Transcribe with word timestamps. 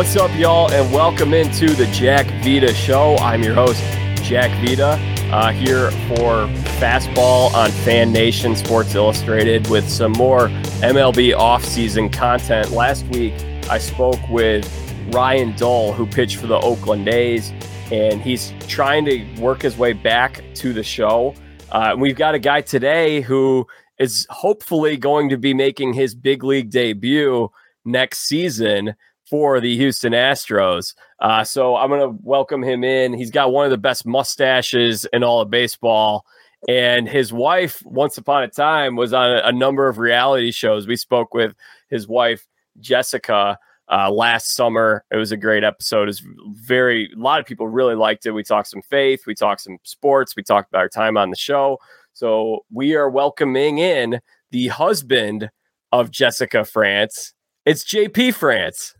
What's 0.00 0.16
up, 0.16 0.34
y'all, 0.34 0.72
and 0.72 0.90
welcome 0.94 1.34
into 1.34 1.74
the 1.74 1.84
Jack 1.88 2.26
Vita 2.42 2.72
Show. 2.72 3.16
I'm 3.16 3.42
your 3.42 3.52
host, 3.52 3.82
Jack 4.22 4.50
Vita, 4.64 4.92
uh, 5.30 5.52
here 5.52 5.90
for 5.90 6.46
Fastball 6.80 7.52
on 7.52 7.70
Fan 7.70 8.10
Nation 8.10 8.56
Sports 8.56 8.94
Illustrated 8.94 9.68
with 9.68 9.86
some 9.90 10.12
more 10.12 10.48
MLB 10.80 11.36
offseason 11.36 12.10
content. 12.10 12.70
Last 12.70 13.04
week, 13.08 13.34
I 13.68 13.76
spoke 13.76 14.26
with 14.30 14.66
Ryan 15.12 15.54
Dull, 15.54 15.92
who 15.92 16.06
pitched 16.06 16.36
for 16.36 16.46
the 16.46 16.58
Oakland 16.58 17.06
A's, 17.06 17.52
and 17.92 18.22
he's 18.22 18.54
trying 18.68 19.04
to 19.04 19.22
work 19.38 19.60
his 19.60 19.76
way 19.76 19.92
back 19.92 20.42
to 20.54 20.72
the 20.72 20.82
show. 20.82 21.34
Uh, 21.72 21.94
we've 21.98 22.16
got 22.16 22.34
a 22.34 22.38
guy 22.38 22.62
today 22.62 23.20
who 23.20 23.66
is 23.98 24.26
hopefully 24.30 24.96
going 24.96 25.28
to 25.28 25.36
be 25.36 25.52
making 25.52 25.92
his 25.92 26.14
big 26.14 26.42
league 26.42 26.70
debut 26.70 27.50
next 27.84 28.20
season 28.20 28.94
for 29.30 29.60
the 29.60 29.76
Houston 29.76 30.12
Astros. 30.12 30.94
Uh, 31.20 31.44
so 31.44 31.76
I'm 31.76 31.88
going 31.88 32.00
to 32.00 32.18
welcome 32.22 32.64
him 32.64 32.82
in. 32.82 33.14
He's 33.14 33.30
got 33.30 33.52
one 33.52 33.64
of 33.64 33.70
the 33.70 33.78
best 33.78 34.04
mustaches 34.04 35.06
in 35.12 35.22
all 35.22 35.40
of 35.40 35.50
baseball. 35.50 36.26
And 36.68 37.08
his 37.08 37.32
wife, 37.32 37.80
once 37.86 38.18
upon 38.18 38.42
a 38.42 38.48
time, 38.48 38.96
was 38.96 39.12
on 39.12 39.30
a, 39.30 39.42
a 39.44 39.52
number 39.52 39.88
of 39.88 39.98
reality 39.98 40.50
shows. 40.50 40.88
We 40.88 40.96
spoke 40.96 41.32
with 41.32 41.54
his 41.88 42.08
wife, 42.08 42.46
Jessica, 42.80 43.56
uh, 43.90 44.10
last 44.10 44.54
summer. 44.54 45.04
It 45.12 45.16
was 45.16 45.32
a 45.32 45.36
great 45.36 45.62
episode. 45.64 46.08
It's 46.08 46.22
very, 46.48 47.10
a 47.12 47.18
lot 47.18 47.40
of 47.40 47.46
people 47.46 47.68
really 47.68 47.94
liked 47.94 48.26
it. 48.26 48.32
We 48.32 48.42
talked 48.42 48.68
some 48.68 48.82
faith, 48.82 49.22
we 49.26 49.34
talked 49.34 49.60
some 49.62 49.78
sports, 49.84 50.36
we 50.36 50.42
talked 50.42 50.70
about 50.70 50.80
our 50.80 50.88
time 50.88 51.16
on 51.16 51.30
the 51.30 51.36
show. 51.36 51.78
So 52.12 52.64
we 52.72 52.94
are 52.96 53.08
welcoming 53.08 53.78
in 53.78 54.20
the 54.50 54.68
husband 54.68 55.50
of 55.92 56.10
Jessica 56.10 56.64
France. 56.64 57.32
It's 57.64 57.84
JP 57.84 58.34
France. 58.34 58.94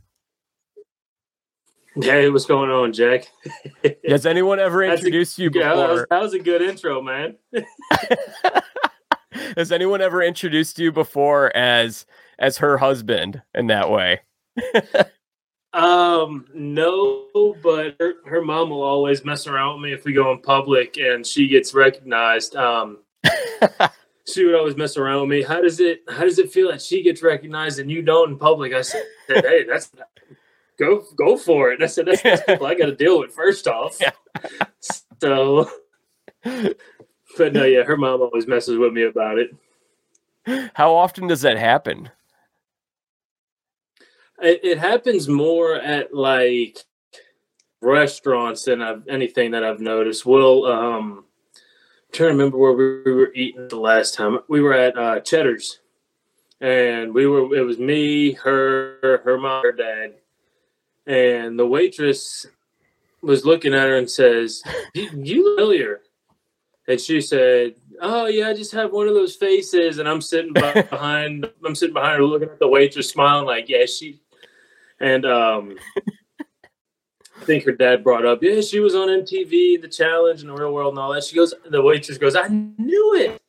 Hey, 1.97 2.31
what's 2.31 2.47
going 2.47 2.71
on, 2.71 2.93
Jack? 2.93 3.29
Has 4.09 4.25
anyone 4.25 4.61
ever 4.61 4.85
introduced 4.85 5.39
a, 5.39 5.43
you 5.43 5.51
before? 5.51 5.69
Yeah, 5.69 5.75
that, 5.75 5.91
was, 5.91 6.07
that 6.11 6.23
was 6.23 6.35
a 6.35 6.39
good 6.39 6.63
intro, 6.63 7.03
man. 7.03 7.37
Has 9.57 9.73
anyone 9.73 10.01
ever 10.01 10.23
introduced 10.23 10.79
you 10.79 10.93
before 10.93 11.55
as 11.57 12.07
as 12.39 12.59
her 12.59 12.79
husband 12.79 13.43
in 13.55 13.67
that 13.67 13.91
way? 13.91 14.21
um, 15.73 16.47
no, 16.55 17.27
but 17.63 17.97
her, 17.99 18.15
her 18.25 18.43
mom 18.43 18.71
will 18.71 18.83
always 18.83 19.25
mess 19.25 19.49
around 19.49 19.75
with 19.75 19.83
me 19.83 19.93
if 19.93 20.05
we 20.05 20.13
go 20.13 20.31
in 20.31 20.41
public 20.41 20.97
and 20.97 21.27
she 21.27 21.49
gets 21.49 21.75
recognized. 21.75 22.55
Um, 22.55 22.99
she 24.27 24.45
would 24.45 24.55
always 24.55 24.77
mess 24.77 24.97
around 24.97 25.23
with 25.23 25.31
me. 25.31 25.43
How 25.43 25.61
does 25.61 25.81
it 25.81 26.03
how 26.09 26.23
does 26.23 26.39
it 26.39 26.53
feel 26.53 26.71
that 26.71 26.83
she 26.83 27.03
gets 27.03 27.23
recognized 27.23 27.81
and 27.81 27.91
you 27.91 28.03
don't 28.03 28.31
in 28.31 28.39
public? 28.39 28.73
I 28.73 28.83
said, 28.83 29.03
hey, 29.27 29.65
that's 29.65 29.91
go 30.81 31.05
go 31.17 31.37
for 31.37 31.71
it. 31.71 31.75
And 31.75 31.85
I 31.85 31.87
said, 31.87 32.07
that's, 32.07 32.23
that's 32.23 32.43
people 32.43 32.67
I 32.67 32.75
got 32.75 32.87
to 32.87 32.97
deal 32.97 33.21
with 33.21 33.33
first 33.33 33.69
off. 33.69 33.99
Yeah. 34.43 34.67
So, 35.21 35.71
but 36.43 37.53
no, 37.53 37.65
yeah, 37.65 37.83
her 37.83 37.99
mom 37.99 38.23
always 38.23 38.47
messes 38.47 38.79
with 38.79 38.95
me 38.95 39.03
about 39.03 39.39
it. 39.39 40.71
How 40.75 40.95
often 40.95 41.27
does 41.27 41.43
that 41.43 41.59
happen? 41.59 42.09
It, 44.41 44.61
it 44.63 44.79
happens 44.79 45.29
more 45.29 45.75
at 45.75 46.15
like 46.15 46.79
restaurants 47.83 48.65
than 48.65 48.81
I've 48.81 49.07
anything 49.09 49.51
that 49.51 49.63
I've 49.63 49.81
noticed. 49.81 50.25
We'll 50.25 50.65
um, 50.65 51.25
I'm 52.11 52.17
trying 52.17 52.31
to 52.31 52.33
remember 52.33 52.57
where 52.57 52.73
we 52.73 53.13
were 53.13 53.33
eating 53.35 53.69
the 53.69 53.77
last 53.77 54.15
time. 54.15 54.39
We 54.49 54.61
were 54.61 54.75
at 54.75 54.97
uh, 54.97 55.21
Cheddar's, 55.21 55.81
and 56.61 57.15
we 57.15 57.27
were. 57.27 57.55
It 57.55 57.63
was 57.63 57.79
me, 57.79 58.33
her, 58.33 59.21
her 59.25 59.39
mom, 59.39 59.63
her 59.63 59.73
dad, 59.73 60.15
and 61.11 61.59
the 61.59 61.67
waitress 61.67 62.47
was 63.21 63.45
looking 63.45 63.75
at 63.75 63.89
her 63.89 63.97
and 63.97 64.09
says, 64.09 64.63
"You 64.95 65.57
familiar?" 65.57 66.03
And 66.87 67.01
she 67.01 67.21
said, 67.21 67.75
"Oh 68.01 68.27
yeah, 68.27 68.49
I 68.49 68.55
just 68.55 68.73
have 68.73 68.93
one 68.93 69.09
of 69.09 69.15
those 69.15 69.35
faces." 69.35 69.99
And 69.99 70.09
I'm 70.09 70.21
sitting 70.21 70.53
behind, 70.55 71.51
I'm 71.67 71.75
sitting 71.75 71.95
behind 71.95 72.19
her, 72.19 72.25
looking 72.25 72.49
at 72.49 72.61
the 72.61 72.69
waitress, 72.69 73.09
smiling 73.09 73.47
like, 73.47 73.69
"Yeah, 73.69 73.87
she." 73.87 74.21
And 75.01 75.27
um, 75.27 75.77
I 75.99 77.45
think 77.45 77.65
her 77.65 77.73
dad 77.73 78.05
brought 78.05 78.25
up, 78.25 78.41
"Yeah, 78.41 78.61
she 78.61 78.79
was 78.79 78.95
on 78.95 79.09
MTV, 79.09 79.83
The 79.83 79.89
Challenge, 79.89 80.43
and 80.43 80.51
The 80.51 80.55
Real 80.55 80.73
World, 80.73 80.93
and 80.93 81.01
all 81.01 81.13
that." 81.13 81.25
She 81.25 81.35
goes, 81.35 81.53
the 81.69 81.83
waitress 81.83 82.19
goes, 82.19 82.37
"I 82.37 82.47
knew 82.47 83.15
it." 83.17 83.43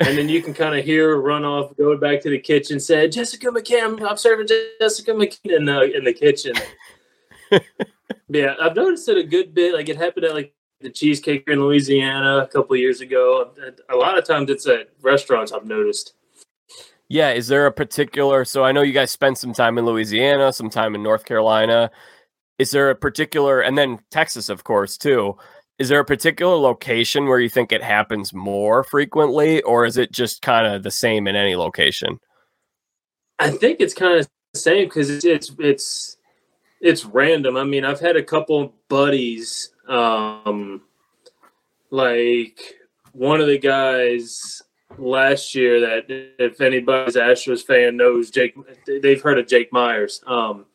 and 0.00 0.18
then 0.18 0.28
you 0.28 0.42
can 0.42 0.52
kind 0.52 0.78
of 0.78 0.84
hear 0.84 1.08
her 1.08 1.20
run 1.22 1.42
off, 1.42 1.74
go 1.78 1.96
back 1.96 2.20
to 2.20 2.28
the 2.28 2.38
kitchen, 2.38 2.78
said, 2.78 3.12
"Jessica 3.12 3.46
McCann, 3.46 4.06
I'm 4.06 4.18
serving 4.18 4.46
Jessica 4.78 5.12
McCann 5.12 5.56
in 5.56 5.64
the 5.64 5.96
in 5.96 6.04
the 6.04 6.12
kitchen." 6.12 6.52
Yeah, 8.28 8.54
I've 8.60 8.76
noticed 8.76 9.08
it 9.08 9.18
a 9.18 9.22
good 9.22 9.54
bit. 9.54 9.74
Like 9.74 9.88
it 9.88 9.96
happened 9.96 10.26
at 10.26 10.34
like 10.34 10.54
the 10.80 10.90
cheesecake 10.90 11.44
in 11.48 11.60
Louisiana 11.60 12.38
a 12.38 12.46
couple 12.46 12.76
years 12.76 13.00
ago. 13.00 13.52
A 13.88 13.96
lot 13.96 14.18
of 14.18 14.26
times 14.26 14.50
it's 14.50 14.66
at 14.66 14.90
restaurants. 15.02 15.52
I've 15.52 15.66
noticed. 15.66 16.14
Yeah, 17.08 17.30
is 17.30 17.48
there 17.48 17.66
a 17.66 17.72
particular? 17.72 18.44
So 18.44 18.64
I 18.64 18.72
know 18.72 18.82
you 18.82 18.92
guys 18.92 19.10
spent 19.10 19.38
some 19.38 19.52
time 19.52 19.78
in 19.78 19.86
Louisiana, 19.86 20.52
some 20.52 20.70
time 20.70 20.94
in 20.94 21.02
North 21.02 21.24
Carolina. 21.24 21.90
Is 22.58 22.70
there 22.70 22.90
a 22.90 22.94
particular, 22.94 23.60
and 23.60 23.76
then 23.76 23.98
Texas, 24.10 24.48
of 24.48 24.64
course, 24.64 24.96
too. 24.96 25.36
Is 25.78 25.90
there 25.90 26.00
a 26.00 26.04
particular 26.06 26.56
location 26.56 27.26
where 27.26 27.38
you 27.38 27.50
think 27.50 27.70
it 27.70 27.82
happens 27.82 28.32
more 28.32 28.82
frequently, 28.82 29.62
or 29.62 29.84
is 29.84 29.98
it 29.98 30.10
just 30.10 30.40
kind 30.40 30.66
of 30.66 30.82
the 30.82 30.90
same 30.90 31.28
in 31.28 31.36
any 31.36 31.54
location? 31.54 32.18
I 33.38 33.50
think 33.50 33.80
it's 33.80 33.92
kind 33.92 34.18
of 34.18 34.26
the 34.54 34.58
same 34.58 34.86
because 34.86 35.22
it's, 35.22 35.52
it's 35.58 36.15
it's 36.80 37.04
random. 37.04 37.56
I 37.56 37.64
mean, 37.64 37.84
I've 37.84 38.00
had 38.00 38.16
a 38.16 38.22
couple 38.22 38.74
buddies, 38.88 39.70
um, 39.88 40.82
like 41.90 42.76
one 43.12 43.40
of 43.40 43.46
the 43.46 43.58
guys 43.58 44.62
last 44.98 45.54
year 45.54 45.80
that 45.80 46.04
if 46.38 46.60
anybody's 46.60 47.16
Astros 47.16 47.64
fan 47.64 47.96
knows 47.96 48.30
Jake, 48.30 48.54
they've 48.86 49.20
heard 49.20 49.38
of 49.38 49.46
Jake 49.46 49.72
Meyers. 49.72 50.22
Um, 50.26 50.66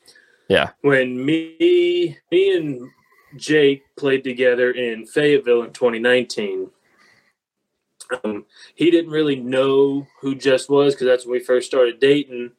yeah. 0.48 0.72
When 0.82 1.24
me, 1.24 2.18
me 2.32 2.58
and 2.58 2.90
Jake 3.38 3.84
played 3.96 4.24
together 4.24 4.72
in 4.72 5.06
Fayetteville 5.06 5.64
in 5.64 5.72
2019. 5.72 6.70
Um, 8.24 8.46
he 8.76 8.92
didn't 8.92 9.12
really 9.12 9.38
know 9.38 10.06
who 10.20 10.36
Jess 10.36 10.68
was 10.68 10.94
because 10.94 11.08
that's 11.08 11.26
when 11.26 11.34
we 11.34 11.40
first 11.40 11.68
started 11.68 12.00
dating 12.00 12.52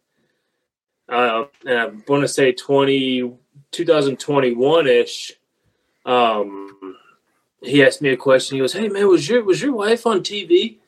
uh, 1.12 1.44
and 1.66 1.78
I 1.78 1.86
want 2.08 2.22
to 2.22 2.28
say 2.28 2.52
20, 2.52 3.32
2021 3.70 4.86
ish. 4.86 5.32
Um, 6.04 6.96
he 7.60 7.84
asked 7.84 8.02
me 8.02 8.10
a 8.10 8.16
question. 8.16 8.56
He 8.56 8.60
goes, 8.60 8.72
"Hey 8.72 8.88
man, 8.88 9.06
was 9.08 9.28
your 9.28 9.44
was 9.44 9.62
your 9.62 9.74
wife 9.74 10.06
on 10.06 10.20
TV?" 10.20 10.78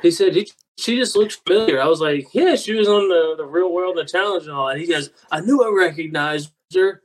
He 0.00 0.10
said 0.10 0.34
he, 0.34 0.50
she 0.78 0.96
just 0.96 1.16
looks 1.16 1.36
familiar. 1.36 1.80
I 1.80 1.86
was 1.86 2.00
like, 2.00 2.28
"Yeah, 2.32 2.54
she 2.54 2.72
was 2.72 2.88
on 2.88 3.08
the, 3.08 3.34
the 3.36 3.44
Real 3.44 3.72
World 3.72 3.98
and 3.98 4.06
the 4.06 4.10
Challenge 4.10 4.44
and 4.44 4.52
all 4.52 4.68
that." 4.68 4.78
He 4.78 4.86
goes, 4.86 5.10
"I 5.30 5.40
knew 5.40 5.62
I 5.62 5.86
recognized 5.86 6.52
her." 6.74 7.02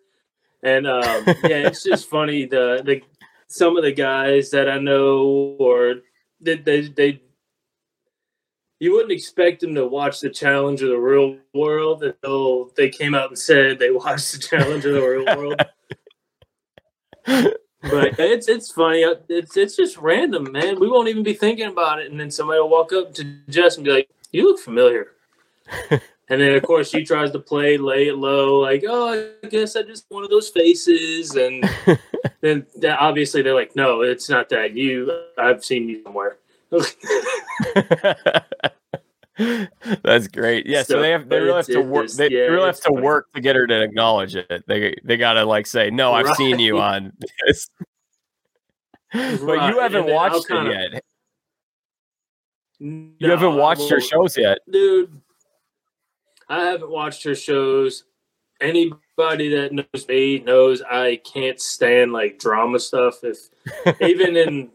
And 0.63 0.87
um, 0.87 1.03
yeah, 1.43 1.67
it's 1.67 1.83
just 1.83 2.09
funny 2.09 2.45
the 2.45 2.81
the 2.85 3.01
some 3.47 3.75
of 3.75 3.83
the 3.83 3.91
guys 3.91 4.51
that 4.51 4.69
I 4.69 4.77
know 4.77 5.55
or 5.59 5.95
they 6.39 6.55
they, 6.55 6.81
they 6.87 7.22
you 8.80 8.91
wouldn't 8.91 9.12
expect 9.12 9.62
them 9.62 9.75
to 9.75 9.88
watch 9.88 10.19
the 10.19 10.30
challenge 10.30 10.81
of 10.81 10.90
the 10.90 10.97
real 10.97 11.38
world 11.53 12.03
until 12.03 12.72
they 12.75 12.90
came 12.90 13.16
out 13.16 13.30
and 13.30 13.40
said 13.40 13.80
they 13.80 13.91
watched 13.91 14.34
the 14.34 14.40
challenge 14.40 14.85
of 14.85 14.94
the 14.94 15.02
real 15.02 15.38
world. 15.38 15.61
but 17.26 17.59
it's 18.20 18.47
it's 18.47 18.72
funny. 18.72 19.03
Uh, 19.03 19.16
it's 19.29 19.55
it's 19.55 19.76
just 19.76 19.97
random, 19.97 20.52
man. 20.52 20.79
We 20.79 20.90
won't 20.90 21.08
even 21.08 21.23
be 21.23 21.34
thinking 21.34 21.67
about 21.67 21.99
it, 21.99 22.11
and 22.11 22.20
then 22.20 22.32
somebody 22.32 22.59
will 22.59 22.70
walk 22.70 22.91
up 22.94 23.14
to 23.16 23.23
Jess 23.49 23.78
and 23.78 23.85
be 23.85 23.91
like, 23.91 24.09
"You 24.32 24.44
look 24.46 24.59
familiar." 24.59 25.11
and 25.90 26.41
then 26.41 26.53
of 26.55 26.64
course 26.64 26.90
she 26.90 27.03
tries 27.03 27.32
to 27.32 27.40
play 27.40 27.78
lay 27.78 28.09
it 28.09 28.17
low, 28.17 28.59
like, 28.59 28.84
"Oh, 28.88 29.34
I 29.44 29.47
guess 29.47 29.76
I 29.76 29.84
just 29.84 30.05
one 30.09 30.23
of 30.23 30.29
those 30.29 30.49
faces," 30.49 31.35
and 31.35 31.67
then 32.41 32.66
obviously 32.99 33.41
they're 33.41 33.55
like, 33.55 33.76
"No, 33.76 34.02
it's 34.02 34.29
not 34.29 34.49
that. 34.49 34.76
You, 34.76 35.23
I've 35.38 35.64
seen 35.64 35.88
you 35.88 36.03
somewhere." 36.03 36.38
That's 40.03 40.27
great. 40.29 40.66
Yeah, 40.66 40.83
so, 40.83 40.95
so 40.95 41.01
they 41.01 41.11
have 41.11 41.27
they 41.27 41.39
really 41.39 41.57
have 41.57 41.66
to 41.67 41.81
work. 41.81 42.09
They 42.11 42.29
yeah, 42.29 42.43
really 42.43 42.67
have 42.67 42.77
to 42.77 42.89
funny. 42.89 43.01
work 43.01 43.31
to 43.33 43.41
get 43.41 43.55
her 43.55 43.67
to 43.67 43.81
acknowledge 43.81 44.35
it. 44.35 44.63
They 44.67 44.95
they 45.03 45.17
gotta 45.17 45.43
like 45.43 45.67
say, 45.67 45.89
"No, 45.89 46.13
I've 46.13 46.25
right. 46.25 46.37
seen 46.37 46.59
you 46.59 46.79
on 46.79 47.11
this," 47.45 47.69
but 49.11 49.69
you 49.69 49.79
haven't 49.79 50.07
watched 50.07 50.45
it 50.49 50.93
yet. 50.93 51.03
No, 52.79 53.11
you 53.19 53.29
haven't 53.29 53.55
watched 53.55 53.89
her 53.89 53.99
shows 53.99 54.37
yet, 54.37 54.59
dude. 54.69 55.22
I 56.47 56.66
haven't 56.66 56.91
watched 56.91 57.23
her 57.23 57.35
shows. 57.35 58.05
Anybody 58.61 59.49
that 59.49 59.73
knows 59.73 60.07
me 60.07 60.39
knows 60.39 60.81
I 60.81 61.17
can't 61.17 61.59
stand 61.59 62.13
like 62.13 62.39
drama 62.39 62.79
stuff. 62.79 63.23
If 63.23 63.49
even 64.01 64.37
in 64.37 64.69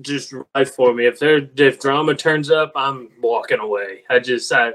just 0.00 0.32
right 0.54 0.68
for 0.68 0.94
me. 0.94 1.06
If 1.06 1.18
there 1.18 1.48
if 1.56 1.80
drama 1.80 2.14
turns 2.14 2.50
up, 2.50 2.72
I'm 2.76 3.10
walking 3.20 3.60
away. 3.60 4.02
I 4.10 4.18
just 4.18 4.52
I 4.52 4.74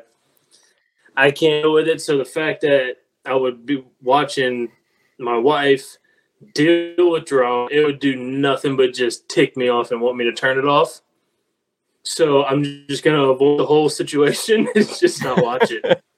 I 1.15 1.31
can't 1.31 1.63
deal 1.63 1.73
with 1.73 1.88
it. 1.88 2.01
So 2.01 2.18
the 2.18 2.25
fact 2.25 2.62
that 2.62 2.97
I 3.25 3.35
would 3.35 3.65
be 3.65 3.83
watching 4.01 4.71
my 5.19 5.38
wife 5.38 5.97
deal 6.53 7.12
with 7.12 7.25
drama. 7.25 7.68
It 7.71 7.85
would 7.85 8.00
do 8.00 8.15
nothing 8.15 8.75
but 8.75 8.94
just 8.94 9.29
tick 9.29 9.56
me 9.56 9.69
off 9.69 9.91
and 9.91 10.01
want 10.01 10.18
me 10.18 10.25
to 10.25 10.33
turn 10.33 10.57
it 10.57 10.65
off. 10.65 11.01
So 12.03 12.44
I'm 12.45 12.63
just 12.89 13.03
gonna 13.03 13.23
avoid 13.23 13.59
the 13.59 13.65
whole 13.65 13.89
situation. 13.89 14.68
it's 14.75 15.00
just 15.00 15.23
not 15.23 15.44
watch 15.44 15.71
it. 15.71 16.03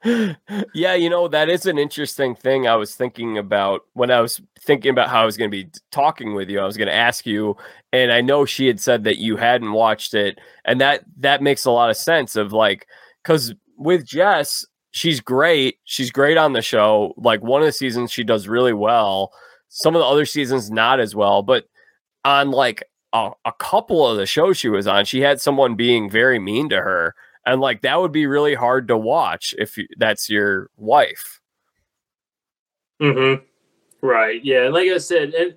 yeah, 0.74 0.94
you 0.94 1.10
know, 1.10 1.26
that 1.28 1.48
is 1.48 1.66
an 1.66 1.76
interesting 1.76 2.34
thing 2.34 2.68
I 2.68 2.76
was 2.76 2.94
thinking 2.94 3.36
about 3.36 3.82
when 3.94 4.10
I 4.10 4.20
was 4.20 4.40
thinking 4.60 4.90
about 4.90 5.08
how 5.08 5.22
I 5.22 5.24
was 5.24 5.36
going 5.36 5.50
to 5.50 5.64
be 5.64 5.70
talking 5.90 6.34
with 6.34 6.48
you. 6.48 6.60
I 6.60 6.66
was 6.66 6.76
going 6.76 6.88
to 6.88 6.94
ask 6.94 7.26
you 7.26 7.56
and 7.92 8.12
I 8.12 8.20
know 8.20 8.44
she 8.44 8.68
had 8.68 8.78
said 8.78 9.04
that 9.04 9.18
you 9.18 9.36
hadn't 9.36 9.72
watched 9.72 10.14
it 10.14 10.38
and 10.64 10.80
that 10.80 11.04
that 11.18 11.42
makes 11.42 11.64
a 11.64 11.72
lot 11.72 11.90
of 11.90 11.96
sense 11.96 12.36
of 12.36 12.52
like 12.52 12.86
cuz 13.24 13.54
with 13.76 14.06
Jess, 14.06 14.64
she's 14.92 15.20
great. 15.20 15.78
She's 15.84 16.12
great 16.12 16.36
on 16.36 16.52
the 16.52 16.62
show. 16.62 17.14
Like 17.16 17.42
one 17.42 17.62
of 17.62 17.66
the 17.66 17.72
seasons 17.72 18.12
she 18.12 18.22
does 18.22 18.46
really 18.46 18.72
well. 18.72 19.32
Some 19.68 19.96
of 19.96 20.00
the 20.00 20.06
other 20.06 20.26
seasons 20.26 20.70
not 20.70 21.00
as 21.00 21.14
well, 21.16 21.42
but 21.42 21.64
on 22.24 22.52
like 22.52 22.84
a, 23.12 23.32
a 23.44 23.52
couple 23.58 24.06
of 24.06 24.16
the 24.16 24.26
shows 24.26 24.58
she 24.58 24.68
was 24.68 24.86
on, 24.86 25.04
she 25.06 25.22
had 25.22 25.40
someone 25.40 25.74
being 25.74 26.08
very 26.08 26.38
mean 26.38 26.68
to 26.68 26.76
her 26.76 27.16
and 27.48 27.60
like 27.62 27.82
that 27.82 28.00
would 28.00 28.12
be 28.12 28.26
really 28.26 28.54
hard 28.54 28.88
to 28.88 28.96
watch 28.98 29.54
if 29.58 29.78
you, 29.78 29.88
that's 29.96 30.28
your 30.28 30.70
wife. 30.76 31.40
Mm-hmm. 33.00 33.44
Right. 34.06 34.44
Yeah. 34.44 34.68
Like 34.68 34.88
I 34.88 34.98
said, 34.98 35.32
and 35.34 35.56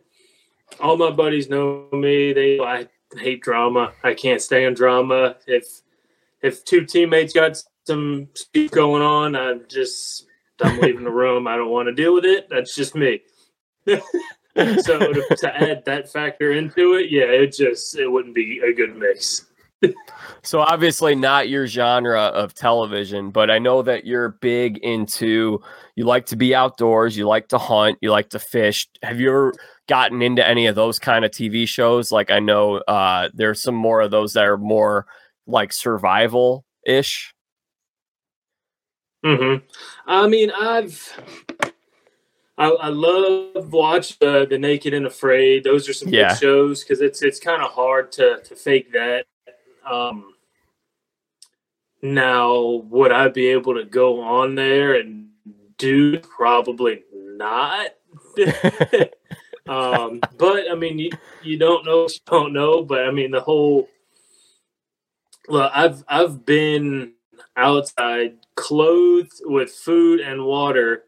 all 0.80 0.96
my 0.96 1.12
buddies 1.12 1.50
know 1.50 1.88
me. 1.92 2.34
They 2.34 2.60
I 2.60 2.88
hate 3.18 3.42
drama. 3.42 3.92
I 4.04 4.14
can't 4.14 4.42
stand 4.42 4.78
drama. 4.78 5.36
If 5.48 5.66
if 6.42 6.64
two 6.64 6.86
teammates 6.86 7.34
got 7.34 7.62
some 7.86 8.30
speed 8.36 8.72
going 8.72 9.02
on, 9.02 9.36
I'm 9.36 9.66
just 9.68 10.26
I'm 10.62 10.80
leaving 10.80 11.04
the 11.04 11.12
room. 11.12 11.46
I 11.46 11.58
don't 11.58 11.72
want 11.72 11.88
to 11.88 11.94
deal 11.94 12.14
with 12.14 12.26
it. 12.26 12.48
That's 12.50 12.74
just 12.74 12.96
me. 12.96 13.22
so 13.86 14.00
to, 14.56 15.36
to 15.40 15.56
add 15.56 15.84
that 15.86 16.10
factor 16.12 16.54
into 16.54 16.94
it, 16.94 17.12
yeah, 17.12 17.24
it 17.24 17.54
just 17.54 17.98
it 17.98 18.08
wouldn't 18.08 18.36
be 18.36 18.62
a 18.64 18.74
good 18.74 18.96
mix 18.96 19.51
so 20.44 20.60
obviously 20.60 21.16
not 21.16 21.50
your 21.50 21.68
genre 21.68 22.22
of 22.22 22.54
television, 22.54 23.32
but 23.32 23.50
I 23.50 23.60
know 23.60 23.82
that 23.82 24.06
you're 24.06 24.30
big 24.42 24.78
into 24.80 25.62
you 25.96 26.06
like 26.06 26.26
to 26.28 26.36
be 26.36 26.56
outdoors, 26.56 27.18
you 27.18 27.28
like 27.28 27.48
to 27.50 27.58
hunt, 27.58 27.98
you 28.02 28.12
like 28.12 28.30
to 28.30 28.40
fish. 28.40 28.88
Have 29.04 29.20
you 29.20 29.30
ever 29.30 29.54
gotten 29.88 30.22
into 30.22 30.48
any 30.48 30.68
of 30.68 30.76
those 30.76 31.00
kind 31.00 31.26
of 31.26 31.32
TV 31.32 31.68
shows? 31.68 32.12
Like 32.12 32.32
I 32.32 32.40
know 32.40 32.78
uh 32.78 33.30
there's 33.34 33.62
some 33.62 33.76
more 33.76 34.02
of 34.02 34.12
those 34.12 34.34
that 34.34 34.46
are 34.46 34.58
more 34.58 35.06
like 35.48 35.74
survival 35.74 36.66
ish. 36.86 37.34
Mm-hmm. 39.26 39.66
I 40.08 40.28
mean, 40.28 40.52
I've 40.52 41.20
I, 42.58 42.70
I 42.70 42.88
love 42.90 43.74
watch 43.74 44.20
the 44.20 44.46
the 44.48 44.58
Naked 44.58 44.94
and 44.94 45.06
Afraid. 45.06 45.64
Those 45.64 45.88
are 45.90 45.94
some 45.94 46.10
yeah. 46.10 46.30
good 46.30 46.40
shows 46.40 46.84
because 46.84 47.02
it's 47.02 47.22
it's 47.22 47.40
kind 47.40 47.62
of 47.62 47.72
hard 47.72 48.12
to 48.14 48.40
to 48.44 48.56
fake 48.56 48.92
that. 48.94 49.26
Um, 49.90 50.34
now, 52.02 52.84
would 52.90 53.12
I 53.12 53.28
be 53.30 53.48
able 53.48 53.76
to 53.76 53.86
go 53.86 54.22
on 54.22 54.56
there 54.56 54.96
and 54.96 55.30
do? 55.78 56.20
Probably 56.20 57.04
not. 57.14 57.92
um, 59.68 60.20
but 60.38 60.72
I 60.72 60.76
mean, 60.76 61.00
you, 61.00 61.12
you 61.44 61.58
don't 61.58 61.86
know, 61.86 62.04
you 62.04 62.20
don't 62.26 62.54
know. 62.54 62.84
But 62.84 63.06
I 63.06 63.12
mean, 63.12 63.32
the 63.32 63.42
whole. 63.42 63.88
Well, 65.48 65.70
I've 65.74 66.04
I've 66.08 66.46
been 66.46 67.14
outside, 67.56 68.38
clothed 68.56 69.42
with 69.44 69.72
food 69.72 70.22
and 70.22 70.46
water, 70.46 71.04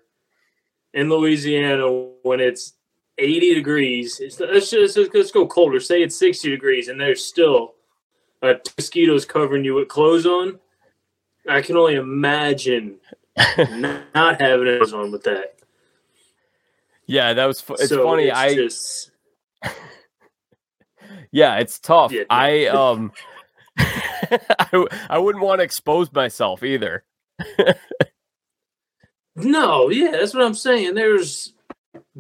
in 0.94 1.10
Louisiana 1.10 1.88
when 2.22 2.40
it's 2.40 2.74
80 3.18 3.56
degrees. 3.56 4.20
It's, 4.20 4.40
let's 4.40 4.70
just 4.70 4.98
let's 4.98 5.32
go 5.32 5.48
colder. 5.48 5.80
Say 5.80 6.04
it's 6.04 6.18
60 6.18 6.50
degrees, 6.50 6.88
and 6.88 7.00
there's 7.00 7.24
still 7.24 7.74
uh, 8.44 8.56
mosquitoes 8.78 9.26
covering 9.26 9.64
you 9.64 9.76
with 9.76 9.88
clothes 9.88 10.26
on. 10.26 10.60
I 11.50 11.62
can 11.62 11.78
only 11.78 11.96
imagine 11.96 12.98
not 13.58 14.40
having 14.40 14.68
it 14.68 14.94
on 14.94 15.12
with 15.12 15.24
that. 15.24 15.56
Yeah, 17.06 17.34
that 17.34 17.46
was. 17.46 17.62
Fu- 17.62 17.74
it's 17.74 17.90
so 17.90 18.04
funny. 18.04 18.26
It's 18.26 18.38
I 18.38 18.56
just. 18.56 19.12
yeah, 21.32 21.58
it's 21.58 21.80
tough. 21.80 22.12
Yeah, 22.12 22.24
I 22.30 22.66
um. 22.68 23.12
I, 23.78 24.86
I 25.10 25.18
wouldn't 25.18 25.44
want 25.44 25.60
to 25.60 25.64
expose 25.64 26.12
myself 26.12 26.64
either. 26.64 27.04
no, 29.36 29.90
yeah, 29.90 30.12
that's 30.12 30.34
what 30.34 30.44
I'm 30.44 30.54
saying. 30.54 30.94
There's 30.94 31.54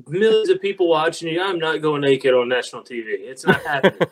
millions 0.07 0.49
of 0.49 0.61
people 0.61 0.89
watching 0.89 1.29
you. 1.29 1.41
I'm 1.41 1.59
not 1.59 1.81
going 1.81 2.01
naked 2.01 2.33
on 2.33 2.49
national 2.49 2.83
TV. 2.83 3.05
It's 3.07 3.45
not 3.45 3.61
happening. 3.63 4.09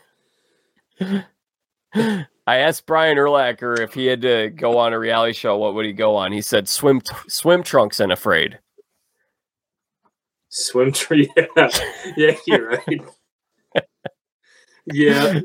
I 1.94 2.58
asked 2.58 2.86
Brian 2.86 3.18
Urlacher 3.18 3.80
if 3.80 3.94
he 3.94 4.06
had 4.06 4.22
to 4.22 4.50
go 4.50 4.78
on 4.78 4.94
a 4.94 5.00
reality 5.00 5.34
show, 5.34 5.58
what 5.58 5.74
would 5.74 5.86
he 5.86 5.94
go 5.94 6.16
on? 6.16 6.32
He 6.32 6.42
said 6.42 6.68
swim 6.68 7.02
swim 7.28 7.64
trunks 7.64 8.00
and 8.00 8.12
afraid. 8.12 8.60
Swim 10.50 10.92
tree, 10.92 11.32
yeah, 11.56 11.70
yeah, 12.18 12.36
you're 12.46 12.70
right. 12.70 13.02
yeah, 14.86 15.40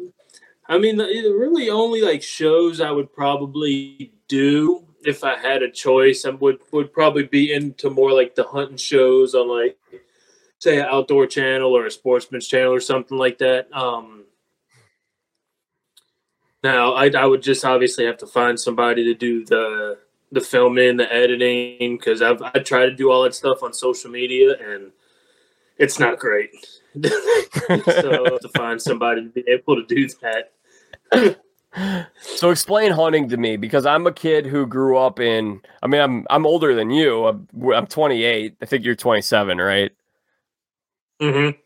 I 0.69 0.79
mean, 0.79 0.97
the, 0.97 1.05
the 1.05 1.37
really 1.39 1.71
only 1.71 2.03
like 2.03 2.23
shows 2.23 2.81
I 2.81 2.91
would 2.91 3.13
probably 3.13 4.13
do 4.29 4.87
if 5.05 5.23
I 5.23 5.39
had 5.39 5.63
a 5.63 5.71
choice, 5.71 6.25
I 6.25 6.31
would 6.31 6.59
would 6.73 6.93
probably 6.93 7.23
be 7.25 7.53
into 7.53 7.91
more 7.91 8.13
like 8.13 8.35
the 8.35 8.45
hunting 8.45 8.77
shows 8.77 9.35
on 9.35 9.49
like 9.49 9.79
say 10.59 10.81
an 10.81 10.87
outdoor 10.91 11.27
channel 11.27 11.77
or 11.77 11.87
a 11.87 11.91
sportsman's 11.91 12.49
channel 12.49 12.73
or 12.73 12.81
something 12.81 13.17
like 13.17 13.39
that. 13.39 13.73
Um, 13.73 14.25
now, 16.67 16.95
I, 16.95 17.11
I 17.11 17.25
would 17.27 17.43
just 17.43 17.65
obviously 17.65 18.07
have 18.07 18.19
to 18.19 18.27
find 18.27 18.59
somebody 18.59 19.05
to 19.05 19.15
do 19.15 19.45
the 19.45 19.99
the 20.33 20.41
filming, 20.41 20.97
the 20.97 21.13
editing, 21.13 21.97
because 21.97 22.21
I've 22.21 22.43
I 22.43 22.59
try 22.59 22.87
to 22.87 22.91
do 22.93 23.13
all 23.13 23.23
that 23.23 23.37
stuff 23.37 23.63
on 23.63 23.73
social 23.73 24.11
media, 24.11 24.57
and 24.61 24.91
it's 25.79 26.01
not 26.01 26.19
great. 26.19 26.51
so 27.01 28.11
I'll 28.11 28.25
have 28.25 28.41
to 28.41 28.51
find 28.57 28.83
somebody 28.83 29.23
to 29.23 29.29
be 29.29 29.45
able 29.47 29.77
to 29.77 29.87
do 29.87 30.09
that. 30.23 31.39
so 32.21 32.51
explain 32.51 32.91
hunting 32.91 33.29
to 33.29 33.37
me 33.37 33.57
because 33.57 33.87
I'm 33.87 34.05
a 34.09 34.13
kid 34.13 34.45
who 34.45 34.67
grew 34.67 34.97
up 34.97 35.21
in. 35.21 35.61
I 35.85 35.87
mean, 35.87 36.01
I'm 36.01 36.27
I'm 36.31 36.47
older 36.47 36.75
than 36.75 36.91
you. 36.91 37.27
I'm, 37.27 37.47
I'm 37.73 37.87
28. 37.87 38.57
I 38.61 38.67
think 38.67 38.85
you're 38.85 38.97
27, 38.97 39.59
right? 39.59 39.93
Mm-hmm. 41.21 41.61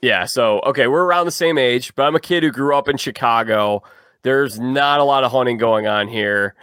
Yeah. 0.00 0.24
So 0.24 0.58
okay, 0.66 0.88
we're 0.88 1.04
around 1.04 1.26
the 1.26 1.30
same 1.30 1.58
age, 1.58 1.94
but 1.94 2.06
I'm 2.06 2.16
a 2.16 2.20
kid 2.20 2.42
who 2.42 2.50
grew 2.50 2.76
up 2.76 2.88
in 2.88 2.96
Chicago. 2.96 3.84
There's 4.22 4.58
not 4.58 5.00
a 5.00 5.04
lot 5.04 5.24
of 5.24 5.32
hunting 5.32 5.58
going 5.58 5.86
on 5.86 6.08
here. 6.08 6.54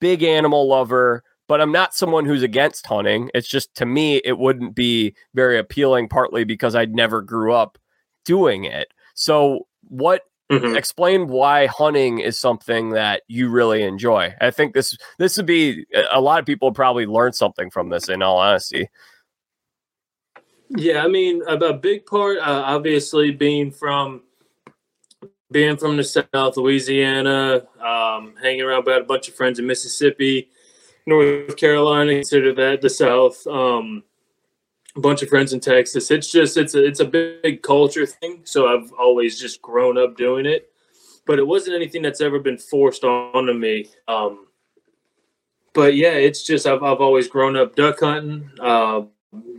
Big 0.00 0.22
animal 0.22 0.66
lover, 0.68 1.22
but 1.46 1.60
I'm 1.60 1.72
not 1.72 1.94
someone 1.94 2.24
who's 2.24 2.42
against 2.42 2.86
hunting. 2.86 3.30
It's 3.34 3.48
just 3.48 3.74
to 3.76 3.86
me, 3.86 4.20
it 4.24 4.38
wouldn't 4.38 4.74
be 4.74 5.14
very 5.34 5.58
appealing, 5.58 6.08
partly 6.08 6.44
because 6.44 6.74
I 6.74 6.86
never 6.86 7.22
grew 7.22 7.52
up 7.52 7.78
doing 8.24 8.64
it. 8.64 8.88
So, 9.14 9.66
what 9.88 10.22
Mm-hmm. 10.52 10.76
explain 10.76 11.28
why 11.28 11.64
hunting 11.66 12.18
is 12.18 12.38
something 12.38 12.90
that 12.90 13.22
you 13.28 13.48
really 13.48 13.82
enjoy 13.82 14.34
i 14.42 14.50
think 14.50 14.74
this 14.74 14.94
this 15.18 15.38
would 15.38 15.46
be 15.46 15.86
a 16.12 16.20
lot 16.20 16.38
of 16.38 16.44
people 16.44 16.70
probably 16.70 17.06
learn 17.06 17.32
something 17.32 17.70
from 17.70 17.88
this 17.88 18.10
in 18.10 18.20
all 18.20 18.36
honesty 18.36 18.86
yeah 20.68 21.02
i 21.02 21.08
mean 21.08 21.40
a, 21.48 21.54
a 21.54 21.72
big 21.72 22.04
part 22.04 22.36
uh, 22.36 22.62
obviously 22.66 23.30
being 23.30 23.70
from 23.70 24.20
being 25.50 25.76
from 25.76 25.96
the 25.96 26.04
South, 26.04 26.56
Louisiana, 26.56 27.62
um, 27.80 28.34
hanging 28.40 28.62
around 28.62 28.84
with 28.86 29.02
a 29.02 29.04
bunch 29.04 29.28
of 29.28 29.34
friends 29.34 29.58
in 29.58 29.66
Mississippi, 29.66 30.48
North 31.06 31.56
Carolina, 31.56 32.14
consider 32.14 32.54
that 32.54 32.80
the 32.80 32.90
South. 32.90 33.46
Um, 33.46 34.04
a 34.96 35.00
bunch 35.00 35.22
of 35.22 35.28
friends 35.28 35.52
in 35.52 35.60
Texas. 35.60 36.10
It's 36.10 36.30
just 36.30 36.56
it's 36.56 36.74
a 36.74 36.84
it's 36.84 37.00
a 37.00 37.04
big 37.04 37.62
culture 37.62 38.06
thing. 38.06 38.42
So 38.44 38.68
I've 38.68 38.92
always 38.92 39.38
just 39.40 39.60
grown 39.60 39.98
up 39.98 40.16
doing 40.16 40.46
it, 40.46 40.70
but 41.26 41.38
it 41.38 41.46
wasn't 41.46 41.76
anything 41.76 42.02
that's 42.02 42.20
ever 42.20 42.38
been 42.38 42.58
forced 42.58 43.04
onto 43.04 43.52
me. 43.52 43.86
Um, 44.06 44.46
but 45.72 45.96
yeah, 45.96 46.12
it's 46.12 46.44
just 46.44 46.66
I've 46.66 46.82
I've 46.82 47.00
always 47.00 47.28
grown 47.28 47.56
up 47.56 47.74
duck 47.74 48.00
hunting. 48.00 48.50
Uh, 48.60 49.02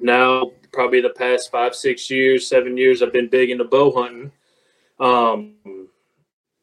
now 0.01 0.51
probably 0.71 1.01
the 1.01 1.09
past 1.09 1.51
five 1.51 1.75
six 1.75 2.09
years, 2.09 2.47
seven 2.47 2.77
years, 2.77 3.01
I've 3.01 3.13
been 3.13 3.29
big 3.29 3.49
into 3.49 3.65
bow 3.65 3.91
hunting. 3.91 4.31
Um, 4.99 5.55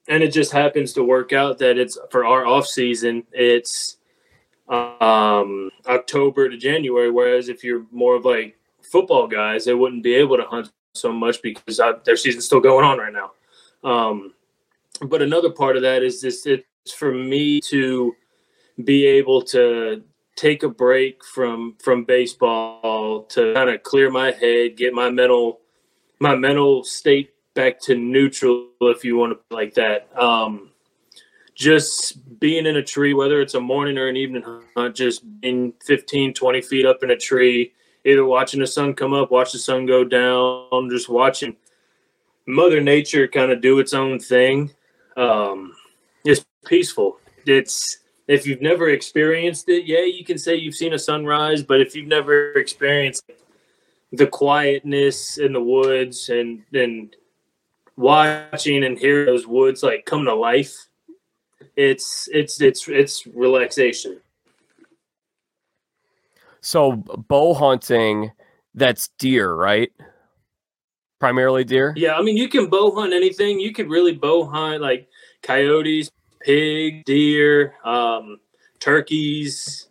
and 0.08 0.22
it 0.22 0.32
just 0.32 0.52
happens 0.52 0.92
to 0.94 1.04
work 1.04 1.32
out 1.32 1.58
that 1.58 1.78
it's 1.78 1.98
for 2.10 2.24
our 2.24 2.46
off 2.46 2.66
season. 2.66 3.24
It's 3.32 3.98
um, 4.68 5.70
October 5.86 6.48
to 6.48 6.56
January. 6.56 7.10
Whereas 7.10 7.48
if 7.48 7.62
you're 7.62 7.86
more 7.90 8.16
of 8.16 8.24
like 8.24 8.58
football 8.82 9.26
guys, 9.26 9.64
they 9.64 9.74
wouldn't 9.74 10.02
be 10.02 10.14
able 10.14 10.36
to 10.36 10.44
hunt 10.44 10.72
so 10.94 11.12
much 11.12 11.40
because 11.42 11.80
I, 11.80 11.92
their 12.04 12.16
season's 12.16 12.46
still 12.46 12.60
going 12.60 12.84
on 12.84 12.98
right 12.98 13.12
now. 13.12 13.32
Um, 13.88 14.34
but 15.02 15.22
another 15.22 15.50
part 15.50 15.76
of 15.76 15.82
that 15.82 16.02
is 16.02 16.20
this: 16.20 16.46
it's 16.46 16.92
for 16.92 17.12
me 17.12 17.60
to 17.62 18.14
be 18.84 19.06
able 19.06 19.42
to 19.42 20.02
take 20.36 20.62
a 20.62 20.68
break 20.68 21.24
from 21.24 21.76
from 21.82 22.04
baseball 22.04 23.24
to 23.24 23.54
kind 23.54 23.70
of 23.70 23.82
clear 23.82 24.10
my 24.10 24.32
head, 24.32 24.76
get 24.76 24.92
my 24.92 25.10
mental 25.10 25.60
my 26.18 26.34
mental 26.34 26.84
state 26.84 27.30
back 27.54 27.80
to 27.82 27.94
neutral, 27.94 28.68
if 28.80 29.04
you 29.04 29.16
want 29.16 29.32
to 29.32 29.54
like 29.54 29.74
that. 29.74 30.08
Um, 30.18 30.70
just 31.54 32.40
being 32.40 32.66
in 32.66 32.76
a 32.76 32.82
tree, 32.82 33.14
whether 33.14 33.40
it's 33.40 33.54
a 33.54 33.60
morning 33.60 33.98
or 33.98 34.08
an 34.08 34.16
evening 34.16 34.42
hunt, 34.76 34.96
just 34.96 35.22
being 35.40 35.72
15, 35.84 36.34
20 36.34 36.60
feet 36.62 36.86
up 36.86 37.02
in 37.02 37.10
a 37.10 37.16
tree, 37.16 37.72
either 38.04 38.24
watching 38.24 38.60
the 38.60 38.66
sun 38.66 38.94
come 38.94 39.12
up, 39.12 39.30
watch 39.30 39.52
the 39.52 39.58
sun 39.58 39.86
go 39.86 40.04
down, 40.04 40.88
just 40.90 41.08
watching 41.08 41.56
Mother 42.46 42.80
Nature 42.80 43.28
kind 43.28 43.52
of 43.52 43.60
do 43.60 43.78
its 43.78 43.92
own 43.94 44.18
thing. 44.18 44.70
Um, 45.16 45.74
it's 46.24 46.44
peaceful. 46.66 47.18
It's 47.46 47.98
if 48.28 48.46
you've 48.46 48.62
never 48.62 48.88
experienced 48.88 49.68
it, 49.68 49.84
yeah, 49.84 50.04
you 50.04 50.24
can 50.24 50.38
say 50.38 50.54
you've 50.54 50.74
seen 50.74 50.94
a 50.94 50.98
sunrise, 50.98 51.62
but 51.62 51.80
if 51.80 51.94
you've 51.94 52.08
never 52.08 52.52
experienced 52.52 53.30
the 54.12 54.26
quietness 54.26 55.38
in 55.38 55.52
the 55.52 55.62
woods 55.62 56.28
and 56.28 56.62
and 56.72 57.14
watching 57.96 58.84
and 58.84 58.98
hearing 58.98 59.26
those 59.26 59.46
woods 59.46 59.82
like 59.82 60.04
come 60.06 60.24
to 60.24 60.34
life, 60.34 60.74
it's 61.76 62.28
it's 62.32 62.60
it's 62.60 62.88
it's 62.88 63.26
relaxation. 63.26 64.20
So 66.60 66.92
bow 66.96 67.54
hunting, 67.54 68.32
that's 68.74 69.08
deer, 69.18 69.54
right? 69.54 69.90
Primarily 71.18 71.64
deer. 71.64 71.92
Yeah, 71.96 72.16
I 72.16 72.22
mean 72.22 72.36
you 72.36 72.48
can 72.48 72.68
bow 72.68 72.94
hunt 72.94 73.12
anything. 73.12 73.60
You 73.60 73.72
could 73.72 73.88
really 73.88 74.14
bow 74.14 74.44
hunt 74.44 74.80
like 74.80 75.08
coyotes, 75.42 76.10
pig, 76.40 77.04
deer, 77.04 77.74
um, 77.84 78.38
turkeys. 78.80 79.88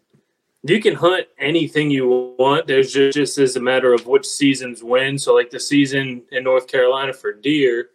You 0.63 0.79
can 0.79 0.93
hunt 0.93 1.25
anything 1.39 1.89
you 1.89 2.35
want. 2.37 2.67
There's 2.67 2.93
just, 2.93 3.17
just 3.17 3.37
as 3.39 3.55
a 3.55 3.59
matter 3.59 3.93
of 3.93 4.05
which 4.05 4.27
seasons 4.27 4.83
when. 4.83 5.17
So, 5.17 5.33
like 5.33 5.49
the 5.49 5.59
season 5.59 6.21
in 6.31 6.43
North 6.43 6.67
Carolina 6.67 7.13
for 7.13 7.33
deer, 7.33 7.89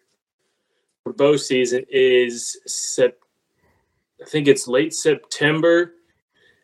for 1.05 1.13
bow 1.13 1.37
season 1.37 1.85
is 1.89 2.59
sep- 2.67 3.21
I 4.21 4.25
think 4.25 4.49
it's 4.49 4.67
late 4.67 4.93
September, 4.95 5.93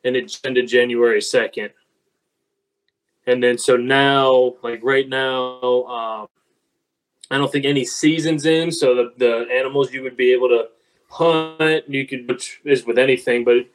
and 0.04 0.16
it's 0.16 0.40
into 0.40 0.64
January 0.64 1.20
second. 1.20 1.70
And 3.26 3.40
then 3.40 3.56
so 3.56 3.76
now, 3.76 4.54
like 4.62 4.80
right 4.82 5.08
now, 5.08 5.84
um, 5.84 6.28
I 7.30 7.38
don't 7.38 7.52
think 7.52 7.64
any 7.64 7.84
seasons 7.84 8.46
in. 8.46 8.72
So 8.72 8.94
the 8.96 9.12
the 9.16 9.46
animals 9.52 9.92
you 9.92 10.02
would 10.02 10.16
be 10.16 10.32
able 10.32 10.48
to 10.48 10.68
hunt. 11.08 11.88
You 11.88 12.06
could, 12.06 12.28
which 12.28 12.60
is 12.64 12.84
with 12.84 12.98
anything, 12.98 13.44
but 13.44 13.66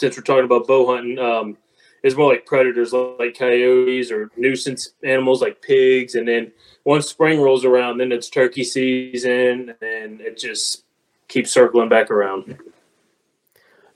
since 0.00 0.16
we're 0.16 0.22
talking 0.22 0.44
about 0.44 0.66
bow 0.66 0.86
hunting, 0.94 1.18
um, 1.18 1.56
is 2.02 2.16
more 2.16 2.32
like 2.32 2.46
predators 2.46 2.92
like 2.94 3.36
coyotes 3.38 4.10
or 4.10 4.30
nuisance 4.36 4.94
animals 5.04 5.42
like 5.42 5.60
pigs. 5.60 6.14
And 6.14 6.26
then 6.26 6.50
once 6.84 7.06
spring 7.06 7.40
rolls 7.40 7.64
around, 7.64 7.98
then 7.98 8.10
it's 8.10 8.30
turkey 8.30 8.64
season, 8.64 9.74
and 9.82 10.20
it 10.22 10.38
just 10.38 10.84
keeps 11.28 11.50
circling 11.52 11.90
back 11.90 12.10
around. 12.10 12.56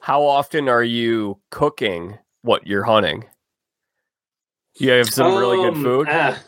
How 0.01 0.23
often 0.23 0.69
are 0.69 0.85
you 0.85 1.39
cooking 1.51 2.19
what 2.43 2.67
you're 2.67 2.85
hunting? 2.85 3.25
You 4.77 4.91
have 4.91 5.09
some 5.09 5.35
really 5.39 5.57
good 5.57 5.75
Um, 5.75 5.83
food. 5.83 6.09
ah. 6.11 6.39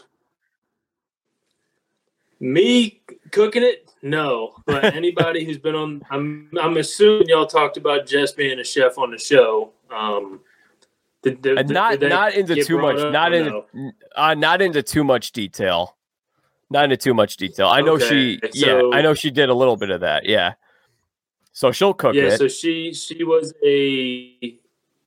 Me 2.40 3.00
cooking 3.30 3.62
it, 3.62 3.90
no. 4.02 4.54
But 4.66 4.84
anybody 4.94 5.44
who's 5.44 5.58
been 5.58 5.74
on, 5.74 6.02
I'm 6.10 6.50
I'm 6.60 6.76
assuming 6.76 7.28
y'all 7.28 7.46
talked 7.46 7.76
about 7.76 8.06
Jess 8.06 8.32
being 8.32 8.58
a 8.58 8.64
chef 8.64 8.98
on 8.98 9.10
the 9.10 9.18
show. 9.18 9.72
Um, 9.90 10.40
did, 11.22 11.42
did, 11.42 11.58
and 11.58 11.68
did 11.68 11.74
not 11.74 12.00
not 12.00 12.34
into 12.34 12.64
too 12.64 12.78
much 12.78 12.96
not 12.96 13.32
into 13.32 13.64
no? 13.72 13.92
uh, 14.14 14.34
not 14.34 14.62
into 14.62 14.82
too 14.82 15.02
much 15.02 15.32
detail 15.32 15.96
not 16.70 16.84
into 16.84 16.96
too 16.96 17.14
much 17.14 17.36
detail 17.36 17.66
i 17.66 17.80
know 17.80 17.98
she 17.98 18.38
Okay, 18.44 18.50
yeah 18.54 18.80
i 18.92 19.02
know 19.02 19.12
she 19.12 19.32
did 19.32 19.48
a 19.48 19.54
little 19.54 19.76
bit 19.76 19.90
of 19.90 20.02
that 20.02 20.24
yeah 20.24 20.54
so 21.56 21.72
she'll 21.72 21.94
cook 21.94 22.14
Yeah, 22.14 22.24
it 22.24 22.36
so 22.38 22.48
she 22.48 22.92
she 22.92 23.24
was 23.24 23.54
a 23.64 24.58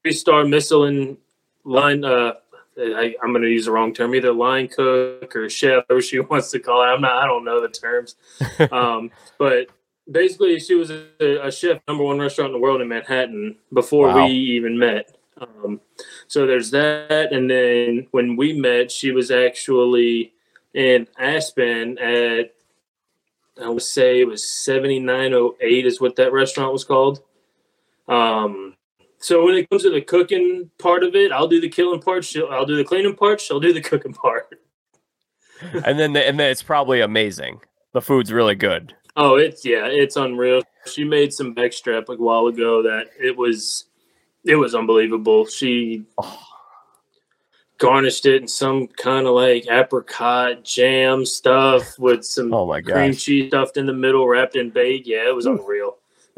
three 0.02 0.12
star 0.14 0.46
Michelin 0.46 1.16
line. 1.64 2.04
Uh, 2.04 2.34
I, 2.80 3.16
I'm 3.22 3.32
going 3.32 3.44
to 3.44 3.50
use 3.50 3.66
the 3.66 3.72
wrong 3.72 3.94
term, 3.94 4.16
either 4.16 4.32
line 4.32 4.68
cook 4.68 5.36
or 5.36 5.50
chef, 5.50 5.84
or 5.90 6.02
she 6.02 6.20
wants 6.20 6.52
to 6.52 6.60
call 6.60 6.82
it. 6.82 6.88
I'm 6.88 7.02
not. 7.02 7.24
I 7.24 7.28
don't 7.28 7.46
know 7.46 7.62
the 7.62 7.70
terms. 7.70 8.16
um, 8.72 9.12
but 9.38 9.68
basically, 10.10 10.60
she 10.60 10.76
was 10.76 10.90
a, 10.90 11.48
a 11.48 11.52
chef, 11.52 11.82
number 11.88 12.04
one 12.04 12.20
restaurant 12.20 12.50
in 12.50 12.54
the 12.54 12.60
world 12.60 12.82
in 12.82 12.88
Manhattan 12.88 13.58
before 13.74 14.08
Wow. 14.08 14.26
we 14.26 14.32
even 14.32 14.78
met. 14.78 15.16
Um, 15.40 15.80
so 16.28 16.46
there's 16.46 16.72
that, 16.72 17.32
and 17.32 17.50
then 17.50 18.08
when 18.12 18.36
we 18.36 18.54
met, 18.54 18.92
she 18.92 19.12
was 19.12 19.32
actually 19.32 20.34
in 20.74 21.08
Aspen 21.18 21.98
at 21.98 22.54
I 23.62 23.70
would 23.70 23.82
say 23.84 24.22
it 24.22 24.28
was 24.28 24.48
7908 24.48 25.86
is 25.86 26.00
what 26.00 26.16
that 26.16 26.32
restaurant 26.32 26.72
was 26.72 26.84
called. 26.84 27.22
Um, 28.08 28.76
so 29.20 29.46
when 29.46 29.56
it 29.56 29.70
comes 29.70 29.84
to 29.84 29.90
the 29.90 30.02
cooking 30.02 30.70
part 30.80 31.04
of 31.04 31.16
it, 31.16 31.32
I'll 31.32 31.48
do 31.48 31.62
the 31.62 31.70
killing 31.70 32.02
part. 32.02 32.24
She'll, 32.26 32.48
I'll 32.50 32.66
do 32.66 32.76
the 32.78 32.84
cleaning 32.84 33.16
part. 33.16 33.42
She'll 33.42 33.60
do 33.60 33.74
the 33.74 33.82
cooking 33.82 34.14
part. 34.14 34.60
and 35.86 36.00
then 36.00 36.14
the, 36.14 36.26
and 36.26 36.40
then 36.40 36.50
it's 36.50 36.64
probably 36.64 37.02
amazing 37.02 37.60
the 37.92 38.02
food's 38.02 38.32
really 38.32 38.56
good 38.56 38.94
Oh, 39.18 39.36
it's 39.36 39.66
yeah, 39.66 39.86
it's 39.88 40.16
unreal. 40.16 40.62
She 40.86 41.04
made 41.04 41.34
some 41.34 41.54
backstrap 41.54 42.08
like 42.08 42.20
a 42.20 42.22
while 42.22 42.48
ago 42.48 42.82
that 42.84 43.08
it 43.20 43.36
was, 43.36 43.86
it 44.46 44.56
was 44.56 44.74
unbelievable. 44.76 45.46
She 45.46 46.06
Oh. 46.18 46.40
garnished 47.80 48.26
it 48.26 48.42
in 48.42 48.48
some 48.48 48.88
kind 48.88 49.26
of 49.28 49.34
like 49.36 49.66
apricot 49.70 50.64
jam 50.64 51.26
stuff 51.26 51.98
with 52.00 52.24
some 52.24 52.54
oh 52.54 52.66
my 52.66 52.82
cream 52.82 53.12
gosh 53.12 53.24
cheese 53.24 53.48
stuffed 53.50 53.76
in 53.78 53.86
the 53.86 53.94
middle, 53.94 54.26
wrapped 54.28 54.56
in 54.56 54.70
bake. 54.70 55.04
Yeah, 55.06 55.28
it 55.28 55.36
was 55.36 55.46
unreal. 55.46 55.98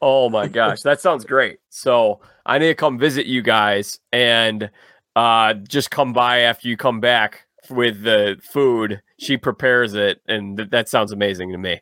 oh, 0.00 0.28
my 0.28 0.48
gosh 0.60 0.82
that 0.82 1.00
sounds 1.00 1.24
great. 1.24 1.58
So 1.68 2.20
i 2.46 2.58
need 2.58 2.68
to 2.68 2.74
come 2.74 2.98
visit 2.98 3.26
you 3.26 3.42
guys 3.42 3.98
and 4.12 4.70
uh 5.14 5.54
just 5.54 5.90
come 5.90 6.12
by 6.12 6.40
after 6.40 6.68
you 6.68 6.76
come 6.76 7.00
back 7.00 7.46
with 7.68 8.02
the 8.02 8.38
food. 8.42 9.02
She 9.18 9.36
prepares 9.36 9.94
it 9.94 10.20
and 10.26 10.56
th- 10.56 10.70
that 10.70 10.88
sounds 10.88 11.12
amazing 11.12 11.52
to 11.52 11.58
me. 11.58 11.80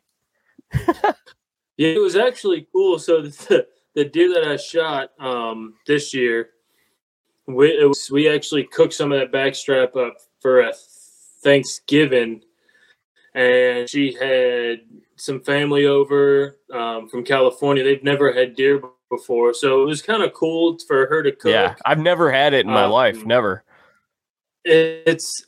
Yeah, 1.79 1.93
it 1.93 2.01
was 2.01 2.17
actually 2.17 2.67
cool. 2.73 2.99
So 2.99 3.21
the, 3.21 3.65
the 3.95 4.03
deer 4.03 4.33
that 4.33 4.43
I 4.43 4.57
shot 4.57 5.11
um, 5.17 5.75
this 5.87 6.13
year, 6.13 6.49
we 7.47 7.69
it 7.69 7.87
was, 7.87 8.11
we 8.11 8.27
actually 8.27 8.65
cooked 8.65 8.93
some 8.93 9.13
of 9.13 9.19
that 9.19 9.31
backstrap 9.31 9.95
up 9.95 10.17
for 10.41 10.59
a 10.59 10.73
Thanksgiving, 11.41 12.41
and 13.33 13.89
she 13.89 14.11
had 14.11 14.81
some 15.19 15.41
family 15.41 15.85
over 15.85 16.57
um, 16.73 17.07
from 17.09 17.23
California. 17.23 17.83
They've 17.83 18.03
never 18.03 18.31
had 18.33 18.55
deer 18.55 18.81
before, 19.09 19.53
so 19.53 19.81
it 19.83 19.85
was 19.85 20.01
kind 20.01 20.23
of 20.23 20.33
cool 20.33 20.77
for 20.87 21.07
her 21.07 21.23
to 21.23 21.31
cook. 21.31 21.51
yeah 21.51 21.75
i've 21.85 21.97
never 21.97 22.31
had 22.31 22.53
it 22.53 22.65
in 22.65 22.71
my 22.71 22.83
Um, 22.85 22.91
life 22.91 23.25
never 23.25 23.63
it's 24.65 25.45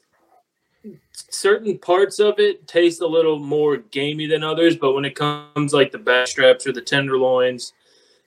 certain 1.29 1.77
parts 1.77 2.19
of 2.19 2.39
it 2.39 2.67
taste 2.67 3.01
a 3.01 3.07
little 3.07 3.39
more 3.39 3.77
gamey 3.77 4.27
than 4.27 4.43
others, 4.43 4.75
but 4.75 4.93
when 4.93 5.05
it 5.05 5.15
comes 5.15 5.73
like 5.73 5.91
the 5.91 5.97
back 5.97 6.27
straps 6.27 6.65
or 6.67 6.71
the 6.71 6.81
tenderloins, 6.81 7.73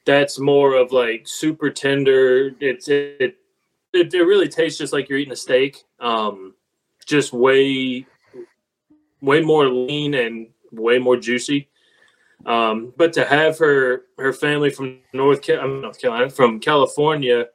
that's 0.05 0.39
more 0.39 0.75
of 0.75 0.93
like 0.93 1.27
super 1.27 1.71
tender. 1.71 2.53
It's 2.61 2.89
it 2.89 3.37
it, 3.93 4.13
it 4.15 4.27
really 4.27 4.49
tastes 4.49 4.79
just 4.79 4.93
like 4.93 5.09
you're 5.09 5.19
eating 5.19 5.33
a 5.33 5.37
steak. 5.37 5.85
Um, 6.01 6.55
just 7.07 7.33
way 7.33 8.07
way 9.21 9.41
more 9.41 9.69
lean 9.69 10.15
and 10.15 10.49
way 10.77 10.99
more 10.99 11.17
juicy. 11.17 11.69
Um, 12.47 12.93
but 12.97 13.13
to 13.15 13.25
have 13.25 13.59
her 13.59 14.03
her 14.19 14.33
family 14.33 14.71
from 14.71 15.01
North 15.13 15.49
I 15.49 15.67
mean, 15.67 15.81
North 15.81 16.01
Carolina 16.01 16.31
from 16.31 16.61
California 16.61 17.47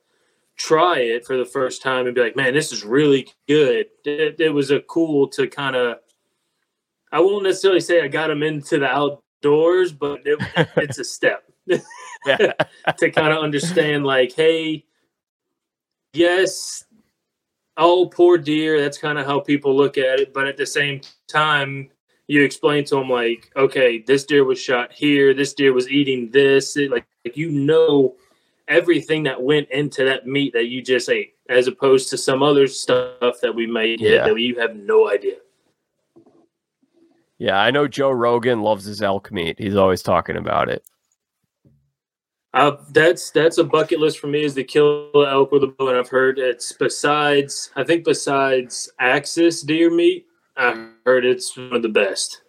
try 0.59 0.99
it 0.99 1.25
for 1.25 1.37
the 1.37 1.45
first 1.45 1.81
time 1.81 2.05
and 2.05 2.13
be 2.13 2.21
like, 2.21 2.35
man, 2.35 2.53
this 2.53 2.71
is 2.71 2.83
really 2.83 3.27
good. 3.47 3.87
It, 4.03 4.39
it 4.39 4.53
was 4.53 4.71
a 4.71 4.81
cool 4.81 5.27
to 5.29 5.47
kind 5.47 5.75
of, 5.75 5.97
I 7.11 7.21
won't 7.21 7.45
necessarily 7.45 7.79
say 7.79 8.01
I 8.01 8.09
got 8.09 8.27
them 8.27 8.43
into 8.43 8.77
the 8.77 8.87
outdoors, 8.87 9.93
but 9.93 10.21
it, 10.25 10.37
it's 10.75 10.99
a 10.99 11.03
step 11.03 11.43
to 11.69 13.11
kind 13.11 13.33
of 13.33 13.41
understand 13.41 14.05
like, 14.05 14.35
hey, 14.35 14.85
yes, 16.13 16.83
oh, 17.77 18.07
poor 18.07 18.37
dear. 18.37 18.81
That's 18.81 18.97
kind 18.97 19.17
of 19.17 19.25
how 19.25 19.39
people 19.39 19.75
look 19.75 19.97
at 19.97 20.19
it. 20.19 20.33
But 20.33 20.47
at 20.47 20.57
the 20.57 20.65
same 20.65 20.99
time, 21.27 21.89
you 22.29 22.43
explain 22.43 22.85
to 22.85 22.95
them 22.95 23.09
like, 23.09 23.51
okay, 23.55 24.03
this 24.05 24.23
deer 24.23 24.43
was 24.43 24.61
shot 24.61 24.93
here. 24.93 25.33
This 25.33 25.55
deer 25.55 25.73
was 25.73 25.89
eating 25.89 26.29
this. 26.29 26.77
It, 26.77 26.91
like, 26.91 27.07
like 27.25 27.35
you 27.35 27.49
know 27.49 28.15
everything 28.67 29.23
that 29.23 29.41
went 29.41 29.67
into 29.71 30.05
that 30.05 30.27
meat 30.27 30.53
that 30.53 30.67
you 30.67 30.83
just 30.83 31.09
ate, 31.09 31.33
as 31.49 31.65
opposed 31.65 32.07
to 32.11 32.17
some 32.17 32.43
other 32.43 32.67
stuff 32.67 33.41
that 33.41 33.53
we 33.55 33.65
may 33.65 33.97
get 33.97 34.11
Yeah. 34.11 34.27
that 34.27 34.39
you 34.39 34.59
have 34.59 34.75
no 34.75 35.09
idea. 35.09 35.37
Yeah, 37.39 37.59
I 37.59 37.71
know 37.71 37.87
Joe 37.87 38.11
Rogan 38.11 38.61
loves 38.61 38.85
his 38.85 39.01
elk 39.01 39.31
meat. 39.31 39.57
He's 39.57 39.75
always 39.75 40.03
talking 40.03 40.37
about 40.37 40.69
it. 40.69 40.83
Uh, 42.53 42.77
that's 42.91 43.31
that's 43.31 43.57
a 43.57 43.63
bucket 43.63 43.99
list 43.99 44.19
for 44.19 44.27
me 44.27 44.43
is 44.43 44.53
to 44.53 44.63
kill 44.63 45.09
elk 45.15 45.51
with 45.51 45.63
a 45.63 45.67
bow, 45.67 45.87
and 45.89 45.97
I've 45.97 46.09
heard 46.09 46.37
it's 46.37 46.73
besides 46.73 47.71
I 47.75 47.83
think 47.83 48.03
besides 48.03 48.91
axis 48.99 49.61
deer 49.63 49.89
meat, 49.89 50.27
I 50.59 50.89
heard 51.05 51.25
it's 51.25 51.55
one 51.55 51.73
of 51.73 51.81
the 51.81 51.89
best. 51.89 52.41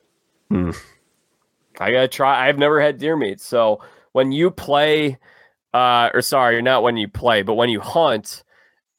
Hmm. 0.49 0.73
I 1.79 1.93
gotta 1.93 2.09
try. 2.09 2.49
I've 2.49 2.59
never 2.59 2.81
had 2.81 2.99
deer 2.99 3.17
meat, 3.17 3.41
so 3.41 3.81
when 4.13 4.33
you 4.33 4.51
play, 4.51 5.19
uh, 5.73 6.11
or 6.13 6.21
sorry, 6.21 6.61
not 6.61 6.83
when 6.83 6.97
you 6.97 7.09
play, 7.09 7.43
but 7.43 7.55
when 7.55 7.71
you 7.71 7.81
hunt, 7.81 8.43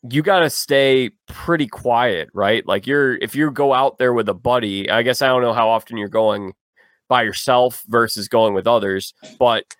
you 0.09 0.23
gotta 0.23 0.49
stay 0.49 1.11
pretty 1.27 1.67
quiet, 1.67 2.29
right? 2.33 2.65
Like 2.65 2.87
you're 2.87 3.17
if 3.17 3.35
you 3.35 3.51
go 3.51 3.73
out 3.73 3.97
there 3.97 4.13
with 4.13 4.29
a 4.29 4.33
buddy, 4.33 4.89
I 4.89 5.03
guess 5.03 5.21
I 5.21 5.27
don't 5.27 5.41
know 5.41 5.53
how 5.53 5.69
often 5.69 5.97
you're 5.97 6.07
going 6.07 6.53
by 7.09 7.23
yourself 7.23 7.83
versus 7.87 8.29
going 8.29 8.53
with 8.53 8.65
others, 8.65 9.13
but 9.37 9.75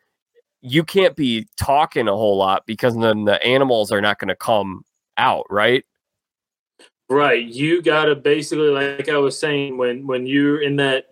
you 0.62 0.84
can't 0.84 1.16
be 1.16 1.48
talking 1.58 2.08
a 2.08 2.16
whole 2.16 2.38
lot 2.38 2.66
because 2.66 2.96
then 2.98 3.26
the 3.26 3.42
animals 3.44 3.92
are 3.92 4.02
not 4.02 4.20
going 4.20 4.28
to 4.28 4.36
come 4.36 4.84
out, 5.18 5.46
right? 5.50 5.86
Right. 7.12 7.46
You 7.46 7.82
got 7.82 8.06
to 8.06 8.16
basically, 8.16 8.70
like 8.70 9.10
I 9.10 9.18
was 9.18 9.38
saying, 9.38 9.78
when 9.78 10.08
when 10.08 10.26
you're 10.26 10.62
in 10.62 10.78
that, 10.78 11.08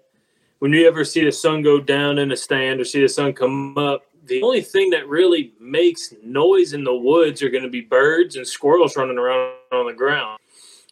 when 0.60 0.72
you 0.72 0.88
ever 0.88 1.03
see 1.03 1.25
the 1.25 1.32
sun 1.32 1.62
go 1.62 1.77
down 1.82 2.20
in 2.20 2.32
a 2.32 2.38
stand 2.38 2.79
or 2.79 2.86
see 2.86 3.01
the 3.01 3.10
sun 3.10 3.34
come 3.34 3.77
up, 3.77 4.03
the 4.24 4.41
only 4.41 4.62
thing 4.62 4.91
that 4.91 5.10
really 5.10 5.51
makes 5.60 6.13
noise 6.24 6.72
in 6.72 6.86
the 6.86 6.96
woods 6.96 7.44
are 7.44 7.50
going 7.50 7.65
to 7.65 7.70
be 7.70 7.82
birds 7.82 8.38
and 8.38 8.48
squirrels 8.48 8.96
running 8.96 9.18
around 9.18 9.56
on 9.74 9.88
the 9.88 9.94
ground. 9.94 10.39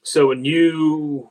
So 0.03 0.27
when 0.27 0.43
you 0.43 1.29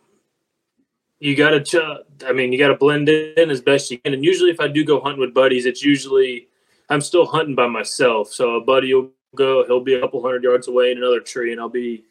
you 1.19 1.37
got 1.37 1.51
to, 1.51 1.63
ch- 1.63 2.25
I 2.27 2.33
mean, 2.33 2.55
you 2.55 2.59
got 2.59 2.69
to 2.69 2.77
blend 2.77 3.11
in 3.11 3.51
as 3.51 3.61
best 3.61 3.91
you 3.91 3.99
can. 3.99 4.15
And 4.15 4.25
usually, 4.25 4.51
if 4.51 4.59
I 4.59 4.69
do 4.69 4.87
go 4.87 5.03
hunting 5.03 5.21
with 5.21 5.35
buddies, 5.35 5.67
it's 5.67 5.83
usually 5.83 6.49
I'm 6.89 7.03
still 7.03 7.27
hunting 7.27 7.55
by 7.55 7.67
myself. 7.67 8.33
So 8.33 8.57
a 8.57 8.65
buddy 8.65 8.95
will 8.95 9.11
go, 9.35 9.67
he'll 9.67 9.81
be 9.81 9.97
a 9.97 10.01
couple 10.01 10.23
hundred 10.23 10.45
yards 10.45 10.67
away 10.67 10.93
in 10.93 10.97
another 10.97 11.21
tree, 11.21 11.53
and 11.53 11.61
I'll 11.61 11.69
be 11.69 12.05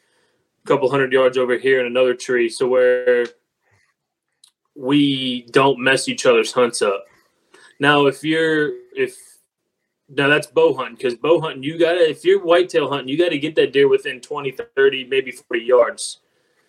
couple 0.66 0.90
hundred 0.90 1.14
yards 1.14 1.38
over 1.38 1.58
here 1.58 1.80
in 1.80 1.86
another 1.86 2.14
tree. 2.14 2.50
So 2.50 2.68
where 2.68 3.26
we 4.76 5.48
don't 5.52 5.80
mess 5.80 6.08
each 6.08 6.26
other's 6.26 6.52
hunts 6.52 6.82
up. 6.82 7.06
Now, 7.80 8.08
if 8.08 8.24
you're 8.24 8.74
if 8.96 9.18
now 10.10 10.28
that's 10.28 10.48
bow 10.48 10.74
hunting 10.74 10.96
because 10.96 11.16
bow 11.16 11.42
hunting 11.42 11.64
you 11.64 11.80
gotta 11.80 12.08
if 12.08 12.24
you're 12.24 12.44
whitetail 12.44 12.88
hunting 12.88 13.08
you 13.08 13.18
got 13.18 13.30
to 13.30 13.40
get 13.40 13.56
that 13.56 13.74
deer 13.74 13.88
within 13.88 14.22
20 14.22 14.52
30 14.52 15.06
maybe 15.06 15.32
40 15.32 15.64
yards 15.64 16.20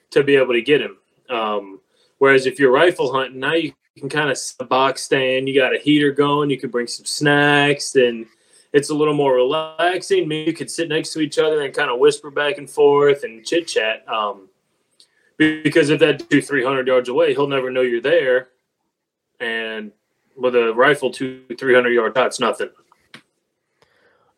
to 0.09 0.25
be 0.25 0.37
able 0.37 0.55
to 0.55 0.62
get 0.62 0.81
him 0.81 0.97
um, 1.29 1.79
whereas 2.17 2.47
if 2.47 2.59
you're 2.59 2.73
rifle 2.73 3.12
hunting 3.12 3.38
now 3.38 3.53
you 3.53 3.75
can 3.97 4.11
kind 4.11 4.31
of 4.31 4.69
box 4.69 5.03
stand. 5.03 5.49
You 5.49 5.55
got 5.59 5.75
a 5.75 5.79
heater 5.79 6.12
going. 6.12 6.50
You 6.50 6.59
can 6.59 6.71
bring 6.71 6.87
some 6.87 7.07
snacks, 7.07 7.97
and 7.97 8.26
it's 8.76 8.90
a 8.90 8.95
little 8.95 9.14
more 9.14 9.37
relaxing. 9.37 10.28
Maybe 10.28 10.50
you 10.50 10.52
could 10.52 10.71
sit 10.71 10.90
next 10.90 11.14
to 11.14 11.21
each 11.21 11.38
other 11.38 11.62
and 11.62 11.73
kind 11.73 11.90
of 11.90 11.99
whisper 11.99 12.30
back 12.30 12.59
and 12.59 12.68
forth 12.68 13.25
and 13.25 13.42
chit 13.42 13.66
chat. 13.66 14.06
Um, 14.06 14.50
because 15.38 15.88
if 15.88 15.99
that 16.00 16.28
two 16.28 16.42
three 16.42 16.62
hundred 16.62 16.87
yards 16.87 17.09
away, 17.09 17.33
he'll 17.33 17.49
never 17.49 17.71
know 17.71 17.80
you're 17.80 18.02
there, 18.02 18.49
and 19.40 19.92
with 20.37 20.54
a 20.54 20.75
rifle 20.75 21.11
two 21.11 21.42
three 21.59 21.75
hundred 21.75 21.92
yard 21.92 22.12
shot's 22.14 22.38
nothing. 22.38 22.68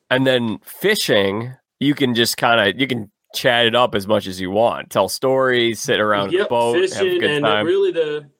And 0.09 0.25
then 0.25 0.61
fishing, 0.65 1.55
you 1.81 1.95
can 1.95 2.15
just 2.15 2.37
kind 2.37 2.61
of 2.61 2.81
you 2.81 2.87
can 2.87 3.11
chat 3.35 3.67
it 3.67 3.75
up 3.75 3.97
as 3.97 4.07
much 4.07 4.29
as 4.29 4.41
you 4.41 4.53
want, 4.53 4.91
tell 4.91 5.09
stories, 5.09 5.81
sit 5.81 5.99
around 5.99 6.31
yep, 6.31 6.45
the 6.45 6.49
boat, 6.49 6.75
fishing, 6.75 6.97
have 6.97 7.07
a 7.07 7.19
good 7.19 7.31
and 7.31 7.45
time. 7.45 7.67
Really, 7.67 7.91
the 7.91 8.31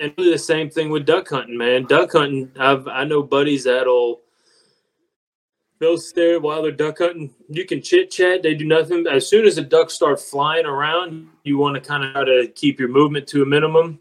and 0.00 0.14
really 0.16 0.32
the 0.32 0.38
same 0.38 0.70
thing 0.70 0.88
with 0.88 1.04
duck 1.04 1.28
hunting, 1.28 1.58
man. 1.58 1.84
Duck 1.84 2.12
hunting, 2.12 2.50
I've 2.58 2.88
I 2.88 3.04
know 3.04 3.22
buddies 3.22 3.64
that'll 3.64 4.22
they'll 5.82 6.40
while 6.40 6.62
they're 6.62 6.72
duck 6.72 6.98
hunting. 6.98 7.34
You 7.48 7.64
can 7.64 7.82
chit 7.82 8.10
chat. 8.10 8.42
They 8.42 8.54
do 8.54 8.64
nothing. 8.64 9.06
As 9.10 9.26
soon 9.26 9.44
as 9.44 9.56
the 9.56 9.62
ducks 9.62 9.94
start 9.94 10.20
flying 10.20 10.64
around, 10.64 11.28
you 11.42 11.58
want 11.58 11.74
to 11.74 11.80
kind 11.80 12.04
of 12.04 12.12
try 12.12 12.24
to 12.24 12.48
keep 12.54 12.78
your 12.78 12.88
movement 12.88 13.26
to 13.28 13.42
a 13.42 13.46
minimum. 13.46 13.98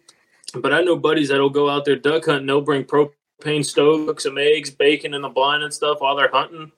But 0.54 0.74
I 0.74 0.82
know 0.82 0.96
buddies 0.96 1.30
that'll 1.30 1.50
go 1.50 1.70
out 1.70 1.86
there 1.86 1.96
duck 1.96 2.26
hunting. 2.26 2.46
They'll 2.46 2.62
bring 2.62 2.84
propane 2.84 3.66
stove, 3.66 4.08
cook 4.08 4.22
some 4.22 4.38
eggs, 4.38 4.70
bacon 4.70 5.14
in 5.14 5.22
the 5.22 5.30
blind 5.30 5.64
and 5.64 5.74
stuff 5.74 6.02
while 6.02 6.16
they're 6.16 6.32
hunting. 6.32 6.72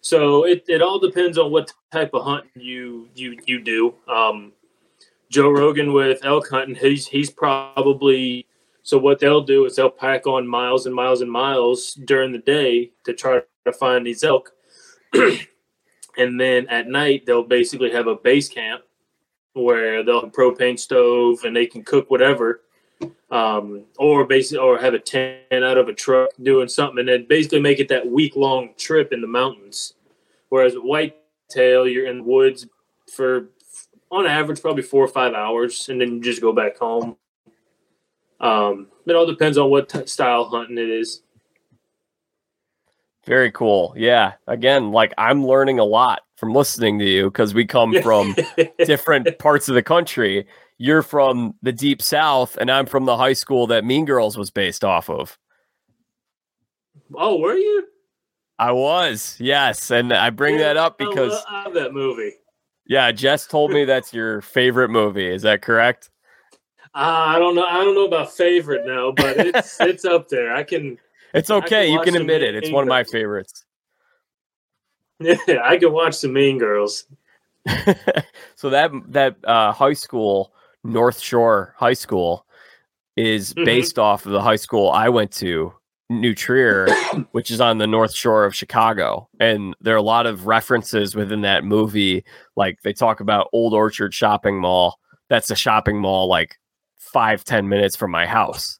So 0.00 0.44
it, 0.44 0.64
it 0.66 0.82
all 0.82 0.98
depends 0.98 1.38
on 1.38 1.52
what 1.52 1.72
type 1.92 2.10
of 2.14 2.24
hunt 2.24 2.46
you 2.54 3.08
you 3.14 3.38
you 3.46 3.60
do. 3.60 3.94
Um, 4.08 4.52
Joe 5.30 5.50
Rogan 5.50 5.92
with 5.92 6.24
elk 6.24 6.48
hunting, 6.48 6.74
he's 6.74 7.06
he's 7.06 7.30
probably 7.30 8.46
so 8.82 8.98
what 8.98 9.20
they'll 9.20 9.42
do 9.42 9.66
is 9.66 9.76
they'll 9.76 9.90
pack 9.90 10.26
on 10.26 10.46
miles 10.46 10.86
and 10.86 10.94
miles 10.94 11.20
and 11.20 11.30
miles 11.30 11.92
during 11.92 12.32
the 12.32 12.38
day 12.38 12.92
to 13.04 13.12
try 13.12 13.42
to 13.64 13.72
find 13.72 14.06
these 14.06 14.24
elk. 14.24 14.52
and 15.12 16.40
then 16.40 16.68
at 16.68 16.88
night 16.88 17.26
they'll 17.26 17.42
basically 17.42 17.90
have 17.90 18.06
a 18.06 18.16
base 18.16 18.48
camp 18.48 18.82
where 19.52 20.02
they'll 20.02 20.20
have 20.20 20.30
a 20.30 20.32
propane 20.32 20.78
stove 20.78 21.44
and 21.44 21.54
they 21.54 21.66
can 21.66 21.82
cook 21.82 22.10
whatever. 22.10 22.62
Um, 23.30 23.84
or 23.96 24.26
basically 24.26 24.58
or 24.58 24.78
have 24.78 24.92
a 24.92 24.98
tent 24.98 25.40
out 25.52 25.78
of 25.78 25.88
a 25.88 25.94
truck 25.94 26.30
doing 26.42 26.68
something 26.68 26.98
and 26.98 27.08
then 27.08 27.26
basically 27.28 27.60
make 27.60 27.78
it 27.78 27.88
that 27.88 28.06
week 28.06 28.36
long 28.36 28.70
trip 28.76 29.12
in 29.12 29.20
the 29.20 29.26
mountains. 29.26 29.94
Whereas 30.48 30.74
at 30.74 30.82
whitetail, 30.82 31.86
you're 31.86 32.06
in 32.06 32.18
the 32.18 32.24
woods 32.24 32.66
for 33.10 33.50
on 34.10 34.26
average 34.26 34.60
probably 34.60 34.82
four 34.82 35.04
or 35.04 35.08
five 35.08 35.34
hours 35.34 35.88
and 35.88 36.00
then 36.00 36.14
you 36.14 36.20
just 36.20 36.42
go 36.42 36.52
back 36.52 36.76
home 36.76 37.16
um, 38.40 38.88
it 39.06 39.14
all 39.14 39.26
depends 39.26 39.58
on 39.58 39.70
what 39.70 39.88
t- 39.88 40.06
style 40.06 40.44
hunting 40.44 40.78
it 40.78 40.88
is. 40.88 41.22
Very 43.26 43.50
cool. 43.52 43.94
Yeah. 43.96 44.32
Again, 44.46 44.92
like 44.92 45.12
I'm 45.18 45.46
learning 45.46 45.78
a 45.78 45.84
lot 45.84 46.22
from 46.36 46.54
listening 46.54 46.98
to 46.98 47.04
you 47.04 47.24
because 47.24 47.52
we 47.52 47.66
come 47.66 47.94
from 48.02 48.34
different 48.84 49.38
parts 49.38 49.68
of 49.68 49.74
the 49.74 49.82
country. 49.82 50.46
You're 50.78 51.02
from 51.02 51.54
the 51.62 51.72
deep 51.72 52.00
south, 52.00 52.56
and 52.56 52.70
I'm 52.70 52.86
from 52.86 53.04
the 53.04 53.18
high 53.18 53.34
school 53.34 53.66
that 53.66 53.84
Mean 53.84 54.06
Girls 54.06 54.38
was 54.38 54.50
based 54.50 54.82
off 54.82 55.10
of. 55.10 55.38
Oh, 57.14 57.38
were 57.38 57.56
you? 57.56 57.86
I 58.58 58.72
was, 58.72 59.36
yes. 59.38 59.90
And 59.90 60.12
I 60.12 60.30
bring 60.30 60.54
yeah, 60.54 60.68
that 60.68 60.76
up 60.76 60.98
because 60.98 61.42
I 61.48 61.64
love 61.64 61.74
that 61.74 61.92
movie. 61.92 62.34
Yeah, 62.86 63.12
Jess 63.12 63.46
told 63.46 63.70
me 63.70 63.84
that's 63.84 64.12
your 64.12 64.40
favorite 64.40 64.88
movie. 64.90 65.28
Is 65.28 65.42
that 65.42 65.62
correct? 65.62 66.10
Uh, 66.94 67.24
I 67.28 67.38
don't 67.38 67.54
know. 67.54 67.64
I 67.64 67.84
don't 67.84 67.94
know 67.94 68.06
about 68.06 68.32
favorite 68.32 68.84
now, 68.84 69.12
but 69.12 69.36
it's 69.38 69.76
it's 69.80 70.04
up 70.04 70.28
there. 70.28 70.52
I 70.52 70.64
can. 70.64 70.98
It's 71.34 71.50
okay. 71.50 71.90
You 71.90 72.00
can 72.00 72.16
admit 72.16 72.42
it. 72.42 72.54
It's 72.54 72.70
one 72.70 72.82
of 72.82 72.88
my 72.88 73.04
favorites. 73.04 73.64
Yeah, 75.22 75.36
I 75.62 75.76
can 75.76 75.92
watch 75.92 76.22
the 76.22 76.28
Mean 76.28 76.56
Girls. 76.56 77.04
so 78.56 78.70
that 78.70 78.90
that 79.08 79.36
uh, 79.44 79.70
high 79.70 79.92
school, 79.92 80.54
North 80.82 81.20
Shore 81.20 81.74
High 81.76 81.92
School, 81.92 82.46
is 83.16 83.52
mm-hmm. 83.52 83.64
based 83.66 83.98
off 83.98 84.24
of 84.24 84.32
the 84.32 84.40
high 84.40 84.56
school 84.56 84.90
I 84.90 85.10
went 85.10 85.30
to, 85.32 85.74
New 86.08 86.34
Trier, 86.34 86.88
which 87.32 87.50
is 87.50 87.60
on 87.60 87.78
the 87.78 87.86
North 87.86 88.14
Shore 88.14 88.44
of 88.44 88.54
Chicago. 88.54 89.28
And 89.38 89.76
there 89.80 89.94
are 89.94 89.98
a 89.98 90.02
lot 90.02 90.26
of 90.26 90.46
references 90.46 91.14
within 91.14 91.42
that 91.42 91.64
movie. 91.64 92.24
Like 92.56 92.82
they 92.82 92.92
talk 92.92 93.20
about 93.20 93.48
Old 93.52 93.74
Orchard 93.74 94.12
Shopping 94.12 94.60
Mall. 94.60 94.98
That's 95.28 95.50
a 95.50 95.56
shopping 95.56 96.00
mall 96.00 96.28
like 96.28 96.58
five 96.98 97.44
ten 97.44 97.68
minutes 97.68 97.94
from 97.94 98.10
my 98.10 98.26
house, 98.26 98.79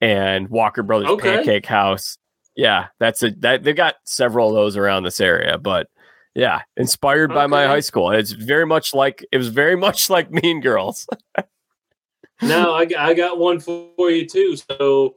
and 0.00 0.48
Walker 0.48 0.82
Brothers 0.82 1.08
okay. 1.08 1.36
Pancake 1.36 1.66
House. 1.66 2.18
Yeah, 2.54 2.86
that's 2.98 3.22
a 3.22 3.30
that 3.40 3.64
they've 3.64 3.76
got 3.76 3.96
several 4.04 4.48
of 4.48 4.54
those 4.54 4.76
around 4.76 5.02
this 5.02 5.20
area, 5.20 5.58
but 5.58 5.88
yeah, 6.34 6.62
inspired 6.76 7.32
by 7.32 7.46
my 7.46 7.66
high 7.66 7.80
school. 7.80 8.10
It's 8.10 8.32
very 8.32 8.66
much 8.66 8.94
like 8.94 9.24
it 9.32 9.38
was 9.38 9.48
very 9.48 9.76
much 9.86 10.10
like 10.10 10.30
Mean 10.30 10.60
Girls. 10.60 11.06
no, 12.42 12.74
I, 12.74 12.86
I 12.98 13.14
got 13.14 13.38
one 13.38 13.60
for 13.60 14.10
you 14.10 14.26
too. 14.26 14.56
So, 14.56 15.16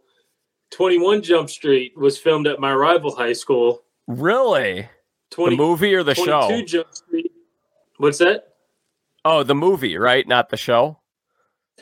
Twenty 0.72 0.98
One 0.98 1.22
Jump 1.22 1.50
Street 1.50 1.98
was 1.98 2.18
filmed 2.18 2.48
at 2.48 2.60
my 2.60 2.74
rival 2.74 3.16
high 3.16 3.34
school. 3.34 3.84
Really? 4.08 4.90
20, 5.32 5.56
the 5.56 5.62
movie 5.62 5.94
or 5.94 6.02
the 6.02 6.16
show? 6.16 6.62
Jump 6.66 6.88
Street. 6.92 7.32
What's 7.98 8.18
that? 8.18 8.56
Oh, 9.24 9.44
the 9.44 9.54
movie, 9.54 9.98
right? 9.98 10.28
Not 10.28 10.50
the 10.50 10.58
show. 10.58 11.00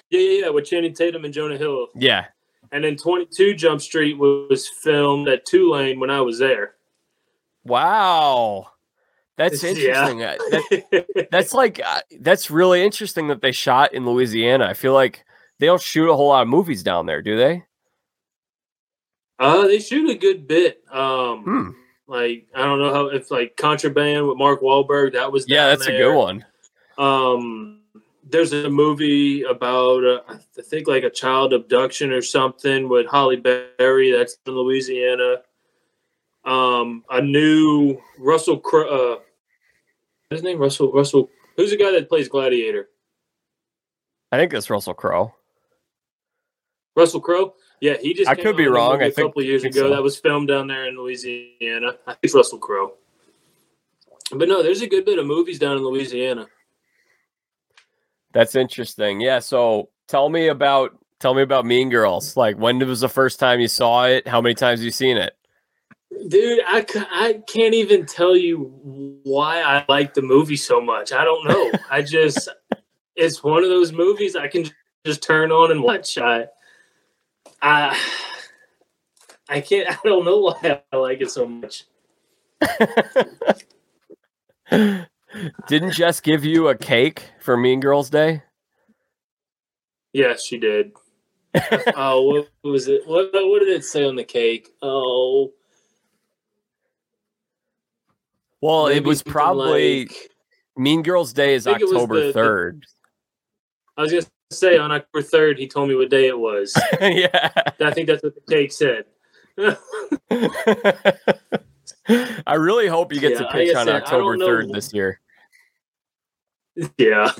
Yeah, 0.09 0.19
yeah, 0.19 0.41
yeah, 0.41 0.49
with 0.49 0.65
Channing 0.65 0.93
Tatum 0.93 1.25
and 1.25 1.33
Jonah 1.33 1.57
Hill. 1.57 1.87
Yeah. 1.95 2.25
And 2.71 2.83
then 2.83 2.97
22 2.97 3.53
Jump 3.55 3.81
Street 3.81 4.17
was 4.17 4.67
filmed 4.67 5.27
at 5.27 5.45
Tulane 5.45 5.99
when 5.99 6.09
I 6.09 6.21
was 6.21 6.39
there. 6.39 6.75
Wow. 7.63 8.67
That's 9.37 9.63
interesting. 9.63 10.19
Yeah. 10.19 10.35
that, 10.37 11.27
that's 11.31 11.53
like 11.53 11.79
uh, 11.85 12.01
that's 12.19 12.49
really 12.49 12.83
interesting 12.83 13.27
that 13.27 13.41
they 13.41 13.51
shot 13.51 13.93
in 13.93 14.05
Louisiana. 14.05 14.65
I 14.65 14.73
feel 14.73 14.93
like 14.93 15.23
they 15.59 15.67
don't 15.67 15.81
shoot 15.81 16.09
a 16.09 16.15
whole 16.15 16.29
lot 16.29 16.41
of 16.41 16.47
movies 16.47 16.81
down 16.81 17.05
there, 17.05 17.21
do 17.21 17.37
they? 17.37 17.63
Uh, 19.39 19.67
they 19.67 19.79
shoot 19.79 20.09
a 20.09 20.15
good 20.15 20.47
bit. 20.47 20.81
Um, 20.91 21.43
hmm. 21.43 21.69
like 22.07 22.47
I 22.55 22.63
don't 22.63 22.79
know 22.79 22.91
how 22.91 23.07
if 23.07 23.29
like 23.29 23.55
Contraband 23.57 24.27
with 24.27 24.37
Mark 24.37 24.61
Wahlberg 24.61 25.13
that 25.13 25.31
was 25.31 25.45
yeah, 25.47 25.67
that's 25.67 25.85
there. 25.85 25.95
a 25.95 25.99
good 25.99 26.17
one. 26.17 26.45
Um, 26.97 27.76
there's 28.29 28.51
a 28.53 28.69
movie 28.69 29.43
about 29.43 30.03
uh, 30.05 30.21
I 30.29 30.61
think 30.61 30.87
like 30.87 31.03
a 31.03 31.09
child 31.09 31.53
abduction 31.53 32.11
or 32.11 32.21
something 32.21 32.89
with 32.89 33.07
Halle 33.09 33.35
Berry. 33.37 34.11
That's 34.11 34.37
in 34.45 34.53
Louisiana. 34.53 35.41
um, 36.45 37.03
a 37.09 37.21
new 37.21 37.97
Russell 38.19 38.59
Crowe. 38.59 38.87
Uh, 38.87 39.19
his 40.29 40.43
name 40.43 40.59
Russell 40.59 40.91
Russell. 40.91 41.29
Who's 41.55 41.71
the 41.71 41.77
guy 41.77 41.91
that 41.91 42.09
plays 42.09 42.27
Gladiator? 42.27 42.89
I 44.31 44.37
think 44.37 44.51
that's 44.51 44.69
Russell 44.69 44.93
Crowe. 44.93 45.33
Russell 46.95 47.21
Crowe. 47.21 47.53
Yeah, 47.79 47.95
he 48.01 48.13
just. 48.13 48.29
I 48.29 48.35
could 48.35 48.57
be 48.57 48.67
wrong. 48.67 49.01
I 49.01 49.05
a 49.05 49.11
think 49.11 49.27
A 49.27 49.29
couple 49.29 49.43
years 49.43 49.63
ago 49.63 49.81
so. 49.81 49.89
that 49.89 50.03
was 50.03 50.17
filmed 50.17 50.47
down 50.47 50.67
there 50.67 50.87
in 50.87 50.97
Louisiana. 50.97 51.93
I 52.05 52.11
think 52.11 52.19
it's 52.23 52.33
Russell 52.35 52.57
Crowe. 52.57 52.93
But 54.31 54.49
no, 54.49 54.61
there's 54.61 54.81
a 54.81 54.87
good 54.87 55.05
bit 55.05 55.19
of 55.19 55.25
movies 55.25 55.59
down 55.59 55.77
in 55.77 55.83
Louisiana. 55.83 56.47
That's 58.33 58.55
interesting. 58.55 59.21
Yeah. 59.21 59.39
So 59.39 59.89
tell 60.07 60.29
me 60.29 60.47
about 60.47 60.97
tell 61.19 61.33
me 61.33 61.41
about 61.41 61.65
Mean 61.65 61.89
Girls. 61.89 62.37
Like 62.37 62.57
when 62.57 62.79
was 62.79 63.01
the 63.01 63.09
first 63.09 63.39
time 63.39 63.59
you 63.59 63.67
saw 63.67 64.05
it? 64.05 64.27
How 64.27 64.41
many 64.41 64.55
times 64.55 64.79
have 64.79 64.85
you 64.85 64.91
seen 64.91 65.17
it? 65.17 65.33
Dude, 66.27 66.61
I, 66.65 66.85
I 67.11 67.41
can't 67.47 67.73
even 67.73 68.05
tell 68.05 68.35
you 68.35 68.71
why 69.23 69.61
I 69.61 69.85
like 69.87 70.13
the 70.13 70.21
movie 70.21 70.55
so 70.55 70.81
much. 70.81 71.11
I 71.11 71.23
don't 71.23 71.47
know. 71.47 71.71
I 71.91 72.01
just, 72.01 72.49
it's 73.15 73.43
one 73.43 73.63
of 73.63 73.69
those 73.69 73.91
movies 73.91 74.35
I 74.35 74.47
can 74.47 74.65
just 75.05 75.21
turn 75.21 75.51
on 75.51 75.71
and 75.71 75.83
watch. 75.83 76.17
I, 76.17 76.47
I, 77.61 77.97
I 79.49 79.61
can't, 79.61 79.89
I 79.89 79.97
don't 80.03 80.25
know 80.25 80.37
why 80.39 80.81
I 80.91 80.95
like 80.95 81.21
it 81.21 81.29
so 81.31 81.45
much. 81.45 81.85
Didn't 85.67 85.91
Jess 85.91 86.21
give 86.21 86.45
you 86.45 86.69
a 86.69 86.75
cake 86.75 87.23
for 87.41 87.57
Mean 87.57 87.79
Girls 87.79 88.09
Day? 88.09 88.43
Yes, 90.13 90.43
she 90.43 90.57
did. 90.57 90.93
oh, 91.95 92.45
what 92.63 92.71
was 92.71 92.87
it? 92.87 93.07
What, 93.07 93.29
what 93.33 93.59
did 93.59 93.69
it 93.69 93.83
say 93.83 94.05
on 94.05 94.15
the 94.15 94.23
cake? 94.23 94.69
Oh, 94.81 95.51
well, 98.61 98.87
maybe 98.87 98.97
it 98.97 99.05
was 99.05 99.23
probably 99.23 100.05
like- 100.05 100.31
Mean 100.75 101.03
Girls 101.03 101.33
Day 101.33 101.55
is 101.55 101.67
I 101.67 101.71
think 101.71 101.81
it 101.81 101.85
was 101.85 101.93
October 102.03 102.31
third. 102.31 102.83
I 103.97 104.01
was 104.03 104.11
gonna 104.11 104.25
say 104.51 104.77
on 104.77 104.91
October 104.91 105.23
third, 105.23 105.57
he 105.57 105.67
told 105.67 105.89
me 105.89 105.95
what 105.95 106.09
day 106.09 106.27
it 106.27 106.37
was. 106.37 106.79
yeah. 107.01 107.51
I 107.79 107.91
think 107.91 108.07
that's 108.07 108.23
what 108.23 108.35
the 108.35 108.41
cake 108.41 108.71
said. 108.71 109.05
I 112.09 112.53
really 112.55 112.87
hope 112.87 113.13
you 113.13 113.19
get 113.19 113.33
Yeah, 113.33 113.39
to 113.39 113.47
pitch 113.51 113.75
on 113.75 113.85
said, 113.85 113.95
October 114.03 114.37
third 114.37 114.71
this 114.71 114.93
year. 114.93 115.19
Yeah, 116.97 117.31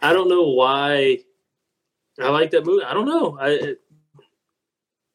I 0.00 0.12
don't 0.12 0.28
know 0.28 0.50
why 0.50 1.18
I 2.20 2.28
like 2.28 2.52
that 2.52 2.64
movie. 2.64 2.84
I 2.84 2.94
don't 2.94 3.06
know. 3.06 3.36
I 3.40 3.74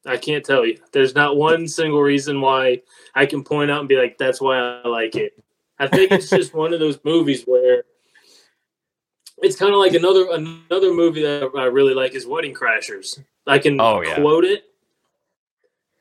I 0.05 0.17
can't 0.17 0.43
tell 0.43 0.65
you. 0.65 0.77
There's 0.91 1.15
not 1.15 1.37
one 1.37 1.69
single 1.69 2.01
reason 2.01 2.41
why 2.41 2.81
I 3.15 3.25
can 3.25 3.41
point 3.43 3.71
out 3.71 3.79
and 3.79 3.87
be 3.87 3.95
like, 3.95 4.17
"That's 4.17 4.41
why 4.41 4.57
I 4.57 4.85
like 4.87 5.15
it." 5.15 5.41
I 5.79 5.87
think 5.87 6.11
it's 6.11 6.29
just 6.29 6.53
one 6.53 6.73
of 6.73 6.81
those 6.81 6.99
movies 7.05 7.43
where 7.45 7.85
it's 9.41 9.55
kind 9.55 9.71
of 9.73 9.79
like 9.79 9.93
another 9.93 10.27
another 10.31 10.93
movie 10.93 11.21
that 11.23 11.49
I 11.57 11.65
really 11.65 11.93
like 11.93 12.15
is 12.15 12.25
Wedding 12.27 12.53
Crashers. 12.53 13.23
I 13.47 13.59
can 13.59 13.79
Oh, 13.79 14.01
yeah. 14.01 14.15
quote 14.15 14.43
it, 14.43 14.65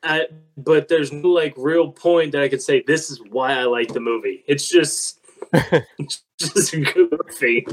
I, 0.03 0.27
but 0.57 0.87
there's 0.87 1.11
no 1.11 1.29
like 1.29 1.53
real 1.57 1.91
point 1.91 2.33
that 2.33 2.41
I 2.41 2.49
could 2.49 2.61
say 2.61 2.83
this 2.85 3.09
is 3.09 3.21
why 3.29 3.53
I 3.53 3.63
like 3.63 3.93
the 3.93 3.99
movie. 3.99 4.43
It's 4.47 4.67
just 4.69 5.19
it's 5.97 6.23
just 6.39 6.73
a 6.73 6.81
good 6.81 7.09
movie. 7.11 7.65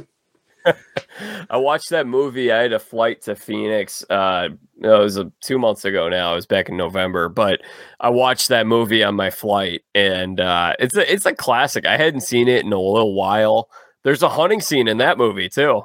I 1.49 1.57
watched 1.57 1.91
that 1.91 2.07
movie. 2.07 2.53
I 2.53 2.59
had 2.59 2.73
a 2.73 2.79
flight 2.79 3.23
to 3.23 3.35
Phoenix. 3.35 4.05
Uh, 4.09 4.51
it 4.81 4.87
was 4.87 5.19
uh 5.19 5.25
two 5.41 5.59
months 5.59 5.85
ago 5.85 6.09
now. 6.09 6.33
It 6.33 6.37
was 6.37 6.47
back 6.47 6.69
in 6.69 6.77
November, 6.77 7.29
but 7.29 7.61
I 7.99 8.11
watched 8.11 8.49
that 8.49 8.67
movie 8.67 9.03
on 9.03 9.17
my 9.17 9.31
flight, 9.31 9.83
and 9.95 10.41
uh, 10.41 10.75
it's 10.79 10.97
a 10.97 11.13
it's 11.13 11.27
a 11.27 11.35
classic. 11.35 11.87
I 11.87 11.97
hadn't 11.97 12.21
seen 12.21 12.49
it 12.49 12.65
in 12.65 12.73
a 12.73 12.81
little 12.81 13.15
while. 13.15 13.69
There's 14.05 14.23
a 14.23 14.29
hunting 14.29 14.61
scene 14.61 14.89
in 14.89 14.99
that 14.99 15.19
movie 15.19 15.49
too. 15.49 15.83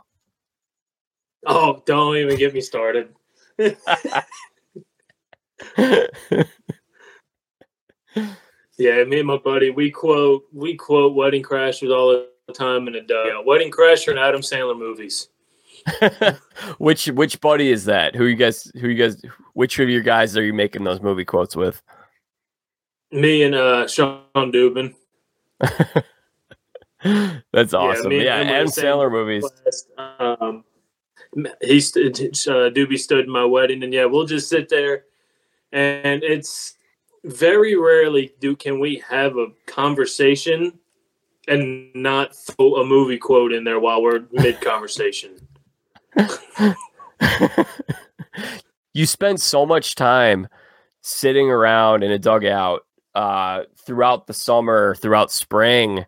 Oh, 1.46 1.84
don't 1.86 2.18
even 2.18 2.38
get 2.38 2.54
me 2.54 2.62
started. 2.62 3.14
Yeah, 8.78 9.06
me 9.06 9.20
and 9.20 9.28
my 9.28 9.38
buddy, 9.38 9.70
we 9.70 9.90
quote 9.90 10.44
we 10.52 10.76
quote 10.76 11.16
Wedding 11.16 11.44
Crashers 11.44 11.96
all 11.96 12.26
the 12.48 12.54
time 12.54 12.88
in 12.88 12.96
a 12.96 13.02
dugout. 13.02 13.46
Wedding 13.46 13.72
Crasher 13.72 14.10
and 14.10 14.20
Adam 14.20 14.42
Sandler 14.42 14.78
movies. 14.78 15.30
which 16.78 17.08
which 17.08 17.40
buddy 17.40 17.72
is 17.72 17.86
that? 17.86 18.16
Who 18.16 18.26
you 18.26 18.36
guys? 18.36 18.70
Who 18.80 18.90
you 18.90 18.96
guys? 18.96 19.22
Which 19.54 19.80
of 19.80 19.88
your 19.90 20.02
guys 20.02 20.36
are 20.36 20.44
you 20.44 20.54
making 20.54 20.84
those 20.84 21.02
movie 21.02 21.24
quotes 21.24 21.56
with? 21.56 21.82
Me 23.12 23.44
and 23.44 23.56
uh, 23.56 23.88
Shawn 23.88 24.26
Dubin. 24.36 24.94
That's 27.54 27.74
awesome. 27.74 28.12
Yeah, 28.12 28.40
were 28.40 28.50
Adam 28.50 28.68
Sandler 28.68 29.12
movies. 29.12 29.46
Um, 30.20 30.66
he 31.62 31.80
st- 31.80 32.20
uh, 32.20 32.72
Doobie 32.72 33.00
stood 33.00 33.26
in 33.26 33.32
my 33.32 33.46
wedding, 33.46 33.84
and 33.84 33.94
yeah, 33.94 34.06
we'll 34.06 34.26
just 34.26 34.50
sit 34.50 34.68
there, 34.68 35.06
and 35.76 36.24
it's 36.24 36.78
very 37.26 37.76
rarely 37.76 38.34
do 38.40 38.56
can 38.56 38.80
we 38.80 39.04
have 39.10 39.38
a 39.38 39.48
conversation 39.66 40.80
and 41.48 41.94
not 41.94 42.36
throw 42.36 42.76
a 42.78 42.86
movie 42.86 43.18
quote 43.18 43.52
in 43.54 43.64
there 43.64 43.80
while 43.80 44.02
we're 44.02 44.24
mid 44.32 44.62
conversation. 44.62 45.48
you 48.94 49.06
spend 49.06 49.42
so 49.42 49.66
much 49.66 49.96
time 49.96 50.48
sitting 51.02 51.50
around 51.50 52.04
in 52.04 52.12
a 52.12 52.18
dugout 52.18 52.82
uh, 53.14 53.64
throughout 53.86 54.28
the 54.28 54.34
summer, 54.34 54.96
throughout 54.96 55.32
spring. 55.32 56.06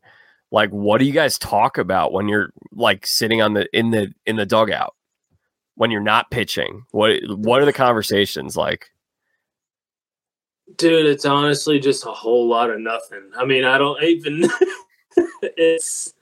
Like, 0.51 0.69
what 0.69 0.99
do 0.99 1.05
you 1.05 1.11
guys 1.11 1.37
talk 1.37 1.77
about 1.77 2.13
when 2.13 2.27
you're 2.27 2.51
like 2.71 3.05
sitting 3.05 3.41
on 3.41 3.53
the 3.53 3.67
in 3.77 3.91
the 3.91 4.13
in 4.25 4.37
the 4.37 4.45
dugout 4.45 4.95
when 5.75 5.91
you're 5.91 6.01
not 6.01 6.31
pitching? 6.31 6.85
What 6.91 7.19
what 7.27 7.61
are 7.61 7.65
the 7.65 7.73
conversations 7.73 8.55
like? 8.55 8.89
Dude, 10.75 11.05
it's 11.05 11.25
honestly 11.25 11.79
just 11.79 12.05
a 12.05 12.11
whole 12.11 12.47
lot 12.47 12.69
of 12.69 12.79
nothing. 12.79 13.31
I 13.37 13.45
mean, 13.45 13.63
I 13.63 13.77
don't 13.77 14.01
even. 14.03 14.49
it's 15.41 16.13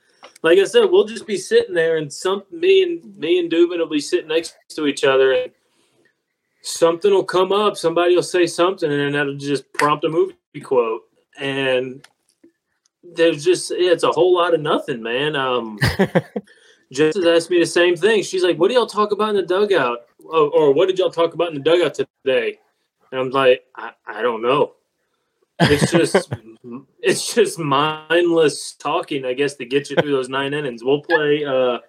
like 0.43 0.59
I 0.59 0.65
said, 0.65 0.85
we'll 0.85 1.05
just 1.05 1.25
be 1.25 1.37
sitting 1.37 1.73
there, 1.73 1.97
and 1.97 2.11
some 2.13 2.43
me 2.51 2.83
and 2.83 3.17
me 3.17 3.39
and 3.39 3.51
Dubin 3.51 3.79
will 3.79 3.89
be 3.89 3.99
sitting 3.99 4.27
next 4.27 4.55
to 4.69 4.85
each 4.85 5.03
other, 5.03 5.33
and 5.33 5.51
something 6.61 7.11
will 7.11 7.23
come 7.23 7.51
up. 7.51 7.75
Somebody 7.75 8.15
will 8.15 8.23
say 8.23 8.45
something, 8.45 8.91
and 8.91 9.15
that'll 9.15 9.35
just 9.37 9.71
prompt 9.73 10.03
a 10.03 10.09
movie 10.09 10.35
quote, 10.63 11.01
and 11.39 12.07
there's 13.03 13.43
just 13.43 13.71
yeah, 13.71 13.91
it's 13.91 14.03
a 14.03 14.11
whole 14.11 14.35
lot 14.35 14.53
of 14.53 14.61
nothing, 14.61 15.01
man. 15.01 15.35
Um, 15.35 15.79
Jess 16.93 17.15
has 17.15 17.25
asked 17.25 17.49
me 17.49 17.59
the 17.59 17.65
same 17.65 17.95
thing. 17.95 18.23
She's 18.23 18.43
like, 18.43 18.57
"What 18.57 18.67
do 18.67 18.75
y'all 18.75 18.85
talk 18.85 19.11
about 19.11 19.29
in 19.29 19.35
the 19.35 19.41
dugout?" 19.41 20.05
Or, 20.23 20.49
or 20.51 20.73
"What 20.73 20.87
did 20.87 20.99
y'all 20.99 21.09
talk 21.09 21.33
about 21.33 21.49
in 21.49 21.55
the 21.55 21.61
dugout 21.61 21.95
today?" 21.95 22.59
And 23.11 23.19
I'm 23.21 23.29
like, 23.29 23.63
I, 23.75 23.91
I 24.05 24.21
don't 24.21 24.41
know. 24.41 24.73
It's 25.59 25.91
just 25.91 26.33
it's 27.01 27.33
just 27.33 27.59
mindless 27.59 28.73
talking, 28.73 29.25
I 29.25 29.33
guess, 29.33 29.55
to 29.55 29.65
get 29.65 29.89
you 29.89 29.95
through 29.95 30.11
those 30.11 30.29
nine 30.29 30.53
innings. 30.53 30.83
We'll 30.83 31.01
play 31.01 31.45
uh 31.45 31.79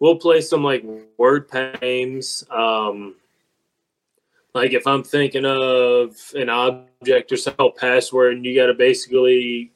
we'll 0.00 0.16
play 0.16 0.40
some 0.40 0.64
like 0.64 0.84
word 1.18 1.50
games. 1.80 2.44
Um 2.50 3.16
like 4.54 4.72
if 4.72 4.86
I'm 4.86 5.02
thinking 5.02 5.44
of 5.44 6.16
an 6.34 6.48
object 6.48 7.32
or 7.32 7.36
some 7.36 7.54
password 7.76 8.34
and 8.36 8.46
you 8.46 8.56
gotta 8.56 8.74
basically 8.74 9.72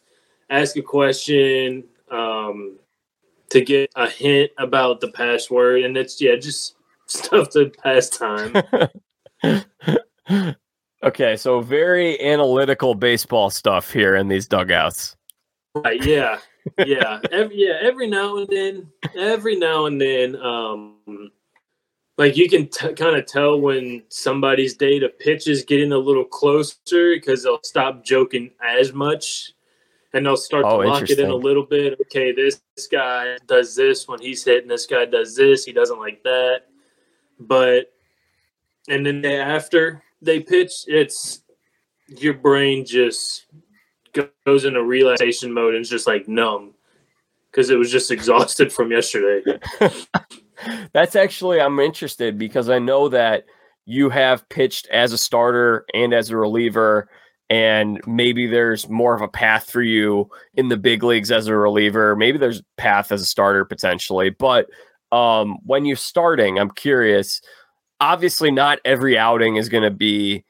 ask 0.51 0.77
a 0.77 0.83
question 0.83 1.85
um 2.11 2.79
to 3.51 3.61
get 3.61 3.91
a 3.97 4.09
hint 4.09 4.51
about 4.59 5.01
the 5.01 5.09
password 5.09 5.83
and 5.83 5.97
it's 5.97 6.21
yeah, 6.21 6.37
just 6.37 6.75
stuff 7.07 7.51
to 7.51 7.71
pass 7.83 8.09
time. 8.09 8.55
okay, 11.03 11.37
so 11.37 11.61
very 11.61 12.21
analytical 12.21 12.95
baseball 12.95 13.51
stuff 13.51 13.91
here 13.91 14.17
in 14.17 14.29
these 14.29 14.47
dugouts. 14.47 15.17
Right. 15.75 16.05
Yeah. 16.05 16.38
Yeah. 16.85 17.21
Every, 17.33 17.57
yeah. 17.57 17.79
Every 17.81 18.07
now 18.09 18.37
and 18.38 18.49
then, 18.49 18.91
every 19.17 19.57
now 19.57 19.87
and 19.87 20.01
then, 20.01 20.37
um, 20.37 21.31
like 22.17 22.37
you 22.37 22.49
can 22.49 22.69
t- 22.69 22.93
kind 22.95 23.17
of 23.17 23.27
tell 23.27 23.61
when 23.61 24.03
somebody's 24.09 24.77
day 24.77 24.99
to 24.99 25.09
pitch 25.09 25.47
is 25.47 25.64
getting 25.64 25.93
a 25.93 25.99
little 25.99 26.25
closer 26.25 27.14
because 27.14 27.45
they'll 27.45 27.61
stop 27.62 28.05
joking 28.05 28.51
as 28.67 28.93
much 28.93 29.53
and 30.12 30.27
they'll 30.27 30.37
start 30.37 30.64
Oh, 30.67 30.83
to 30.83 30.88
lock 30.88 31.09
it 31.09 31.21
in 31.21 31.31
a 31.31 31.35
little 31.35 31.64
bit. 31.64 31.99
Okay, 32.07 32.33
this, 32.33 32.61
this 32.77 32.88
guy 32.88 33.37
does 33.47 33.77
this 33.77 34.09
when 34.09 34.21
he's 34.21 34.45
hitting. 34.45 34.69
This 34.69 34.87
guy 34.87 35.05
does 35.05 35.37
this. 35.37 35.64
He 35.64 35.73
doesn't 35.73 36.01
like 36.01 36.23
that. 36.25 36.62
But 37.38 37.93
and 38.88 39.07
then 39.07 39.21
the 39.23 39.37
after 39.37 40.03
they 40.23 40.41
pitch, 40.41 40.85
it's 40.87 41.43
your 42.09 42.35
brain 42.35 42.85
just 42.85 43.47
goes 44.47 44.65
into 44.65 44.83
relaxation 44.83 45.53
mode 45.53 45.75
and 45.75 45.83
it's 45.83 45.91
just 45.91 46.07
like 46.07 46.27
numb 46.29 46.75
because 47.51 47.71
it 47.71 47.77
was 47.79 47.91
just 47.91 48.11
exhausted 48.11 48.73
from 48.73 48.91
yesterday. 48.91 49.59
That's 50.93 51.17
actually 51.17 51.61
I'm 51.61 51.79
interested 51.79 52.39
because 52.39 52.69
I 52.69 52.79
know 52.79 53.09
that 53.09 53.45
you 53.85 54.11
have 54.11 54.49
pitched 54.49 54.87
as 54.89 55.13
a 55.13 55.19
starter 55.19 55.85
and 55.95 56.13
as 56.13 56.31
a 56.31 56.37
reliever 56.37 57.09
and 57.51 58.01
maybe 58.07 58.47
there's 58.47 58.89
more 58.89 59.15
of 59.15 59.23
a 59.23 59.29
path 59.29 59.71
for 59.71 59.81
you 59.81 60.29
in 60.55 60.69
the 60.69 60.77
big 60.77 61.03
leagues 61.03 61.31
as 61.31 61.47
a 61.47 61.57
reliever. 61.57 62.15
Maybe 62.15 62.37
there's 62.37 62.63
path 62.77 63.11
as 63.11 63.23
a 63.23 63.27
starter 63.27 63.65
potentially, 63.65 64.31
but 64.31 64.69
um, 65.13 65.59
when 65.65 65.87
you're 65.87 65.97
starting, 65.97 66.59
I'm 66.59 66.71
curious. 66.71 67.41
Obviously, 68.01 68.51
not 68.51 68.79
every 68.85 69.19
outing 69.19 69.57
is 69.57 69.69
going 69.69 69.83
to 69.83 69.91
be, 69.91 70.45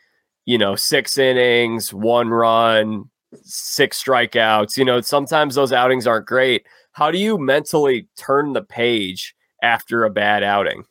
you 0.45 0.59
know, 0.59 0.77
six 0.77 1.17
innings, 1.19 1.93
one 1.93 2.29
run, 2.29 3.11
six 3.43 4.03
strikeouts. 4.03 4.77
You 4.77 4.85
know, 4.85 5.01
sometimes 5.01 5.55
those 5.55 5.73
outings 5.73 6.07
aren't 6.07 6.27
great. 6.27 6.67
How 6.93 7.11
do 7.11 7.19
you 7.19 7.39
mentally 7.39 8.09
turn 8.17 8.53
the 8.53 8.63
page 8.63 9.35
after 9.63 10.05
a 10.05 10.11
bad 10.11 10.43
outing? 10.43 10.85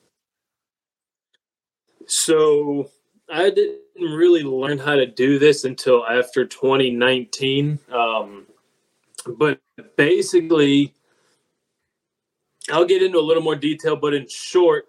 So 2.08 2.89
I 3.30 3.50
didn't 3.50 3.82
really 3.98 4.43
learn 4.43 4.78
how 4.78 4.96
to 4.96 5.06
do 5.06 5.38
this 5.38 5.63
until 5.65 6.06
after 6.08 6.46
2019. 6.46 7.80
Um, 7.91 8.48
but 9.38 9.60
basically, 9.98 10.93
I'll 12.72 12.86
get 12.86 13.04
into 13.04 13.20
a 13.20 13.22
little 13.22 13.43
more 13.43 13.56
detail, 13.56 13.96
but 13.96 14.13
in 14.13 14.28
short, 14.30 14.86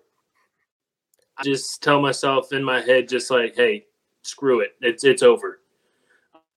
I 1.39 1.45
just 1.45 1.83
tell 1.83 2.01
myself 2.01 2.53
in 2.53 2.65
my 2.65 2.81
head, 2.81 3.09
just 3.09 3.31
like, 3.31 3.55
hey, 3.55 3.87
screw 4.23 4.61
it. 4.61 4.75
It's 4.81 5.05
it's 5.05 5.23
over. 5.23 5.61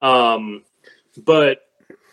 Um, 0.02 0.64
but 1.26 1.64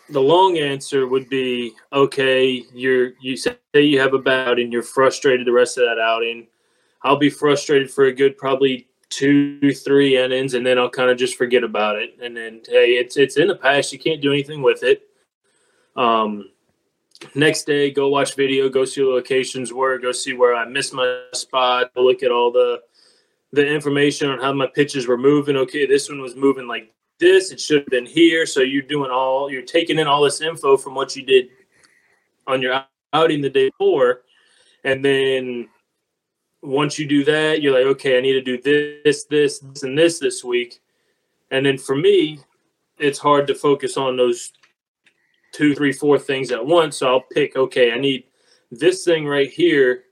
the 0.09 0.21
long 0.21 0.57
answer 0.57 1.07
would 1.07 1.29
be 1.29 1.73
okay, 1.93 2.63
you're 2.73 3.13
you 3.21 3.37
say 3.37 3.57
you 3.73 3.99
have 3.99 4.13
a 4.13 4.19
bad 4.19 4.47
outing, 4.47 4.71
you're 4.71 4.83
frustrated 4.83 5.47
the 5.47 5.51
rest 5.51 5.77
of 5.77 5.85
that 5.85 5.99
outing. 5.99 6.47
I'll 7.03 7.17
be 7.17 7.29
frustrated 7.29 7.89
for 7.89 8.05
a 8.05 8.13
good 8.13 8.37
probably 8.37 8.87
two, 9.09 9.73
three 9.73 10.17
innings, 10.17 10.53
and 10.53 10.65
then 10.65 10.77
I'll 10.77 10.89
kind 10.89 11.09
of 11.09 11.17
just 11.17 11.37
forget 11.37 11.63
about 11.63 11.95
it. 11.95 12.17
And 12.21 12.35
then 12.35 12.61
hey, 12.67 12.93
it's 12.93 13.17
it's 13.17 13.37
in 13.37 13.47
the 13.47 13.55
past. 13.55 13.93
You 13.93 13.99
can't 13.99 14.21
do 14.21 14.31
anything 14.31 14.61
with 14.61 14.83
it. 14.83 15.03
Um, 15.95 16.49
next 17.35 17.63
day, 17.63 17.91
go 17.91 18.09
watch 18.09 18.35
video, 18.35 18.69
go 18.69 18.85
see 18.85 19.03
locations 19.03 19.73
where, 19.73 19.97
go 19.99 20.11
see 20.11 20.33
where 20.33 20.55
I 20.55 20.65
missed 20.65 20.93
my 20.93 21.23
spot, 21.33 21.91
look 21.95 22.23
at 22.23 22.31
all 22.31 22.51
the 22.51 22.81
the 23.51 23.65
information 23.65 24.29
on 24.29 24.39
how 24.39 24.53
my 24.53 24.67
pitches 24.67 25.07
were 25.07 25.17
moving. 25.17 25.55
Okay, 25.55 25.85
this 25.85 26.07
one 26.07 26.21
was 26.21 26.35
moving 26.35 26.67
like 26.67 26.93
this. 27.19 27.51
It 27.51 27.59
should 27.59 27.79
have 27.79 27.87
been 27.87 28.05
here. 28.05 28.45
So 28.45 28.61
you're 28.61 28.83
doing 28.83 29.11
all 29.11 29.51
you're 29.51 29.63
taking 29.63 29.99
in 29.99 30.07
all 30.07 30.23
this 30.23 30.41
info 30.41 30.77
from 30.77 30.95
what 30.95 31.15
you 31.15 31.23
did 31.23 31.47
on 32.47 32.61
your 32.61 32.83
outing 33.13 33.41
the 33.41 33.49
day 33.49 33.69
before, 33.69 34.21
and 34.83 35.03
then 35.03 35.67
once 36.61 36.99
you 36.99 37.07
do 37.07 37.23
that, 37.23 37.61
you're 37.61 37.73
like, 37.73 37.85
okay, 37.95 38.17
I 38.17 38.21
need 38.21 38.33
to 38.33 38.41
do 38.41 38.61
this, 38.61 39.23
this, 39.25 39.59
this, 39.59 39.83
and 39.83 39.97
this 39.97 40.19
this 40.19 40.43
week. 40.43 40.81
And 41.51 41.65
then 41.65 41.77
for 41.77 41.95
me, 41.95 42.39
it's 42.97 43.19
hard 43.19 43.47
to 43.47 43.55
focus 43.55 43.97
on 43.97 44.17
those 44.17 44.51
two, 45.51 45.75
three, 45.75 45.93
four 45.93 46.19
things 46.19 46.51
at 46.51 46.65
once. 46.65 46.97
So 46.97 47.07
I'll 47.07 47.21
pick, 47.21 47.55
okay, 47.55 47.91
I 47.91 47.99
need 47.99 48.25
this 48.71 49.03
thing 49.03 49.25
right 49.25 49.49
here. 49.49 50.03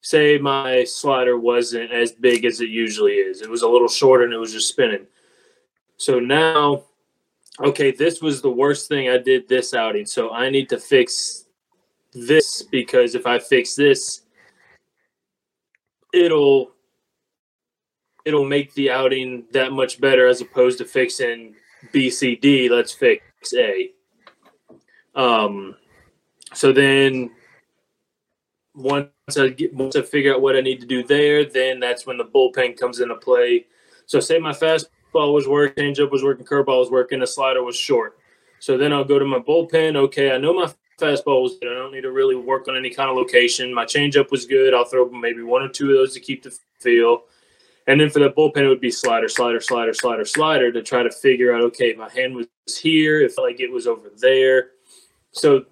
Say 0.00 0.38
my 0.38 0.84
slider 0.84 1.38
wasn't 1.38 1.90
as 1.90 2.12
big 2.12 2.44
as 2.44 2.60
it 2.60 2.68
usually 2.68 3.12
is. 3.12 3.40
It 3.40 3.48
was 3.50 3.62
a 3.62 3.68
little 3.68 3.88
shorter 3.88 4.24
and 4.24 4.32
it 4.32 4.38
was 4.38 4.52
just 4.52 4.68
spinning. 4.68 5.06
So 5.96 6.18
now, 6.18 6.84
okay, 7.60 7.90
this 7.90 8.20
was 8.20 8.42
the 8.42 8.50
worst 8.50 8.88
thing 8.88 9.08
I 9.08 9.18
did 9.18 9.48
this 9.48 9.72
outing. 9.72 10.06
So 10.06 10.30
I 10.30 10.50
need 10.50 10.68
to 10.70 10.78
fix 10.78 11.46
this 12.12 12.62
because 12.62 13.14
if 13.14 13.26
I 13.26 13.38
fix 13.38 13.74
this, 13.74 14.22
it'll 16.12 16.72
it'll 18.24 18.44
make 18.44 18.72
the 18.74 18.90
outing 18.90 19.44
that 19.52 19.72
much 19.72 20.00
better 20.00 20.26
as 20.26 20.40
opposed 20.40 20.78
to 20.78 20.84
fixing 20.84 21.54
B, 21.92 22.10
C, 22.10 22.36
D. 22.36 22.68
Let's 22.68 22.92
fix 22.92 23.22
A. 23.54 23.93
Um, 25.14 25.76
so 26.52 26.72
then 26.72 27.30
once 28.74 29.08
I 29.36 29.48
get 29.48 29.72
once 29.74 29.96
I 29.96 30.02
figure 30.02 30.34
out 30.34 30.42
what 30.42 30.56
I 30.56 30.60
need 30.60 30.80
to 30.80 30.86
do 30.86 31.02
there, 31.02 31.44
then 31.44 31.80
that's 31.80 32.06
when 32.06 32.16
the 32.16 32.24
bullpen 32.24 32.78
comes 32.78 33.00
into 33.00 33.14
play. 33.14 33.66
So 34.06 34.20
say 34.20 34.38
my 34.38 34.52
fastball 34.52 35.32
was 35.32 35.46
working, 35.46 35.94
changeup 35.94 36.10
was 36.10 36.22
working, 36.22 36.44
curveball 36.44 36.80
was 36.80 36.90
working, 36.90 37.20
the 37.20 37.26
slider 37.26 37.62
was 37.62 37.76
short. 37.76 38.18
So 38.58 38.76
then 38.76 38.92
I'll 38.92 39.04
go 39.04 39.18
to 39.18 39.24
my 39.24 39.38
bullpen. 39.38 39.96
Okay, 39.96 40.32
I 40.32 40.38
know 40.38 40.52
my 40.52 40.72
fastball 40.98 41.42
was 41.42 41.56
good. 41.60 41.70
I 41.70 41.74
don't 41.74 41.92
need 41.92 42.02
to 42.02 42.12
really 42.12 42.36
work 42.36 42.68
on 42.68 42.76
any 42.76 42.90
kind 42.90 43.10
of 43.10 43.16
location. 43.16 43.72
My 43.72 43.84
changeup 43.84 44.30
was 44.30 44.46
good. 44.46 44.74
I'll 44.74 44.84
throw 44.84 45.08
maybe 45.10 45.42
one 45.42 45.62
or 45.62 45.68
two 45.68 45.90
of 45.90 45.96
those 45.96 46.14
to 46.14 46.20
keep 46.20 46.42
the 46.42 46.56
feel. 46.80 47.24
And 47.86 48.00
then 48.00 48.08
for 48.08 48.20
the 48.20 48.30
bullpen, 48.30 48.58
it 48.58 48.68
would 48.68 48.80
be 48.80 48.90
slider, 48.90 49.28
slider, 49.28 49.60
slider, 49.60 49.92
slider, 49.92 50.24
slider 50.24 50.72
to 50.72 50.82
try 50.82 51.02
to 51.02 51.10
figure 51.10 51.54
out, 51.54 51.60
okay, 51.62 51.92
my 51.92 52.08
hand 52.08 52.34
was 52.34 52.46
here. 52.80 53.20
It 53.20 53.32
felt 53.32 53.46
like 53.46 53.60
it 53.60 53.70
was 53.70 53.86
over 53.86 54.10
there. 54.16 54.70
So 55.34 55.66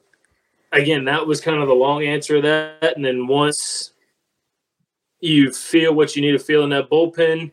again, 0.72 1.04
that 1.06 1.26
was 1.26 1.40
kind 1.40 1.60
of 1.60 1.68
the 1.68 1.74
long 1.74 2.04
answer 2.04 2.36
of 2.36 2.42
that. 2.42 2.94
And 2.96 3.04
then 3.04 3.26
once 3.26 3.92
you 5.20 5.52
feel 5.52 5.94
what 5.94 6.14
you 6.14 6.22
need 6.22 6.32
to 6.32 6.38
feel 6.38 6.64
in 6.64 6.70
that 6.70 6.90
bullpen, 6.90 7.50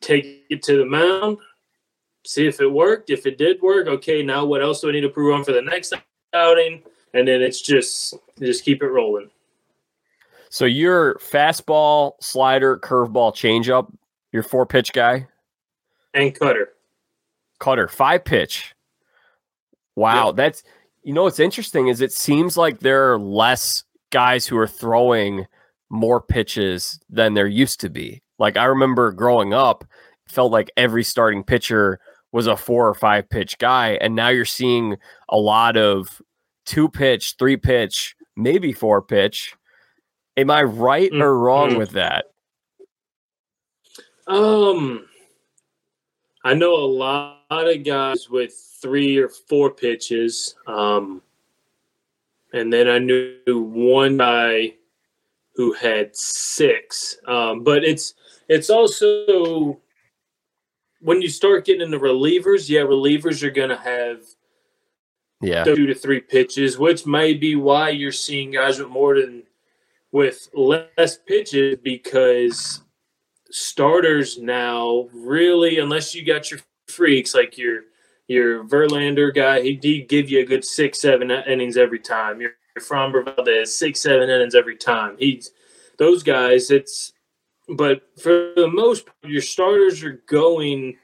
take 0.00 0.44
it 0.48 0.62
to 0.62 0.78
the 0.78 0.84
mound, 0.84 1.38
see 2.24 2.46
if 2.46 2.60
it 2.60 2.70
worked. 2.70 3.10
If 3.10 3.26
it 3.26 3.38
did 3.38 3.60
work, 3.60 3.86
okay, 3.88 4.22
now 4.22 4.44
what 4.44 4.62
else 4.62 4.80
do 4.80 4.88
I 4.88 4.92
need 4.92 5.00
to 5.00 5.08
prove 5.08 5.34
on 5.34 5.44
for 5.44 5.52
the 5.52 5.62
next 5.62 5.92
outing? 6.32 6.82
and 7.14 7.26
then 7.26 7.42
it's 7.42 7.60
just 7.60 8.14
just 8.38 8.64
keep 8.64 8.82
it 8.82 8.88
rolling. 8.88 9.30
So 10.50 10.64
your 10.64 11.16
fastball, 11.16 12.12
slider, 12.20 12.78
curveball, 12.78 13.34
changeup, 13.34 13.92
your 14.32 14.42
four 14.42 14.66
pitch 14.66 14.92
guy, 14.92 15.26
and 16.14 16.34
cutter, 16.34 16.70
cutter, 17.58 17.88
five 17.88 18.24
pitch. 18.24 18.74
Wow, 19.94 20.28
yep. 20.28 20.36
that's 20.36 20.62
you 21.08 21.14
know 21.14 21.22
what's 21.22 21.40
interesting 21.40 21.88
is 21.88 22.02
it 22.02 22.12
seems 22.12 22.58
like 22.58 22.80
there 22.80 23.10
are 23.10 23.18
less 23.18 23.82
guys 24.10 24.46
who 24.46 24.58
are 24.58 24.66
throwing 24.66 25.46
more 25.88 26.20
pitches 26.20 27.00
than 27.08 27.32
there 27.32 27.46
used 27.46 27.80
to 27.80 27.88
be. 27.88 28.20
Like 28.38 28.58
I 28.58 28.64
remember 28.64 29.10
growing 29.12 29.54
up, 29.54 29.86
felt 30.28 30.52
like 30.52 30.70
every 30.76 31.02
starting 31.02 31.44
pitcher 31.44 31.98
was 32.30 32.46
a 32.46 32.58
four 32.58 32.86
or 32.86 32.92
five 32.92 33.26
pitch 33.30 33.56
guy, 33.56 33.92
and 34.02 34.14
now 34.14 34.28
you're 34.28 34.44
seeing 34.44 34.98
a 35.30 35.38
lot 35.38 35.78
of 35.78 36.20
two 36.66 36.90
pitch, 36.90 37.36
three 37.38 37.56
pitch, 37.56 38.14
maybe 38.36 38.74
four 38.74 39.00
pitch. 39.00 39.54
Am 40.36 40.50
I 40.50 40.62
right 40.62 41.10
mm-hmm. 41.10 41.22
or 41.22 41.38
wrong 41.38 41.70
mm-hmm. 41.70 41.78
with 41.78 41.92
that? 41.92 42.26
Um, 44.26 45.07
I 46.44 46.54
know 46.54 46.74
a 46.74 46.86
lot 46.86 47.38
of 47.50 47.84
guys 47.84 48.30
with 48.30 48.54
three 48.80 49.18
or 49.18 49.28
four 49.28 49.70
pitches. 49.70 50.54
Um, 50.66 51.22
and 52.52 52.72
then 52.72 52.88
I 52.88 52.98
knew 52.98 53.60
one 53.60 54.16
guy 54.16 54.74
who 55.54 55.72
had 55.72 56.16
six. 56.16 57.18
Um, 57.26 57.64
but 57.64 57.84
it's 57.84 58.14
it's 58.48 58.70
also 58.70 59.80
when 61.00 61.20
you 61.20 61.28
start 61.28 61.64
getting 61.64 61.82
into 61.82 61.98
relievers, 61.98 62.68
yeah, 62.68 62.80
relievers 62.80 63.42
are 63.42 63.50
going 63.50 63.68
to 63.68 63.76
have 63.76 64.22
yeah 65.40 65.64
two 65.64 65.86
to 65.86 65.94
three 65.94 66.20
pitches, 66.20 66.78
which 66.78 67.06
may 67.06 67.34
be 67.34 67.56
why 67.56 67.90
you're 67.90 68.12
seeing 68.12 68.52
guys 68.52 68.78
with 68.78 68.88
more 68.88 69.20
than 69.20 69.42
with 70.12 70.48
less 70.54 71.18
pitches 71.26 71.76
because 71.82 72.82
starters 73.58 74.38
now 74.38 75.08
really, 75.12 75.78
unless 75.78 76.14
you 76.14 76.24
got 76.24 76.50
your 76.50 76.60
freaks 76.86 77.34
like 77.34 77.58
your 77.58 77.82
your 78.28 78.64
Verlander 78.64 79.34
guy, 79.34 79.62
he 79.62 79.74
did 79.74 80.08
give 80.08 80.30
you 80.30 80.40
a 80.40 80.44
good 80.44 80.64
six 80.64 81.00
seven 81.00 81.30
innings 81.30 81.76
every 81.76 81.98
time. 81.98 82.40
Your, 82.40 82.52
your 82.76 82.84
Framber 82.84 83.24
Valdez 83.24 83.74
six 83.74 84.00
seven 84.00 84.30
innings 84.30 84.54
every 84.54 84.76
time. 84.76 85.16
He's 85.18 85.50
those 85.98 86.22
guys. 86.22 86.70
It's 86.70 87.12
but 87.68 88.02
for 88.18 88.52
the 88.54 88.68
most 88.68 89.06
part, 89.06 89.16
your 89.24 89.42
starters 89.42 90.02
are 90.02 90.22
going 90.26 90.96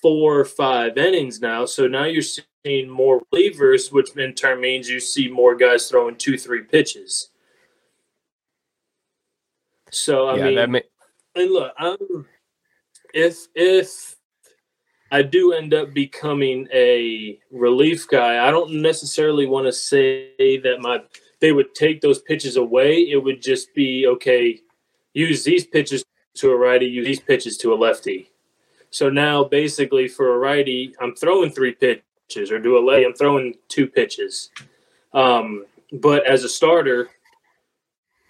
four 0.00 0.38
or 0.38 0.44
five 0.44 0.96
innings 0.96 1.40
now. 1.40 1.64
So 1.66 1.88
now 1.88 2.04
you're 2.04 2.22
seeing 2.22 2.88
more 2.88 3.22
relievers, 3.34 3.92
which 3.92 4.16
in 4.16 4.34
turn 4.34 4.60
means 4.60 4.88
you 4.88 5.00
see 5.00 5.28
more 5.28 5.56
guys 5.56 5.88
throwing 5.88 6.16
two, 6.16 6.38
three 6.38 6.62
pitches. 6.62 7.30
So 9.90 10.28
I 10.28 10.36
yeah, 10.36 10.66
mean, 10.66 10.70
may- 10.70 10.82
and 11.34 11.50
look, 11.50 11.72
if 13.14 13.46
if 13.54 14.16
I 15.10 15.22
do 15.22 15.52
end 15.52 15.74
up 15.74 15.92
becoming 15.92 16.68
a 16.72 17.38
relief 17.50 18.08
guy, 18.08 18.46
I 18.46 18.50
don't 18.50 18.80
necessarily 18.80 19.46
want 19.46 19.66
to 19.66 19.72
say 19.72 20.30
that 20.38 20.78
my 20.80 21.02
they 21.40 21.52
would 21.52 21.74
take 21.74 22.00
those 22.00 22.22
pitches 22.22 22.56
away. 22.56 22.98
It 23.10 23.22
would 23.22 23.42
just 23.42 23.74
be 23.74 24.06
okay. 24.06 24.60
Use 25.12 25.44
these 25.44 25.66
pitches 25.66 26.04
to 26.36 26.50
a 26.50 26.56
righty. 26.56 26.86
Use 26.86 27.06
these 27.06 27.20
pitches 27.20 27.58
to 27.58 27.74
a 27.74 27.76
lefty. 27.76 28.30
So 28.90 29.10
now, 29.10 29.44
basically, 29.44 30.06
for 30.06 30.34
a 30.34 30.38
righty, 30.38 30.94
I'm 31.00 31.14
throwing 31.14 31.50
three 31.50 31.72
pitches, 31.72 32.50
or 32.50 32.58
do 32.58 32.78
a 32.78 32.80
lay, 32.84 33.04
I'm 33.04 33.14
throwing 33.14 33.54
two 33.68 33.86
pitches. 33.86 34.50
Um, 35.14 35.64
but 35.92 36.26
as 36.26 36.44
a 36.44 36.48
starter, 36.48 37.10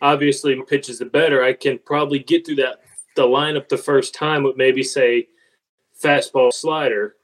obviously, 0.01 0.61
pitches 0.63 0.99
the 0.99 1.05
better. 1.05 1.45
I 1.45 1.53
can 1.53 1.79
probably 1.85 2.21
get 2.21 2.47
through 2.47 2.57
that 2.57 2.81
the 3.17 3.23
lineup 3.23 3.69
the 3.69 3.77
first 3.77 4.15
time 4.15 4.43
with 4.43 4.57
maybe 4.57 4.83
say 4.83 5.29
fastball 6.03 6.53
slider, 6.53 7.17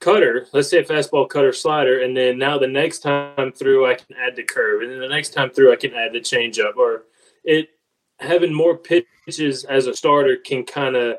cutter, 0.00 0.46
let's 0.52 0.68
say 0.68 0.82
fastball 0.82 1.28
cutter 1.28 1.52
slider, 1.52 2.00
and 2.00 2.16
then 2.16 2.38
now 2.38 2.58
the 2.58 2.66
next 2.66 2.98
time 3.00 3.52
through 3.52 3.86
I 3.86 3.94
can 3.94 4.16
add 4.16 4.36
the 4.36 4.42
curve, 4.42 4.82
and 4.82 4.90
then 4.90 5.00
the 5.00 5.08
next 5.08 5.30
time 5.30 5.50
through 5.50 5.72
I 5.72 5.76
can 5.76 5.94
add 5.94 6.12
the 6.12 6.20
changeup, 6.20 6.76
or 6.76 7.04
it 7.44 7.68
having 8.18 8.52
more 8.52 8.76
pitches 8.76 9.64
as 9.64 9.86
a 9.86 9.94
starter 9.94 10.36
can 10.36 10.64
kind 10.64 10.96
of 10.96 11.16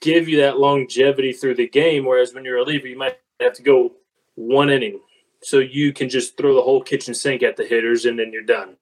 give 0.00 0.28
you 0.28 0.38
that 0.38 0.58
longevity 0.58 1.32
through 1.32 1.54
the 1.54 1.68
game. 1.68 2.04
Whereas 2.04 2.34
when 2.34 2.44
you're 2.44 2.56
a 2.56 2.60
reliever, 2.60 2.86
you 2.86 2.98
might 2.98 3.18
have 3.40 3.54
to 3.54 3.62
go 3.62 3.92
one 4.34 4.70
inning, 4.70 5.00
so 5.42 5.58
you 5.58 5.92
can 5.92 6.08
just 6.08 6.36
throw 6.36 6.54
the 6.54 6.62
whole 6.62 6.82
kitchen 6.82 7.14
sink 7.14 7.42
at 7.42 7.56
the 7.56 7.64
hitters, 7.64 8.04
and 8.04 8.18
then 8.18 8.32
you're 8.32 8.42
done. 8.42 8.76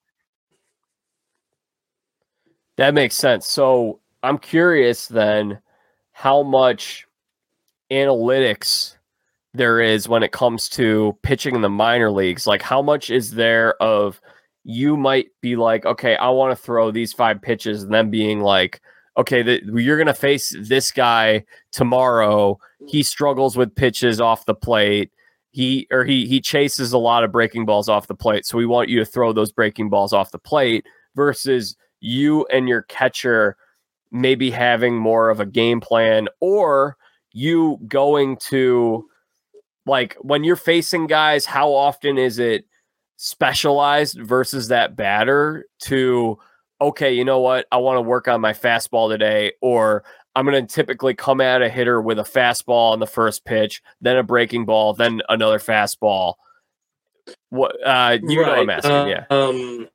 That 2.77 2.93
makes 2.95 3.17
sense. 3.17 3.47
So 3.49 4.01
I'm 4.23 4.39
curious 4.39 5.09
then 5.09 5.61
how 6.13 6.43
much 6.43 7.07
analytics 7.91 8.97
there 9.55 9.81
is 9.81 10.09
when 10.09 10.23
it 10.23 10.33
comes 10.33 10.69
to 10.71 11.17
pitching 11.23 11.55
in 11.55 11.63
the 11.63 11.69
minor 11.69 12.11
leagues. 12.11 12.47
Like, 12.47 12.63
how 12.63 12.83
much 12.83 13.11
is 13.11 13.33
there 13.33 13.81
of 13.83 14.21
you 14.65 14.97
might 14.97 15.29
be 15.41 15.57
like, 15.57 15.87
okay, 15.87 16.17
I 16.17 16.29
want 16.31 16.57
to 16.57 16.63
throw 16.63 16.91
these 16.91 17.13
five 17.13 17.41
pitches, 17.41 17.83
and 17.83 17.95
then 17.95 18.11
being 18.11 18.41
like, 18.41 18.81
okay, 19.17 19.43
the, 19.43 19.61
you're 19.75 19.97
going 19.97 20.07
to 20.07 20.15
face 20.15 20.55
this 20.61 20.91
guy 20.91 21.45
tomorrow. 21.73 22.59
He 22.89 23.03
struggles 23.03 23.57
with 23.57 23.75
pitches 23.75 24.21
off 24.21 24.47
the 24.47 24.55
plate. 24.55 25.11
He 25.53 25.87
or 25.91 26.05
he 26.05 26.27
he 26.27 26.41
chases 26.41 26.93
a 26.93 26.99
lot 26.99 27.25
of 27.25 27.33
breaking 27.33 27.65
balls 27.65 27.89
off 27.89 28.09
the 28.09 28.15
plate. 28.15 28.45
So 28.45 28.59
we 28.59 28.67
want 28.67 28.91
you 28.91 28.99
to 28.99 29.07
throw 29.07 29.33
those 29.33 29.53
breaking 29.53 29.89
balls 29.89 30.13
off 30.13 30.31
the 30.31 30.39
plate 30.39 30.85
versus 31.15 31.77
you 32.01 32.45
and 32.53 32.69
your 32.69 32.83
catcher 32.83 33.57
maybe 34.11 34.51
having 34.51 34.97
more 34.97 35.31
of 35.31 35.41
a 35.41 35.47
game 35.47 35.81
plan 35.81 36.29
or 36.41 36.97
you 37.33 37.79
going 37.87 38.37
to 38.37 39.09
like 39.85 40.17
when 40.21 40.45
you're 40.45 40.57
facing 40.57 41.07
guys, 41.07 41.45
how 41.45 41.73
often 41.73 42.19
is 42.19 42.39
it 42.39 42.67
specialized 43.17 44.19
versus 44.21 44.69
that 44.69 44.97
batter 44.97 45.67
to 45.81 46.39
okay, 46.81 47.15
you 47.15 47.25
know 47.25 47.41
what? 47.41 47.67
I 47.73 47.79
want 47.79 47.97
to 47.97 48.03
work 48.03 48.29
on 48.29 48.41
my 48.41 48.53
fastball 48.53 49.11
today, 49.11 49.53
or 49.63 50.05
I'm 50.35 50.45
going 50.45 50.67
to 50.67 50.75
typically 50.75 51.15
come 51.15 51.41
at 51.41 51.63
a 51.63 51.69
hitter 51.69 52.01
with 52.01 52.19
a 52.19 52.23
fastball 52.23 52.93
on 52.93 53.01
the 53.01 53.07
first 53.07 53.45
pitch, 53.45 53.83
then 54.01 54.17
a 54.17 54.23
breaking 54.23 54.67
ball, 54.67 54.93
then 54.93 55.23
another 55.29 55.59
fastball. 55.59 56.35
What 57.49 57.75
uh, 57.85 58.19
you 58.23 58.43
right. 58.43 58.47
know 58.47 58.55
I'm 58.55 58.71
asking, 58.71 58.93
uh, 58.93 59.07
yeah. 59.07 59.25
Um, 59.31 59.89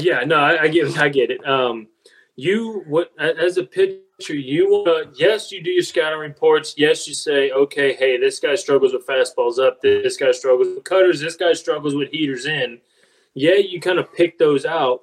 yeah, 0.00 0.24
no, 0.24 0.36
I, 0.36 0.62
I, 0.62 0.68
get, 0.68 0.96
I 0.98 1.08
get 1.08 1.30
it. 1.30 1.46
Um, 1.46 1.88
you 2.36 2.82
what 2.86 3.12
as 3.18 3.58
a 3.58 3.64
pitcher 3.64 4.00
you 4.28 4.70
want 4.70 4.86
to 4.86 5.22
yes 5.22 5.52
you 5.52 5.62
do 5.62 5.70
your 5.70 5.82
scouting 5.82 6.18
reports. 6.18 6.74
Yes 6.76 7.06
you 7.06 7.14
say 7.14 7.50
okay 7.50 7.94
hey 7.94 8.18
this 8.18 8.38
guy 8.38 8.54
struggles 8.54 8.92
with 8.92 9.06
fastballs 9.06 9.58
up. 9.58 9.80
This 9.82 10.16
guy 10.16 10.32
struggles 10.32 10.68
with 10.74 10.84
cutters. 10.84 11.20
This 11.20 11.36
guy 11.36 11.52
struggles 11.52 11.94
with 11.94 12.10
heaters 12.10 12.46
in. 12.46 12.80
Yeah 13.34 13.56
you 13.56 13.80
kind 13.80 13.98
of 13.98 14.12
pick 14.14 14.38
those 14.38 14.64
out. 14.64 15.02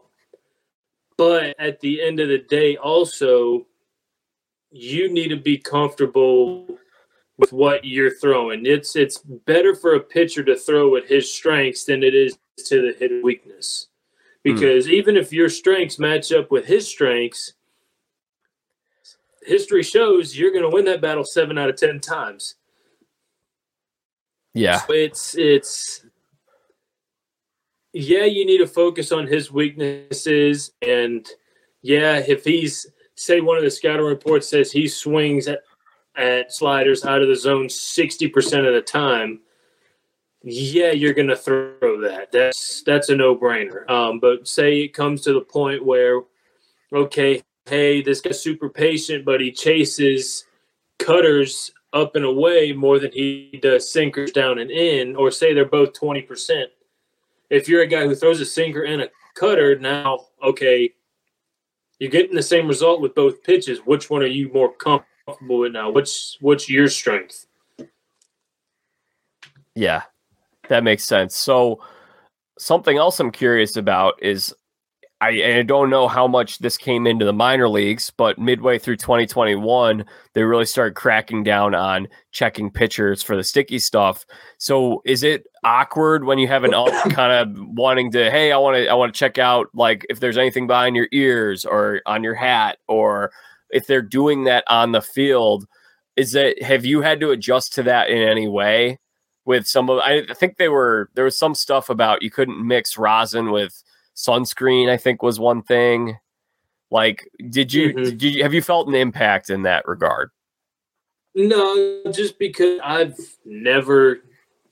But 1.17 1.55
at 1.59 1.81
the 1.81 2.01
end 2.01 2.19
of 2.19 2.29
the 2.29 2.39
day 2.39 2.77
also 2.77 3.67
you 4.71 5.11
need 5.11 5.29
to 5.29 5.37
be 5.37 5.57
comfortable 5.57 6.79
with 7.37 7.51
what 7.53 7.85
you're 7.85 8.15
throwing. 8.15 8.65
It's 8.65 8.95
it's 8.95 9.19
better 9.19 9.75
for 9.75 9.95
a 9.95 9.99
pitcher 9.99 10.43
to 10.45 10.55
throw 10.55 10.95
at 10.95 11.05
his 11.05 11.31
strengths 11.31 11.85
than 11.85 12.03
it 12.03 12.15
is 12.15 12.37
to 12.65 12.81
the 12.81 12.97
hit 12.97 13.23
weakness 13.23 13.88
because 14.53 14.87
mm. 14.87 14.91
even 14.91 15.17
if 15.17 15.33
your 15.33 15.49
strengths 15.49 15.99
match 15.99 16.31
up 16.31 16.51
with 16.51 16.65
his 16.65 16.87
strengths 16.87 17.53
history 19.43 19.83
shows 19.83 20.37
you're 20.37 20.51
going 20.51 20.63
to 20.63 20.69
win 20.69 20.85
that 20.85 21.01
battle 21.01 21.23
seven 21.23 21.57
out 21.57 21.69
of 21.69 21.75
ten 21.75 21.99
times. 21.99 22.55
Yeah, 24.53 24.77
so 24.77 24.93
it's 24.93 25.35
it's 25.37 26.05
yeah, 27.93 28.25
you 28.25 28.45
need 28.45 28.59
to 28.59 28.67
focus 28.67 29.11
on 29.11 29.27
his 29.27 29.51
weaknesses, 29.51 30.71
and 30.81 31.27
yeah, 31.81 32.17
if 32.17 32.43
he's 32.43 32.87
say 33.15 33.41
one 33.41 33.57
of 33.57 33.63
the 33.63 33.71
scouting 33.71 34.05
reports 34.05 34.47
says 34.47 34.71
he 34.71 34.87
swings 34.87 35.47
at, 35.47 35.59
at 36.15 36.53
sliders 36.53 37.05
out 37.05 37.21
of 37.21 37.27
the 37.27 37.35
zone 37.35 37.69
sixty 37.69 38.27
percent 38.27 38.65
of 38.65 38.73
the 38.73 38.81
time. 38.81 39.39
Yeah, 40.43 40.91
you're 40.91 41.13
gonna 41.13 41.35
throw 41.35 41.99
that. 42.01 42.31
That's 42.31 42.83
that's 42.83 43.09
a 43.09 43.15
no 43.15 43.35
brainer. 43.35 43.89
Um, 43.89 44.19
but 44.19 44.47
say 44.47 44.81
it 44.81 44.93
comes 44.93 45.21
to 45.21 45.33
the 45.33 45.41
point 45.41 45.85
where, 45.85 46.21
okay, 46.93 47.41
hey, 47.65 48.01
this 48.01 48.21
guy's 48.21 48.41
super 48.41 48.69
patient, 48.69 49.25
but 49.25 49.41
he 49.41 49.51
chases 49.51 50.45
cutters 50.97 51.71
up 51.93 52.15
and 52.15 52.25
away 52.25 52.71
more 52.71 52.99
than 52.99 53.11
he 53.11 53.59
does 53.61 53.91
sinkers 53.91 54.31
down 54.31 54.59
and 54.59 54.71
in, 54.71 55.15
or 55.15 55.31
say 55.31 55.53
they're 55.53 55.65
both 55.65 55.93
20%. 55.93 56.65
If 57.49 57.67
you're 57.67 57.81
a 57.81 57.87
guy 57.87 58.05
who 58.05 58.13
throws 58.13 58.39
a 58.41 58.45
sinker 58.45 58.83
and 58.83 59.01
a 59.01 59.09
cutter, 59.33 59.77
now, 59.79 60.27
okay, 60.43 60.93
you're 61.97 62.11
getting 62.11 62.35
the 62.35 62.43
same 62.43 62.67
result 62.67 63.01
with 63.01 63.15
both 63.15 63.43
pitches. 63.43 63.79
Which 63.79 64.09
one 64.09 64.21
are 64.21 64.27
you 64.27 64.51
more 64.53 64.71
comfortable 64.71 65.59
with 65.59 65.73
now? 65.73 65.89
Which 65.89 66.37
what's 66.41 66.69
your 66.69 66.87
strength? 66.87 67.47
Yeah, 69.75 70.03
that 70.69 70.83
makes 70.83 71.03
sense. 71.03 71.35
So 71.35 71.81
something 72.57 72.97
else 72.97 73.19
I'm 73.19 73.31
curious 73.31 73.75
about 73.75 74.15
is 74.21 74.53
I, 75.21 75.57
I 75.57 75.63
don't 75.63 75.89
know 75.89 76.07
how 76.07 76.27
much 76.27 76.59
this 76.59 76.77
came 76.77 77.05
into 77.05 77.25
the 77.25 77.33
minor 77.33 77.67
leagues, 77.67 78.09
but 78.09 78.39
midway 78.39 78.79
through 78.79 78.95
2021, 78.97 80.05
they 80.33 80.43
really 80.43 80.65
started 80.65 80.95
cracking 80.95 81.43
down 81.43 81.75
on 81.75 82.07
checking 82.31 82.71
pitchers 82.71 83.21
for 83.21 83.35
the 83.35 83.43
sticky 83.43 83.79
stuff. 83.79 84.25
So 84.59 85.01
is 85.05 85.23
it 85.23 85.45
awkward 85.65 86.23
when 86.23 86.39
you 86.39 86.47
have 86.47 86.63
an 86.63 86.73
ump 86.73 86.93
kind 87.13 87.33
of 87.33 87.67
wanting 87.67 88.11
to, 88.13 88.31
hey, 88.31 88.53
I 88.53 88.57
want 88.57 88.77
to 88.77 88.87
I 88.87 88.93
want 88.93 89.13
to 89.13 89.19
check 89.19 89.37
out 89.37 89.67
like 89.73 90.05
if 90.09 90.21
there's 90.21 90.37
anything 90.37 90.67
behind 90.67 90.95
your 90.95 91.09
ears 91.11 91.65
or 91.65 92.01
on 92.05 92.23
your 92.23 92.35
hat, 92.35 92.77
or 92.87 93.31
if 93.71 93.87
they're 93.87 94.01
doing 94.01 94.45
that 94.45 94.63
on 94.67 94.93
the 94.93 95.01
field, 95.01 95.65
is 96.15 96.31
that 96.31 96.61
have 96.63 96.85
you 96.85 97.01
had 97.01 97.19
to 97.19 97.31
adjust 97.31 97.73
to 97.73 97.83
that 97.83 98.09
in 98.09 98.17
any 98.17 98.47
way? 98.47 98.99
With 99.49 99.65
some 99.65 99.89
of 99.89 99.97
I 99.97 100.27
think 100.35 100.57
they 100.57 100.69
were 100.69 101.09
there 101.15 101.25
was 101.25 101.35
some 101.35 101.55
stuff 101.55 101.89
about 101.89 102.21
you 102.21 102.29
couldn't 102.29 102.63
mix 102.63 102.99
rosin 102.99 103.49
with 103.49 103.83
sunscreen 104.15 104.89
i 104.91 104.95
think 104.95 105.23
was 105.23 105.39
one 105.39 105.63
thing. 105.63 106.19
Like 106.91 107.27
did 107.49 107.73
you, 107.73 107.89
mm-hmm. 107.89 108.03
did 108.03 108.21
you 108.21 108.43
have 108.43 108.53
you 108.53 108.61
felt 108.61 108.87
an 108.87 108.93
impact 108.93 109.49
in 109.49 109.63
that 109.63 109.87
regard? 109.87 110.29
No 111.33 112.03
just 112.11 112.37
because 112.37 112.79
i've 112.83 113.17
never 113.43 114.19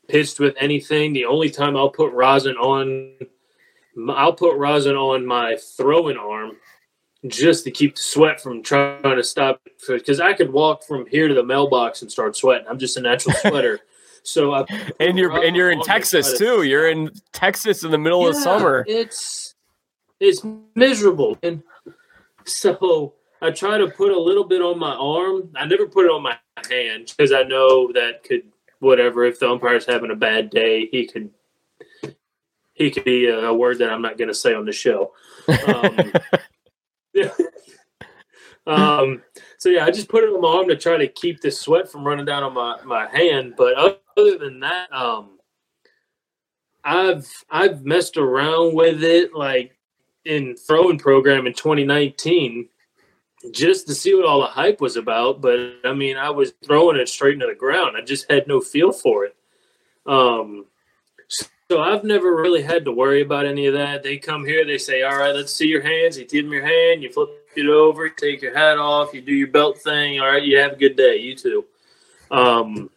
pitched 0.08 0.40
with 0.40 0.56
anything. 0.60 1.12
The 1.12 1.26
only 1.26 1.50
time 1.50 1.76
i'll 1.76 1.90
put 1.90 2.13
rosin 2.13 2.56
on 2.58 3.16
i'll 4.12 4.34
put 4.34 4.58
rosin 4.58 4.96
on 4.96 5.26
my 5.26 5.58
throwing 5.76 6.18
arm 6.18 6.52
just 7.26 7.63
to 7.63 7.72
keep 7.72 7.96
the 7.96 8.02
sweat 8.02 8.40
from 8.40 8.62
trying 8.62 9.02
to 9.02 9.24
stop 9.24 9.60
because 9.88 10.20
i 10.20 10.34
could 10.34 10.54
walk 10.54 10.84
from 10.84 11.08
here 11.08 11.28
to 11.28 11.34
the 11.34 11.44
mailbox 11.44 12.04
and 12.04 12.12
start 12.12 12.38
sweating. 12.38 12.68
I'm 12.70 12.78
just 12.78 12.96
a 12.96 13.02
natural 13.02 13.36
sweater 13.42 13.80
so 14.24 14.54
I 14.54 14.66
and 15.00 15.18
you're 15.18 15.44
and 15.44 15.56
you're 15.56 15.72
in 15.72 15.82
Texas 15.82 16.38
too. 16.38 16.64
You're 16.64 16.90
in 16.90 17.12
Texas 17.32 17.84
in 17.84 17.92
the 17.92 17.98
middle 17.98 18.24
yeah, 18.24 18.30
of 18.30 18.36
summer. 18.36 18.86
It's 18.88 19.56
it's 20.20 20.42
miserable, 20.76 21.38
and 21.44 21.64
so 22.46 23.14
I 23.42 23.52
try 23.52 23.78
to 23.78 23.88
put 23.88 24.12
a 24.12 24.20
little 24.20 24.46
bit 24.46 24.62
on 24.62 24.80
my 24.80 24.96
arm. 24.96 25.50
I 25.56 25.66
never 25.66 25.88
put 25.88 26.06
it 26.06 26.12
on 26.12 26.24
my 26.24 26.38
hand 26.70 27.14
because 27.16 27.32
I 27.32 27.44
know 27.44 27.92
that 27.94 28.24
could 28.24 28.44
whatever. 28.80 29.26
If 29.26 29.40
the 29.40 29.50
umpire's 29.50 29.86
having 29.86 30.12
a 30.12 30.15
bad 30.15 30.50
day, 30.50 30.88
he 30.92 31.06
could 31.08 31.30
he 32.74 32.92
could 32.92 33.04
be 33.04 33.28
a, 33.28 33.40
a 33.40 33.54
word 33.54 33.80
that 33.80 33.92
I'm 33.92 34.02
not 34.02 34.18
going 34.18 34.28
to 34.28 34.34
say 34.34 34.54
on 34.54 34.65
the 34.65 34.72
show. 34.72 35.13
Um, 35.68 36.13
um, 38.68 39.24
so 39.58 39.70
yeah, 39.70 39.86
I 39.86 39.92
just 39.92 40.10
put 40.10 40.24
it 40.24 40.28
on 40.28 40.42
my 40.42 40.48
arm 40.48 40.68
to 40.68 40.76
try 40.76 40.98
to 40.98 41.08
keep 41.08 41.42
the 41.42 41.50
sweat 41.50 41.92
from 41.92 42.06
running 42.06 42.26
down 42.26 42.44
on 42.44 42.54
my, 42.54 42.78
my 42.86 43.08
hand. 43.10 43.56
But 43.58 43.76
other 43.76 44.38
than 44.38 44.60
that, 44.60 44.94
um, 44.94 45.40
I've 46.84 47.28
I've 47.50 47.84
messed 47.84 48.18
around 48.18 48.76
with 48.76 49.04
it 49.04 49.34
like 49.34 49.76
in 50.26 50.56
throwing 50.56 51.00
program 51.00 51.48
in 51.48 51.54
2019 51.54 52.70
just 53.52 53.88
to 53.88 53.96
see 53.96 54.14
what 54.14 54.26
all 54.26 54.42
the 54.42 54.48
hype 54.48 54.80
was 54.80 54.96
about. 54.96 55.42
But 55.42 55.60
I 55.84 55.94
mean, 55.94 56.18
I 56.18 56.30
was 56.30 56.54
throwing 56.64 56.98
it 56.98 57.10
straight 57.10 57.34
into 57.34 57.48
the 57.48 57.56
ground. 57.56 57.98
I 57.98 58.02
just 58.02 58.30
had 58.32 58.48
no 58.48 58.62
feel 58.62 58.92
for 58.92 59.26
it. 59.26 59.36
Um, 60.06 60.66
so 61.70 61.82
I've 61.82 62.04
never 62.04 62.36
really 62.36 62.62
had 62.62 62.86
to 62.86 62.92
worry 62.92 63.22
about 63.22 63.46
any 63.46 63.66
of 63.66 63.74
that. 63.74 64.02
They 64.02 64.18
come 64.18 64.46
here, 64.46 64.66
they 64.66 64.78
say, 64.78 65.02
"All 65.02 65.18
right, 65.18 65.36
let's 65.36 65.54
see 65.54 65.68
your 65.68 65.82
hands." 65.82 66.18
You 66.18 66.26
give 66.26 66.46
them 66.46 66.54
your 66.54 66.66
hand, 66.66 67.04
you 67.04 67.12
flip 67.12 67.30
it 67.58 67.68
over, 67.68 68.10
take 68.10 68.42
your 68.42 68.56
hat 68.56 68.78
off, 68.78 69.14
you 69.14 69.22
do 69.22 69.34
your 69.34 69.48
belt 69.48 69.78
thing. 69.80 70.20
All 70.20 70.28
right, 70.28 70.44
you 70.44 70.58
have 70.60 70.74
a 70.74 70.76
good 70.78 70.96
day. 70.96 71.18
You 71.18 71.36
too. 71.36 71.66
Um, 72.32 72.90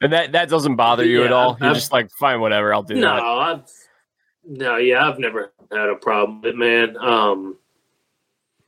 and 0.00 0.12
that 0.12 0.32
that 0.32 0.48
doesn't 0.48 0.76
bother 0.76 1.04
you 1.04 1.20
yeah, 1.20 1.26
at 1.26 1.32
all. 1.32 1.56
You're 1.60 1.70
I've, 1.70 1.76
just 1.76 1.92
like, 1.92 2.10
fine, 2.10 2.40
whatever, 2.40 2.74
I'll 2.74 2.82
do 2.82 2.94
no, 2.94 3.00
that. 3.00 3.16
No, 3.16 3.38
I've 3.38 3.70
no, 4.46 4.76
yeah, 4.76 5.08
I've 5.08 5.18
never 5.18 5.52
had 5.72 5.88
a 5.88 5.94
problem 5.94 6.42
with 6.42 6.50
it, 6.50 6.56
man. 6.56 6.96
Um, 6.98 7.56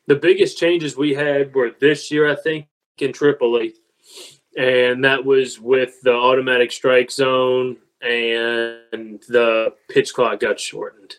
the 0.06 0.16
biggest 0.16 0.56
changes 0.58 0.96
we 0.96 1.14
had 1.14 1.54
were 1.54 1.72
this 1.78 2.10
year, 2.10 2.30
I 2.30 2.36
think, 2.36 2.66
in 2.98 3.12
Triple-A. 3.12 3.72
and 4.56 5.04
that 5.04 5.24
was 5.24 5.60
with 5.60 6.00
the 6.02 6.12
automatic 6.12 6.72
strike 6.72 7.10
zone 7.10 7.76
and 8.00 9.20
the 9.28 9.74
pitch 9.88 10.14
clock 10.14 10.40
got 10.40 10.58
shortened. 10.58 11.16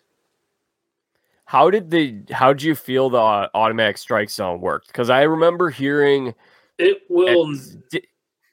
How 1.48 1.70
did 1.70 1.90
the 1.90 2.24
how 2.30 2.52
did 2.52 2.62
you 2.62 2.76
feel 2.76 3.10
the 3.10 3.18
automatic 3.18 3.98
strike 3.98 4.30
zone 4.30 4.60
worked? 4.60 4.88
Because 4.88 5.10
I 5.10 5.22
remember 5.22 5.70
hearing 5.70 6.36
it 6.78 7.04
will. 7.10 7.56
At, 7.94 8.02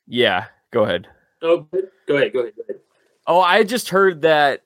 yeah, 0.06 0.46
go 0.70 0.84
ahead. 0.84 1.08
Oh, 1.42 1.66
go 1.72 1.78
ahead. 1.78 1.90
Go 2.06 2.14
ahead. 2.14 2.32
Go 2.32 2.40
ahead. 2.40 2.54
Oh, 3.26 3.40
I 3.40 3.64
just 3.64 3.88
heard 3.88 4.22
that 4.22 4.62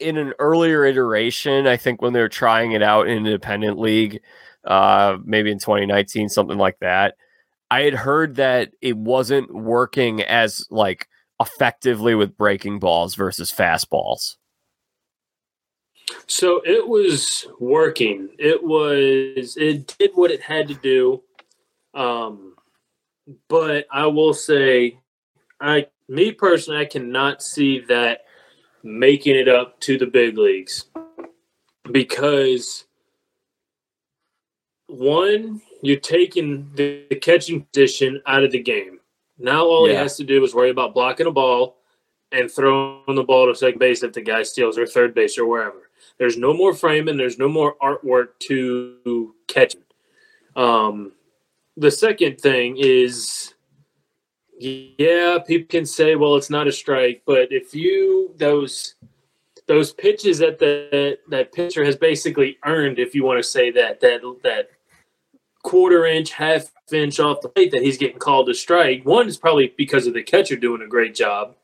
in 0.00 0.16
an 0.16 0.32
earlier 0.40 0.84
iteration. 0.84 1.68
I 1.68 1.76
think 1.76 2.02
when 2.02 2.12
they 2.12 2.20
were 2.20 2.28
trying 2.28 2.72
it 2.72 2.82
out 2.82 3.06
in 3.06 3.18
independent 3.18 3.78
league, 3.78 4.22
uh, 4.64 5.18
maybe 5.24 5.52
in 5.52 5.60
2019, 5.60 6.28
something 6.28 6.58
like 6.58 6.80
that. 6.80 7.14
I 7.70 7.82
had 7.82 7.94
heard 7.94 8.34
that 8.36 8.72
it 8.80 8.96
wasn't 8.96 9.54
working 9.54 10.20
as 10.22 10.66
like 10.68 11.06
effectively 11.38 12.16
with 12.16 12.36
breaking 12.36 12.80
balls 12.80 13.14
versus 13.14 13.52
fastballs. 13.52 14.34
So 16.26 16.60
it 16.64 16.86
was 16.86 17.46
working. 17.58 18.30
It 18.38 18.62
was 18.62 19.56
it 19.56 19.94
did 19.98 20.10
what 20.14 20.30
it 20.30 20.42
had 20.42 20.68
to 20.68 20.74
do. 20.74 21.22
Um 21.94 22.54
but 23.48 23.86
I 23.90 24.06
will 24.06 24.34
say 24.34 24.98
I 25.60 25.86
me 26.08 26.32
personally 26.32 26.80
I 26.80 26.86
cannot 26.86 27.42
see 27.42 27.80
that 27.88 28.24
making 28.82 29.36
it 29.36 29.48
up 29.48 29.80
to 29.80 29.98
the 29.98 30.06
big 30.06 30.38
leagues 30.38 30.84
because 31.90 32.86
one 34.86 35.60
you're 35.82 36.00
taking 36.00 36.70
the, 36.74 37.04
the 37.10 37.16
catching 37.16 37.62
position 37.64 38.22
out 38.26 38.42
of 38.42 38.50
the 38.50 38.62
game. 38.62 39.00
Now 39.38 39.64
all 39.66 39.86
yeah. 39.86 39.94
he 39.94 39.98
has 39.98 40.16
to 40.16 40.24
do 40.24 40.42
is 40.42 40.54
worry 40.54 40.70
about 40.70 40.94
blocking 40.94 41.26
a 41.26 41.30
ball 41.30 41.76
and 42.32 42.50
throwing 42.50 43.14
the 43.14 43.22
ball 43.22 43.46
to 43.46 43.54
second 43.54 43.78
base 43.78 44.02
if 44.02 44.12
the 44.12 44.20
guy 44.20 44.42
steals 44.42 44.76
or 44.76 44.86
third 44.86 45.14
base 45.14 45.38
or 45.38 45.46
wherever. 45.46 45.87
There's 46.18 46.36
no 46.36 46.54
more 46.54 46.74
framing. 46.74 47.16
There's 47.16 47.38
no 47.38 47.48
more 47.48 47.76
artwork 47.82 48.38
to 48.40 49.34
catching. 49.46 49.82
Um, 50.56 51.12
the 51.76 51.90
second 51.90 52.40
thing 52.40 52.76
is, 52.78 53.54
yeah, 54.58 55.38
people 55.46 55.68
can 55.68 55.86
say, 55.86 56.16
well, 56.16 56.36
it's 56.36 56.50
not 56.50 56.66
a 56.66 56.72
strike, 56.72 57.22
but 57.26 57.52
if 57.52 57.74
you 57.74 58.34
those 58.36 58.94
those 59.66 59.92
pitches 59.92 60.38
that 60.38 60.58
the 60.58 61.18
that 61.28 61.52
pitcher 61.52 61.84
has 61.84 61.96
basically 61.96 62.58
earned, 62.64 62.98
if 62.98 63.14
you 63.14 63.24
want 63.24 63.38
to 63.38 63.48
say 63.48 63.70
that 63.70 64.00
that 64.00 64.22
that 64.42 64.70
quarter 65.62 66.06
inch, 66.06 66.32
half 66.32 66.72
inch 66.92 67.20
off 67.20 67.40
the 67.42 67.48
plate 67.48 67.70
that 67.72 67.82
he's 67.82 67.98
getting 67.98 68.18
called 68.18 68.48
a 68.48 68.54
strike. 68.54 69.04
One 69.04 69.28
is 69.28 69.36
probably 69.36 69.74
because 69.76 70.06
of 70.06 70.14
the 70.14 70.22
catcher 70.22 70.56
doing 70.56 70.82
a 70.82 70.86
great 70.86 71.14
job. 71.14 71.54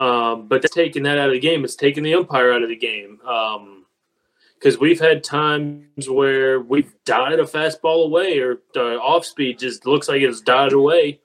Um, 0.00 0.46
but 0.46 0.62
taking 0.70 1.02
that 1.04 1.18
out 1.18 1.28
of 1.28 1.34
the 1.34 1.40
game. 1.40 1.64
It's 1.64 1.74
taking 1.74 2.04
the 2.04 2.14
umpire 2.14 2.52
out 2.52 2.62
of 2.62 2.68
the 2.68 2.76
game. 2.76 3.18
Because 3.18 4.74
um, 4.74 4.80
we've 4.80 5.00
had 5.00 5.24
times 5.24 6.08
where 6.08 6.60
we've 6.60 6.92
dotted 7.04 7.40
a 7.40 7.44
fastball 7.44 8.04
away 8.04 8.38
or 8.38 8.58
the 8.74 8.98
off 9.00 9.24
speed 9.24 9.58
just 9.58 9.86
looks 9.86 10.08
like 10.08 10.22
it's 10.22 10.40
dotted 10.40 10.74
away. 10.74 11.20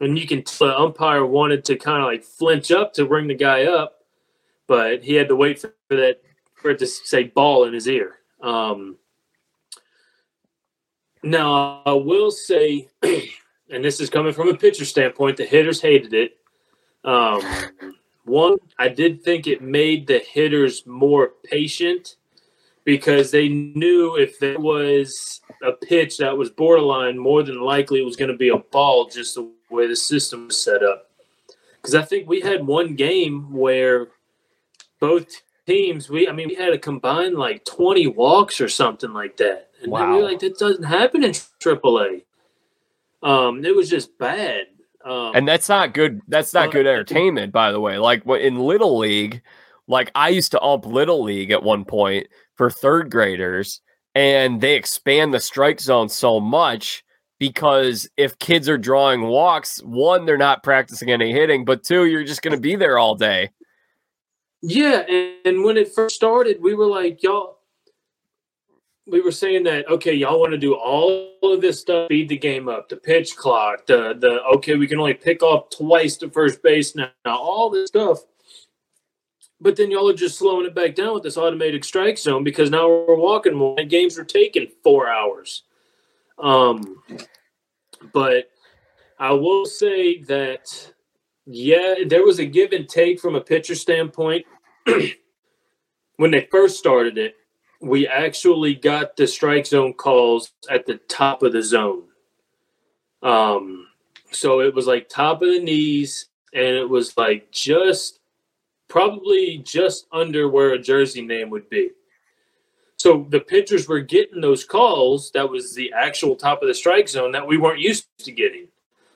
And 0.00 0.18
you 0.18 0.26
can 0.26 0.42
tell 0.42 0.68
the 0.68 0.78
umpire 0.78 1.24
wanted 1.24 1.64
to 1.66 1.76
kind 1.76 2.02
of 2.02 2.06
like 2.06 2.24
flinch 2.24 2.70
up 2.70 2.92
to 2.94 3.06
bring 3.06 3.26
the 3.26 3.34
guy 3.34 3.64
up, 3.64 4.00
but 4.66 5.02
he 5.02 5.14
had 5.14 5.28
to 5.28 5.36
wait 5.36 5.60
for 5.60 5.72
that 5.90 6.20
for 6.56 6.70
it 6.70 6.78
to 6.80 6.86
say 6.86 7.24
ball 7.24 7.64
in 7.64 7.72
his 7.72 7.86
ear. 7.86 8.16
Um, 8.42 8.96
now, 11.22 11.82
I 11.86 11.92
will 11.92 12.30
say, 12.30 12.88
and 13.02 13.82
this 13.82 14.00
is 14.00 14.10
coming 14.10 14.34
from 14.34 14.48
a 14.48 14.56
pitcher 14.56 14.84
standpoint, 14.84 15.38
the 15.38 15.46
hitters 15.46 15.80
hated 15.80 16.12
it. 16.12 16.36
Um, 17.04 17.42
one, 18.24 18.56
I 18.78 18.88
did 18.88 19.22
think 19.22 19.46
it 19.46 19.62
made 19.62 20.06
the 20.06 20.18
hitters 20.18 20.86
more 20.86 21.32
patient 21.44 22.16
because 22.84 23.30
they 23.30 23.48
knew 23.48 24.16
if 24.16 24.38
there 24.38 24.58
was 24.58 25.40
a 25.62 25.72
pitch 25.72 26.18
that 26.18 26.36
was 26.36 26.50
borderline, 26.50 27.18
more 27.18 27.42
than 27.42 27.60
likely 27.60 28.00
it 28.00 28.04
was 28.04 28.16
going 28.16 28.30
to 28.30 28.36
be 28.36 28.48
a 28.48 28.58
ball 28.58 29.08
just 29.08 29.34
the 29.34 29.50
way 29.70 29.86
the 29.86 29.96
system 29.96 30.46
was 30.46 30.60
set 30.60 30.82
up. 30.82 31.10
Because 31.76 31.94
I 31.94 32.02
think 32.02 32.28
we 32.28 32.40
had 32.40 32.66
one 32.66 32.94
game 32.94 33.52
where 33.52 34.08
both 35.00 35.26
teams, 35.66 36.08
we 36.08 36.28
I 36.28 36.32
mean, 36.32 36.48
we 36.48 36.54
had 36.54 36.72
a 36.72 36.78
combined 36.78 37.36
like 37.36 37.64
20 37.64 38.06
walks 38.08 38.60
or 38.60 38.68
something 38.68 39.12
like 39.12 39.36
that. 39.38 39.70
And 39.82 39.92
wow. 39.92 40.10
we 40.10 40.16
were 40.16 40.22
like, 40.22 40.40
that 40.40 40.58
doesn't 40.58 40.84
happen 40.84 41.24
in 41.24 41.32
AAA. 41.32 42.22
Um, 43.22 43.64
it 43.64 43.74
was 43.74 43.88
just 43.90 44.16
bad. 44.18 44.66
Um, 45.04 45.32
and 45.34 45.46
that's 45.46 45.68
not 45.68 45.92
good. 45.92 46.20
That's 46.28 46.54
not 46.54 46.72
good 46.72 46.86
entertainment, 46.86 47.52
by 47.52 47.72
the 47.72 47.80
way. 47.80 47.98
Like 47.98 48.26
in 48.26 48.58
Little 48.58 48.98
League, 48.98 49.42
like 49.86 50.10
I 50.14 50.30
used 50.30 50.52
to 50.52 50.62
ump 50.62 50.86
Little 50.86 51.22
League 51.22 51.50
at 51.50 51.62
one 51.62 51.84
point 51.84 52.28
for 52.56 52.70
third 52.70 53.10
graders, 53.10 53.80
and 54.14 54.60
they 54.60 54.76
expand 54.76 55.34
the 55.34 55.40
strike 55.40 55.80
zone 55.80 56.08
so 56.08 56.40
much 56.40 57.04
because 57.38 58.08
if 58.16 58.38
kids 58.38 58.68
are 58.68 58.78
drawing 58.78 59.22
walks, 59.22 59.82
one, 59.82 60.24
they're 60.24 60.38
not 60.38 60.62
practicing 60.62 61.10
any 61.10 61.32
hitting, 61.32 61.64
but 61.64 61.82
two, 61.82 62.06
you're 62.06 62.24
just 62.24 62.42
going 62.42 62.54
to 62.54 62.60
be 62.60 62.76
there 62.76 62.96
all 62.96 63.14
day. 63.14 63.50
Yeah, 64.62 65.00
and, 65.00 65.34
and 65.44 65.64
when 65.64 65.76
it 65.76 65.92
first 65.92 66.16
started, 66.16 66.62
we 66.62 66.74
were 66.74 66.86
like, 66.86 67.22
y'all, 67.22 67.53
we 69.06 69.20
were 69.20 69.32
saying 69.32 69.64
that 69.64 69.88
okay, 69.88 70.14
y'all 70.14 70.40
want 70.40 70.52
to 70.52 70.58
do 70.58 70.74
all 70.74 71.30
of 71.42 71.60
this 71.60 71.80
stuff, 71.80 72.06
speed 72.06 72.28
the 72.28 72.38
game 72.38 72.68
up, 72.68 72.88
the 72.88 72.96
pitch 72.96 73.36
clock, 73.36 73.86
the 73.86 74.14
the 74.18 74.42
okay, 74.56 74.76
we 74.76 74.86
can 74.86 74.98
only 74.98 75.14
pick 75.14 75.42
off 75.42 75.70
twice 75.70 76.16
to 76.18 76.30
first 76.30 76.62
base 76.62 76.94
now, 76.94 77.10
now 77.24 77.36
all 77.36 77.70
this 77.70 77.88
stuff. 77.88 78.20
But 79.60 79.76
then 79.76 79.90
y'all 79.90 80.10
are 80.10 80.14
just 80.14 80.38
slowing 80.38 80.66
it 80.66 80.74
back 80.74 80.94
down 80.94 81.14
with 81.14 81.22
this 81.22 81.36
automated 81.36 81.84
strike 81.84 82.18
zone 82.18 82.44
because 82.44 82.70
now 82.70 82.88
we're 82.88 83.14
walking 83.14 83.54
more 83.54 83.78
and 83.78 83.88
games 83.88 84.18
are 84.18 84.24
taking 84.24 84.68
four 84.82 85.08
hours. 85.08 85.62
Um, 86.38 87.02
but 88.12 88.50
I 89.18 89.32
will 89.32 89.64
say 89.64 90.20
that 90.22 90.92
yeah, 91.46 91.96
there 92.06 92.24
was 92.24 92.38
a 92.38 92.46
give 92.46 92.72
and 92.72 92.88
take 92.88 93.20
from 93.20 93.34
a 93.34 93.40
pitcher 93.40 93.74
standpoint 93.74 94.46
when 96.16 96.30
they 96.30 96.48
first 96.50 96.78
started 96.78 97.18
it 97.18 97.36
we 97.84 98.08
actually 98.08 98.74
got 98.74 99.16
the 99.16 99.26
strike 99.26 99.66
zone 99.66 99.92
calls 99.92 100.52
at 100.70 100.86
the 100.86 100.96
top 101.08 101.42
of 101.42 101.52
the 101.52 101.62
zone. 101.62 102.04
Um, 103.22 103.88
so 104.30 104.60
it 104.60 104.74
was 104.74 104.86
like 104.86 105.08
top 105.08 105.42
of 105.42 105.48
the 105.48 105.60
knees, 105.60 106.26
and 106.52 106.76
it 106.76 106.88
was 106.88 107.16
like 107.16 107.50
just 107.50 108.20
probably 108.88 109.58
just 109.58 110.06
under 110.12 110.48
where 110.48 110.72
a 110.72 110.78
jersey 110.78 111.22
name 111.22 111.50
would 111.50 111.68
be. 111.68 111.90
So 112.96 113.26
the 113.28 113.40
pitchers 113.40 113.86
were 113.86 114.00
getting 114.00 114.40
those 114.40 114.64
calls. 114.64 115.30
That 115.32 115.50
was 115.50 115.74
the 115.74 115.92
actual 115.92 116.36
top 116.36 116.62
of 116.62 116.68
the 116.68 116.74
strike 116.74 117.08
zone 117.08 117.32
that 117.32 117.46
we 117.46 117.58
weren't 117.58 117.80
used 117.80 118.06
to 118.20 118.32
getting. 118.32 118.68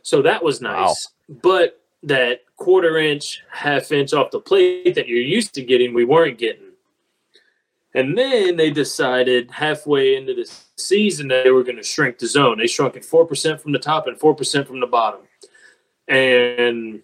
So 0.03 0.21
that 0.23 0.43
was 0.43 0.61
nice. 0.61 1.09
Wow. 1.29 1.37
But 1.43 1.81
that 2.03 2.41
quarter 2.57 2.99
inch, 2.99 3.43
half 3.51 3.93
inch 3.93 4.13
off 4.13 4.31
the 4.31 4.41
plate 4.41 4.95
that 4.95 5.09
you're 5.09 5.19
used 5.19 5.55
to 5.55 5.63
getting, 5.63 5.95
we 5.95 6.05
weren't 6.05 6.39
getting. 6.39 6.68
And 7.99 8.17
then 8.17 8.57
they 8.57 8.71
decided 8.71 9.51
halfway 9.51 10.15
into 10.15 10.33
the 10.33 10.49
season 10.77 11.27
that 11.29 11.43
they 11.43 11.51
were 11.51 11.65
going 11.65 11.79
to 11.79 11.83
shrink 11.83 12.21
the 12.21 12.29
zone. 12.29 12.59
They 12.59 12.69
shrunk 12.69 12.95
it 12.95 13.03
4% 13.03 13.61
from 13.61 13.73
the 13.73 13.81
top 13.81 14.07
and 14.07 14.17
4% 14.17 14.67
from 14.69 14.79
the 14.79 14.87
bottom. 14.87 15.23
And 16.07 17.03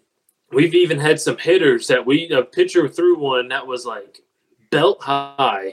we've 0.53 0.73
even 0.73 1.01
had 1.01 1.21
some 1.21 1.37
hitters 1.37 1.89
that 1.89 2.07
we, 2.07 2.31
a 2.31 2.43
pitcher 2.45 2.89
threw 2.89 3.19
one 3.19 3.49
that 3.49 3.67
was 3.67 3.85
like 3.85 4.21
belt 4.71 5.03
high 5.03 5.73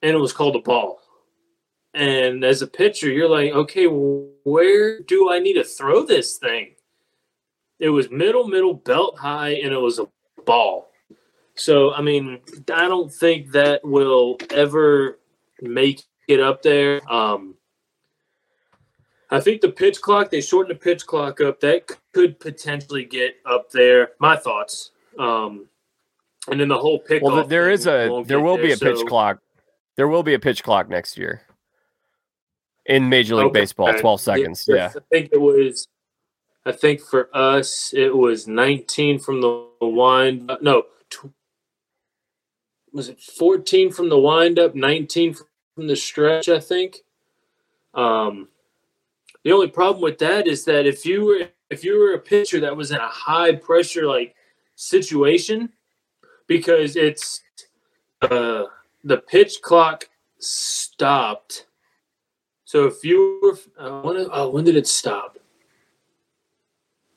and 0.00 0.14
it 0.14 0.20
was 0.20 0.32
called 0.32 0.54
a 0.54 0.60
ball. 0.60 1.00
And 1.92 2.44
as 2.44 2.62
a 2.62 2.68
pitcher, 2.68 3.10
you're 3.10 3.28
like, 3.28 3.50
okay, 3.50 3.86
where 3.86 5.00
do 5.00 5.28
I 5.28 5.40
need 5.40 5.54
to 5.54 5.64
throw 5.64 6.04
this 6.04 6.36
thing? 6.36 6.76
It 7.80 7.88
was 7.88 8.12
middle, 8.12 8.46
middle, 8.46 8.74
belt 8.74 9.18
high, 9.18 9.54
and 9.54 9.72
it 9.72 9.80
was 9.80 9.98
a 9.98 10.06
ball. 10.46 10.88
So, 11.58 11.92
I 11.92 12.02
mean, 12.02 12.40
I 12.72 12.88
don't 12.88 13.12
think 13.12 13.52
that 13.52 13.84
will 13.84 14.36
ever 14.50 15.18
make 15.60 16.02
it 16.28 16.40
up 16.40 16.62
there. 16.62 17.00
Um, 17.10 17.54
I 19.30 19.40
think 19.40 19.60
the 19.60 19.70
pitch 19.70 20.00
clock, 20.00 20.30
they 20.30 20.40
shortened 20.40 20.76
the 20.76 20.80
pitch 20.80 21.06
clock 21.06 21.40
up. 21.40 21.60
That 21.60 21.90
could 22.12 22.40
potentially 22.40 23.04
get 23.04 23.36
up 23.44 23.70
there. 23.70 24.10
My 24.18 24.36
thoughts. 24.36 24.92
Um, 25.18 25.68
and 26.50 26.60
then 26.60 26.68
the 26.68 26.78
whole 26.78 26.98
pick. 26.98 27.22
Well, 27.22 27.44
there 27.44 27.70
is 27.70 27.86
a 27.86 28.22
there 28.26 28.40
will 28.40 28.56
there, 28.56 28.66
be 28.66 28.72
a 28.72 28.76
pitch 28.76 28.98
so. 28.98 29.04
clock. 29.04 29.40
There 29.96 30.08
will 30.08 30.22
be 30.22 30.34
a 30.34 30.38
pitch 30.38 30.62
clock 30.62 30.88
next 30.88 31.18
year 31.18 31.42
in 32.86 33.08
Major 33.08 33.36
League 33.36 33.46
okay. 33.46 33.60
Baseball. 33.60 33.92
Twelve 33.98 34.20
seconds. 34.20 34.64
Yeah, 34.66 34.92
I 34.96 35.00
think 35.10 35.30
it 35.32 35.40
was. 35.40 35.88
I 36.64 36.72
think 36.72 37.00
for 37.00 37.34
us, 37.34 37.94
it 37.96 38.14
was 38.14 38.46
19 38.46 39.20
from 39.20 39.40
the 39.40 39.68
wind. 39.80 40.50
No, 40.60 40.82
was 42.98 43.08
it 43.08 43.20
14 43.20 43.92
from 43.92 44.08
the 44.08 44.18
windup, 44.18 44.74
19 44.74 45.36
from 45.76 45.86
the 45.86 45.94
stretch, 45.94 46.48
I 46.48 46.58
think. 46.58 46.96
Um, 47.94 48.48
The 49.44 49.52
only 49.52 49.68
problem 49.68 50.02
with 50.02 50.18
that 50.18 50.48
is 50.48 50.64
that 50.64 50.84
if 50.84 51.06
you 51.06 51.24
were 51.24 51.48
if 51.70 51.84
you 51.84 51.98
were 51.98 52.14
a 52.14 52.18
pitcher 52.18 52.60
that 52.60 52.76
was 52.76 52.90
in 52.90 52.98
a 52.98 53.08
high 53.08 53.54
pressure 53.54 54.06
like 54.06 54.34
situation, 54.74 55.70
because 56.48 56.96
it's 56.96 57.42
uh, 58.22 58.64
the 59.04 59.18
pitch 59.18 59.62
clock 59.62 60.08
stopped. 60.38 61.66
So 62.64 62.86
if 62.86 63.04
you 63.04 63.38
were, 63.42 63.58
uh, 63.78 64.00
when, 64.02 64.26
oh, 64.32 64.50
when 64.50 64.64
did 64.64 64.76
it 64.76 64.88
stop? 64.88 65.38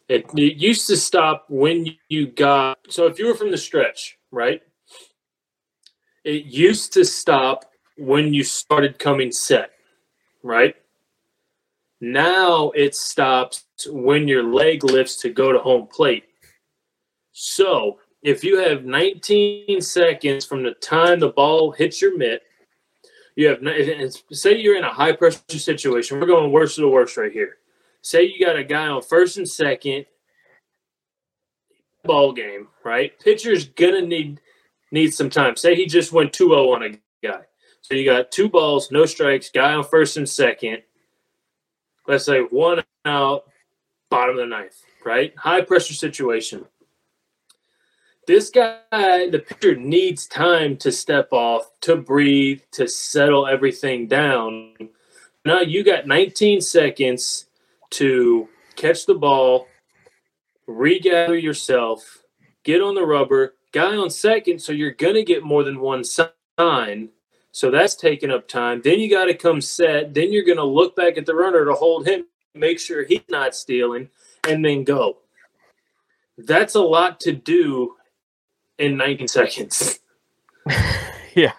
It, 0.07 0.29
it 0.35 0.57
used 0.57 0.87
to 0.87 0.97
stop 0.97 1.45
when 1.49 1.97
you 2.07 2.27
got. 2.27 2.77
So 2.89 3.07
if 3.07 3.17
you 3.17 3.27
were 3.27 3.35
from 3.35 3.51
the 3.51 3.57
stretch, 3.57 4.19
right? 4.31 4.61
It 6.23 6.45
used 6.45 6.93
to 6.93 7.05
stop 7.05 7.65
when 7.97 8.33
you 8.33 8.43
started 8.43 8.99
coming 8.99 9.31
set, 9.31 9.71
right? 10.43 10.75
Now 11.99 12.71
it 12.71 12.95
stops 12.95 13.65
when 13.87 14.27
your 14.27 14.43
leg 14.43 14.83
lifts 14.83 15.17
to 15.21 15.29
go 15.29 15.51
to 15.51 15.59
home 15.59 15.87
plate. 15.87 16.25
So 17.31 17.99
if 18.21 18.43
you 18.43 18.59
have 18.59 18.85
19 18.85 19.81
seconds 19.81 20.45
from 20.45 20.63
the 20.63 20.73
time 20.73 21.19
the 21.19 21.29
ball 21.29 21.71
hits 21.71 22.01
your 22.01 22.17
mitt, 22.17 22.43
you 23.35 23.47
have 23.47 23.59
say 24.31 24.57
you're 24.57 24.77
in 24.77 24.83
a 24.83 24.93
high 24.93 25.13
pressure 25.13 25.39
situation. 25.47 26.19
We're 26.19 26.27
going 26.27 26.51
worst 26.51 26.75
to 26.75 26.81
the 26.81 26.89
worst 26.89 27.17
right 27.17 27.31
here. 27.31 27.57
Say 28.01 28.23
you 28.23 28.45
got 28.45 28.57
a 28.57 28.63
guy 28.63 28.87
on 28.87 29.01
first 29.01 29.37
and 29.37 29.49
second 29.49 30.05
ball 32.03 32.33
game, 32.33 32.67
right? 32.83 33.17
Pitcher's 33.19 33.65
gonna 33.65 34.01
need 34.01 34.41
need 34.91 35.13
some 35.13 35.29
time. 35.29 35.55
Say 35.55 35.75
he 35.75 35.85
just 35.85 36.11
went 36.11 36.33
2-0 36.33 36.75
on 36.75 36.83
a 36.83 36.89
guy. 37.25 37.41
So 37.81 37.95
you 37.95 38.05
got 38.05 38.31
two 38.31 38.49
balls, 38.49 38.91
no 38.91 39.05
strikes, 39.05 39.49
guy 39.49 39.73
on 39.73 39.83
first 39.83 40.17
and 40.17 40.27
second. 40.27 40.83
Let's 42.07 42.25
say 42.25 42.41
one 42.41 42.83
out, 43.05 43.45
bottom 44.09 44.35
of 44.35 44.41
the 44.41 44.45
ninth, 44.45 44.81
right? 45.03 45.33
High 45.37 45.61
pressure 45.61 45.93
situation 45.93 46.65
this 48.27 48.49
guy, 48.49 48.79
the 49.29 49.43
pitcher 49.45 49.75
needs 49.75 50.27
time 50.27 50.77
to 50.77 50.91
step 50.91 51.29
off, 51.31 51.69
to 51.81 51.95
breathe, 51.97 52.61
to 52.71 52.87
settle 52.87 53.47
everything 53.47 54.07
down. 54.07 54.73
Now 55.43 55.61
you 55.61 55.83
got 55.83 56.07
19 56.07 56.61
seconds 56.61 57.47
to 57.91 58.47
catch 58.75 59.05
the 59.05 59.15
ball, 59.15 59.67
regather 60.67 61.37
yourself, 61.37 62.23
get 62.63 62.81
on 62.81 62.95
the 62.95 63.05
rubber, 63.05 63.55
guy 63.71 63.95
on 63.95 64.09
second, 64.09 64.61
so 64.61 64.71
you're 64.71 64.91
going 64.91 65.15
to 65.15 65.23
get 65.23 65.43
more 65.43 65.63
than 65.63 65.79
one 65.79 66.03
sign. 66.03 67.09
So 67.51 67.69
that's 67.69 67.95
taking 67.95 68.31
up 68.31 68.47
time. 68.47 68.81
Then 68.83 68.99
you 68.99 69.09
got 69.09 69.25
to 69.25 69.33
come 69.33 69.61
set. 69.61 70.13
Then 70.13 70.31
you're 70.31 70.45
going 70.45 70.57
to 70.57 70.63
look 70.63 70.95
back 70.95 71.17
at 71.17 71.25
the 71.25 71.35
runner 71.35 71.65
to 71.65 71.73
hold 71.73 72.07
him, 72.07 72.25
make 72.53 72.79
sure 72.79 73.03
he's 73.03 73.21
not 73.29 73.55
stealing, 73.55 74.09
and 74.47 74.63
then 74.63 74.83
go. 74.83 75.17
That's 76.37 76.75
a 76.75 76.81
lot 76.81 77.19
to 77.21 77.33
do 77.33 77.95
in 78.77 78.97
19 78.97 79.27
seconds. 79.27 79.99
yeah. 81.35 81.53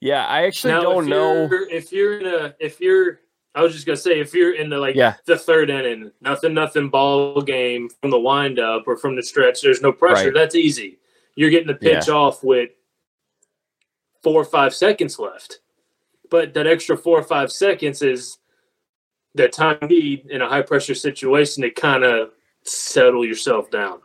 Yeah, 0.00 0.26
I 0.26 0.46
actually 0.46 0.74
now, 0.74 0.82
don't 0.82 1.04
if 1.04 1.10
know 1.10 1.48
if 1.70 1.92
you're 1.92 2.20
in 2.20 2.26
a 2.26 2.54
if 2.60 2.80
you're 2.80 3.20
I 3.54 3.62
was 3.62 3.72
just 3.72 3.86
gonna 3.86 3.96
say 3.96 4.20
if 4.20 4.32
you're 4.32 4.54
in 4.54 4.70
the 4.70 4.78
like 4.78 4.94
yeah. 4.94 5.16
the 5.26 5.36
third 5.36 5.70
inning, 5.70 6.12
nothing 6.20 6.54
nothing 6.54 6.88
ball 6.88 7.42
game 7.42 7.88
from 8.00 8.10
the 8.10 8.20
windup 8.20 8.84
or 8.86 8.96
from 8.96 9.16
the 9.16 9.22
stretch, 9.22 9.62
there's 9.62 9.82
no 9.82 9.92
pressure. 9.92 10.26
Right. 10.26 10.34
That's 10.34 10.54
easy. 10.54 10.98
You're 11.34 11.50
getting 11.50 11.66
the 11.66 11.74
pitch 11.74 12.08
yeah. 12.08 12.14
off 12.14 12.44
with 12.44 12.70
four 14.22 14.40
or 14.40 14.44
five 14.44 14.74
seconds 14.74 15.18
left. 15.18 15.60
But 16.30 16.54
that 16.54 16.66
extra 16.66 16.96
four 16.96 17.18
or 17.18 17.24
five 17.24 17.50
seconds 17.50 18.02
is 18.02 18.38
the 19.34 19.48
time 19.48 19.78
need 19.82 20.26
in 20.30 20.42
a 20.42 20.48
high 20.48 20.62
pressure 20.62 20.94
situation 20.94 21.62
to 21.62 21.70
kind 21.70 22.04
of 22.04 22.30
settle 22.64 23.24
yourself 23.24 23.70
down. 23.70 24.00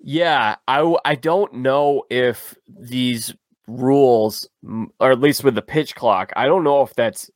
Yeah, 0.00 0.56
I 0.68 0.96
I 1.04 1.14
don't 1.14 1.54
know 1.54 2.04
if 2.10 2.54
these 2.68 3.34
rules, 3.66 4.48
or 5.00 5.12
at 5.12 5.20
least 5.20 5.44
with 5.44 5.54
the 5.54 5.62
pitch 5.62 5.94
clock, 5.94 6.32
I 6.36 6.46
don't 6.46 6.64
know 6.64 6.82
if 6.82 6.94
that's 6.94 7.30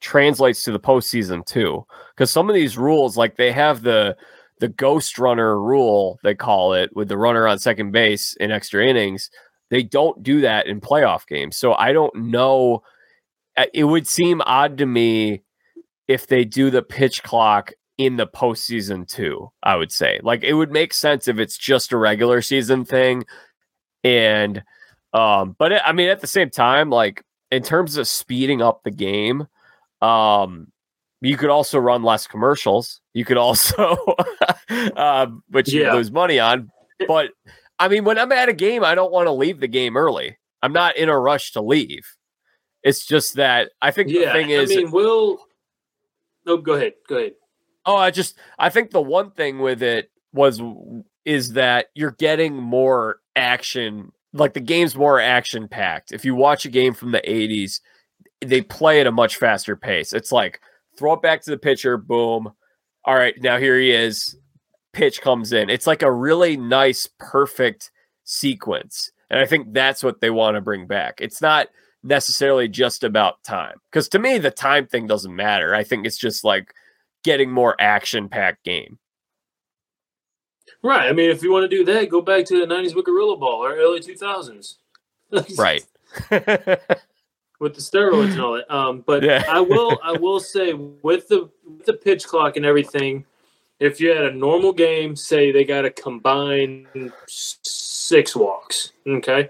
translates 0.00 0.62
to 0.64 0.72
the 0.72 0.78
postseason 0.78 1.44
too. 1.46 1.84
Because 2.14 2.30
some 2.30 2.48
of 2.48 2.54
these 2.54 2.76
rules, 2.76 3.16
like 3.16 3.36
they 3.36 3.52
have 3.52 3.82
the 3.82 4.16
the 4.60 4.68
ghost 4.68 5.18
runner 5.18 5.60
rule, 5.60 6.18
they 6.22 6.34
call 6.34 6.74
it, 6.74 6.94
with 6.94 7.08
the 7.08 7.18
runner 7.18 7.48
on 7.48 7.58
second 7.58 7.90
base 7.90 8.34
in 8.34 8.50
extra 8.50 8.86
innings. 8.86 9.30
They 9.70 9.82
don't 9.82 10.22
do 10.22 10.42
that 10.42 10.66
in 10.66 10.80
playoff 10.80 11.26
games. 11.26 11.56
So 11.56 11.74
I 11.74 11.92
don't 11.92 12.14
know. 12.14 12.82
It 13.72 13.84
would 13.84 14.06
seem 14.06 14.40
odd 14.42 14.78
to 14.78 14.86
me 14.86 15.42
if 16.06 16.26
they 16.26 16.44
do 16.44 16.70
the 16.70 16.82
pitch 16.82 17.22
clock 17.22 17.72
in 17.96 18.16
the 18.16 18.26
postseason 18.26 19.08
too. 19.08 19.50
I 19.62 19.76
would 19.76 19.90
say 19.90 20.20
like 20.22 20.44
it 20.44 20.54
would 20.54 20.70
make 20.70 20.92
sense 20.92 21.28
if 21.28 21.38
it's 21.38 21.56
just 21.56 21.92
a 21.92 21.96
regular 21.96 22.42
season 22.42 22.84
thing, 22.84 23.24
and 24.02 24.62
um, 25.14 25.56
but 25.58 25.72
it, 25.72 25.82
I 25.84 25.92
mean 25.92 26.10
at 26.10 26.20
the 26.20 26.26
same 26.26 26.50
time, 26.50 26.90
like 26.90 27.24
in 27.50 27.62
terms 27.62 27.96
of 27.96 28.06
speeding 28.06 28.60
up 28.60 28.82
the 28.82 28.90
game, 28.90 29.46
um, 30.02 30.72
you 31.20 31.36
could 31.36 31.50
also 31.50 31.78
run 31.78 32.02
less 32.02 32.26
commercials. 32.26 33.00
You 33.14 33.24
could 33.24 33.38
also, 33.38 33.96
uh, 34.68 35.26
which 35.48 35.72
you 35.72 35.90
lose 35.90 36.10
money 36.10 36.38
on. 36.38 36.70
But 37.08 37.30
I 37.78 37.88
mean, 37.88 38.04
when 38.04 38.18
I'm 38.18 38.32
at 38.32 38.48
a 38.48 38.52
game, 38.52 38.84
I 38.84 38.94
don't 38.94 39.12
want 39.12 39.26
to 39.26 39.32
leave 39.32 39.60
the 39.60 39.68
game 39.68 39.96
early. 39.96 40.36
I'm 40.62 40.72
not 40.72 40.96
in 40.96 41.08
a 41.08 41.18
rush 41.18 41.52
to 41.52 41.62
leave. 41.62 42.04
It's 42.82 43.06
just 43.06 43.34
that 43.34 43.70
I 43.80 43.90
think 43.90 44.10
yeah, 44.10 44.26
the 44.26 44.32
thing 44.32 44.50
is, 44.50 44.70
I 44.70 44.76
mean, 44.76 44.90
we'll. 44.90 45.38
No, 46.46 46.58
go 46.58 46.74
ahead. 46.74 46.92
Go 47.08 47.16
ahead. 47.16 47.32
Oh, 47.86 47.96
I 47.96 48.10
just 48.10 48.38
I 48.58 48.68
think 48.68 48.90
the 48.90 49.00
one 49.00 49.30
thing 49.30 49.58
with 49.60 49.82
it 49.82 50.10
was 50.32 50.60
is 51.24 51.54
that 51.54 51.86
you're 51.94 52.12
getting 52.12 52.54
more 52.54 53.20
action. 53.34 54.12
Like 54.34 54.52
the 54.52 54.60
game's 54.60 54.96
more 54.96 55.20
action 55.20 55.68
packed. 55.68 56.12
If 56.12 56.24
you 56.24 56.34
watch 56.34 56.66
a 56.66 56.70
game 56.70 56.92
from 56.92 57.12
the 57.12 57.22
80s, 57.26 57.80
they 58.40 58.60
play 58.60 59.00
at 59.00 59.06
a 59.06 59.12
much 59.12 59.36
faster 59.36 59.76
pace. 59.76 60.12
It's 60.12 60.32
like 60.32 60.60
throw 60.98 61.14
it 61.14 61.22
back 61.22 61.42
to 61.42 61.50
the 61.50 61.56
pitcher, 61.56 61.96
boom. 61.96 62.52
All 63.04 63.14
right, 63.14 63.34
now 63.40 63.58
here 63.58 63.78
he 63.78 63.92
is. 63.92 64.36
Pitch 64.92 65.20
comes 65.20 65.52
in. 65.52 65.70
It's 65.70 65.86
like 65.86 66.02
a 66.02 66.12
really 66.12 66.56
nice, 66.56 67.08
perfect 67.18 67.90
sequence. 68.24 69.10
And 69.30 69.40
I 69.40 69.46
think 69.46 69.72
that's 69.72 70.02
what 70.04 70.20
they 70.20 70.30
want 70.30 70.56
to 70.56 70.60
bring 70.60 70.86
back. 70.86 71.20
It's 71.20 71.40
not 71.40 71.68
necessarily 72.02 72.68
just 72.68 73.02
about 73.02 73.42
time. 73.42 73.78
Because 73.90 74.08
to 74.10 74.18
me, 74.18 74.38
the 74.38 74.50
time 74.50 74.86
thing 74.86 75.06
doesn't 75.06 75.34
matter. 75.34 75.74
I 75.74 75.82
think 75.82 76.06
it's 76.06 76.18
just 76.18 76.44
like 76.44 76.72
getting 77.24 77.50
more 77.50 77.74
action 77.80 78.28
packed 78.28 78.64
game. 78.64 78.98
Right. 80.84 81.08
I 81.08 81.12
mean, 81.12 81.30
if 81.30 81.42
you 81.42 81.50
want 81.50 81.68
to 81.68 81.76
do 81.76 81.82
that, 81.86 82.10
go 82.10 82.20
back 82.20 82.44
to 82.44 82.60
the 82.60 82.66
'90s 82.66 82.94
with 82.94 83.06
Gorilla 83.06 83.38
Ball 83.38 83.64
or 83.64 83.74
early 83.74 84.00
2000s. 84.00 84.74
right. 85.58 85.82
with 86.30 87.74
the 87.74 87.80
steroids 87.80 88.32
and 88.32 88.40
all 88.40 88.52
that. 88.52 88.70
Um, 88.72 89.02
but 89.06 89.22
yeah. 89.22 89.44
I 89.48 89.60
will, 89.60 89.98
I 90.04 90.12
will 90.20 90.40
say 90.40 90.74
with 90.74 91.26
the 91.28 91.48
with 91.66 91.86
the 91.86 91.94
pitch 91.94 92.26
clock 92.26 92.58
and 92.58 92.66
everything, 92.66 93.24
if 93.80 93.98
you 93.98 94.10
had 94.10 94.26
a 94.26 94.30
normal 94.30 94.74
game, 94.74 95.16
say 95.16 95.50
they 95.50 95.64
got 95.64 95.82
to 95.82 95.90
combine 95.90 96.86
six 97.26 98.36
walks, 98.36 98.92
okay. 99.06 99.48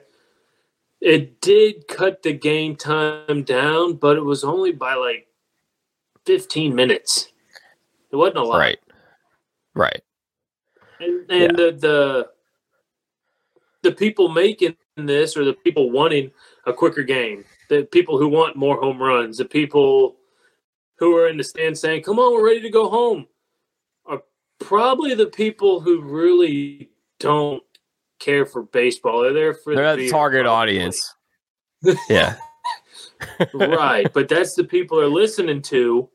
It 1.00 1.40
did 1.40 1.88
cut 1.88 2.22
the 2.22 2.32
game 2.32 2.76
time 2.76 3.42
down, 3.42 3.94
but 3.94 4.16
it 4.16 4.24
was 4.24 4.44
only 4.44 4.70
by 4.70 4.94
like 4.94 5.26
15 6.26 6.74
minutes. 6.74 7.28
It 8.12 8.16
wasn't 8.16 8.38
a 8.38 8.44
lot. 8.44 8.58
Right. 8.58 8.78
Right. 9.74 10.02
And 11.04 11.30
and 11.30 11.42
yeah. 11.42 11.48
the 11.48 11.72
the 11.72 12.28
the 13.82 13.92
people 13.92 14.28
making 14.28 14.76
this 14.96 15.36
or 15.36 15.44
the 15.44 15.52
people 15.52 15.90
wanting 15.90 16.30
a 16.66 16.72
quicker 16.72 17.02
game, 17.02 17.44
the 17.68 17.84
people 17.84 18.18
who 18.18 18.28
want 18.28 18.56
more 18.56 18.80
home 18.80 19.00
runs, 19.00 19.38
the 19.38 19.44
people 19.44 20.16
who 20.98 21.16
are 21.16 21.28
in 21.28 21.36
the 21.36 21.44
stand 21.44 21.76
saying, 21.76 22.02
"Come 22.02 22.18
on, 22.18 22.32
we're 22.32 22.46
ready 22.46 22.62
to 22.62 22.70
go 22.70 22.88
home," 22.88 23.26
are 24.06 24.22
probably 24.58 25.14
the 25.14 25.26
people 25.26 25.80
who 25.80 26.00
really 26.00 26.90
don't 27.18 27.62
care 28.18 28.46
for 28.46 28.62
baseball. 28.62 29.22
They're 29.22 29.32
there 29.32 29.54
for 29.54 29.74
They're 29.74 29.96
the 29.96 30.10
target 30.10 30.46
audience. 30.46 31.14
yeah. 32.08 32.36
right, 33.54 34.10
but 34.12 34.28
that's 34.28 34.54
the 34.54 34.64
people 34.64 34.98
they're 34.98 35.08
listening 35.08 35.62
to 35.62 36.08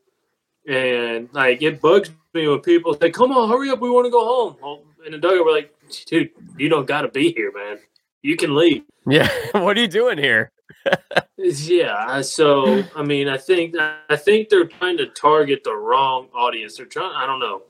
and 0.70 1.28
like 1.32 1.62
it 1.62 1.80
bugs 1.80 2.10
me 2.32 2.46
when 2.46 2.60
people 2.60 2.94
say, 2.94 3.10
"Come 3.10 3.32
on, 3.32 3.48
hurry 3.48 3.70
up, 3.70 3.80
we 3.80 3.90
want 3.90 4.06
to 4.06 4.10
go 4.10 4.24
home." 4.24 4.56
Well, 4.62 4.82
in 5.04 5.12
the 5.12 5.18
dugout, 5.18 5.44
we're 5.44 5.52
like, 5.52 5.74
"Dude, 6.06 6.30
you 6.56 6.68
don't 6.68 6.86
got 6.86 7.02
to 7.02 7.08
be 7.08 7.32
here, 7.32 7.52
man. 7.52 7.78
You 8.22 8.36
can 8.36 8.54
leave." 8.54 8.84
Yeah, 9.06 9.28
what 9.52 9.76
are 9.76 9.80
you 9.80 9.88
doing 9.88 10.18
here? 10.18 10.52
yeah, 11.36 12.20
so 12.22 12.84
I 12.94 13.02
mean, 13.02 13.28
I 13.28 13.36
think 13.36 13.74
I 13.78 14.16
think 14.16 14.48
they're 14.48 14.66
trying 14.66 14.96
to 14.98 15.06
target 15.06 15.64
the 15.64 15.74
wrong 15.74 16.28
audience. 16.34 16.76
They're 16.76 16.86
trying. 16.86 17.12
I 17.14 17.26
don't 17.26 17.40
know. 17.40 17.62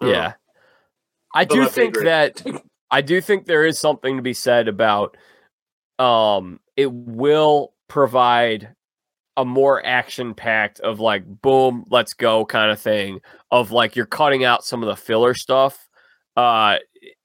I 0.00 0.04
don't 0.04 0.14
yeah, 0.14 0.28
know. 0.28 0.34
I 1.34 1.44
do 1.44 1.68
think 1.68 1.98
that 2.00 2.44
I 2.90 3.00
do 3.00 3.20
think 3.22 3.46
there 3.46 3.64
is 3.64 3.78
something 3.78 4.16
to 4.16 4.22
be 4.22 4.34
said 4.34 4.68
about. 4.68 5.16
Um, 5.98 6.60
it 6.76 6.92
will 6.92 7.72
provide 7.88 8.74
a 9.36 9.44
more 9.44 9.84
action 9.84 10.34
packed 10.34 10.80
of 10.80 11.00
like 11.00 11.24
boom, 11.42 11.84
let's 11.90 12.12
go 12.14 12.44
kind 12.44 12.70
of 12.70 12.80
thing 12.80 13.20
of 13.50 13.70
like 13.70 13.96
you're 13.96 14.06
cutting 14.06 14.44
out 14.44 14.64
some 14.64 14.82
of 14.82 14.88
the 14.88 14.96
filler 14.96 15.34
stuff. 15.34 15.88
Uh 16.36 16.76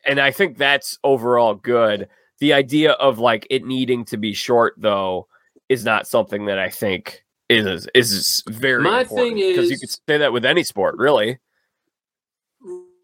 and 0.05 0.19
I 0.19 0.31
think 0.31 0.57
that's 0.57 0.97
overall 1.03 1.55
good. 1.55 2.07
The 2.39 2.53
idea 2.53 2.93
of 2.93 3.19
like 3.19 3.45
it 3.49 3.65
needing 3.65 4.05
to 4.05 4.17
be 4.17 4.33
short 4.33 4.75
though 4.77 5.27
is 5.69 5.83
not 5.83 6.07
something 6.07 6.45
that 6.45 6.57
I 6.59 6.69
think 6.69 7.23
is 7.49 7.87
is 7.93 8.43
very 8.47 8.83
My 8.83 9.03
thing 9.03 9.35
because 9.35 9.67
you 9.67 9.73
is- 9.73 9.79
could 9.81 9.89
say 9.89 10.17
that 10.17 10.33
with 10.33 10.45
any 10.45 10.63
sport, 10.63 10.95
really. 10.97 11.39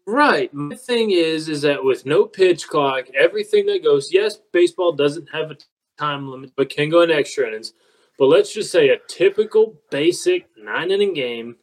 Right. 0.06 0.52
My 0.52 0.76
thing 0.76 1.12
is, 1.12 1.48
is 1.48 1.62
that 1.62 1.82
with 1.82 2.04
no 2.04 2.26
pitch 2.26 2.68
clock, 2.68 3.06
everything 3.14 3.64
that 3.66 3.82
goes. 3.82 4.12
Yes, 4.12 4.38
baseball 4.52 4.92
doesn't 4.92 5.28
have 5.32 5.50
a 5.50 5.56
time 5.98 6.28
limit, 6.28 6.52
but 6.56 6.68
can 6.68 6.90
go 6.90 7.00
in 7.00 7.10
extra 7.10 7.48
innings. 7.48 7.72
But 8.18 8.26
let's 8.26 8.52
just 8.52 8.70
say 8.70 8.90
a 8.90 8.98
typical 9.08 9.74
basic 9.90 10.48
nine 10.56 10.90
inning 10.90 11.14
game 11.14 11.56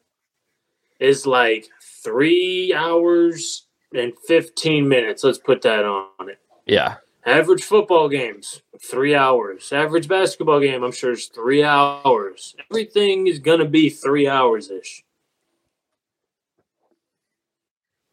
is 1.00 1.26
like 1.26 1.66
three 2.04 2.74
hours 2.74 3.66
and 3.94 4.12
fifteen 4.26 4.88
minutes. 4.88 5.24
Let's 5.24 5.38
put 5.38 5.62
that 5.62 5.84
on 5.84 6.28
it. 6.28 6.38
Yeah. 6.66 6.96
Average 7.24 7.62
football 7.62 8.08
games, 8.08 8.62
three 8.80 9.14
hours. 9.14 9.72
Average 9.72 10.08
basketball 10.08 10.60
game, 10.60 10.82
I'm 10.82 10.92
sure, 10.92 11.12
is 11.12 11.26
three 11.26 11.62
hours. 11.62 12.54
Everything 12.70 13.28
is 13.28 13.38
gonna 13.38 13.64
be 13.64 13.88
three 13.88 14.28
hours 14.28 14.70
ish. 14.70 15.04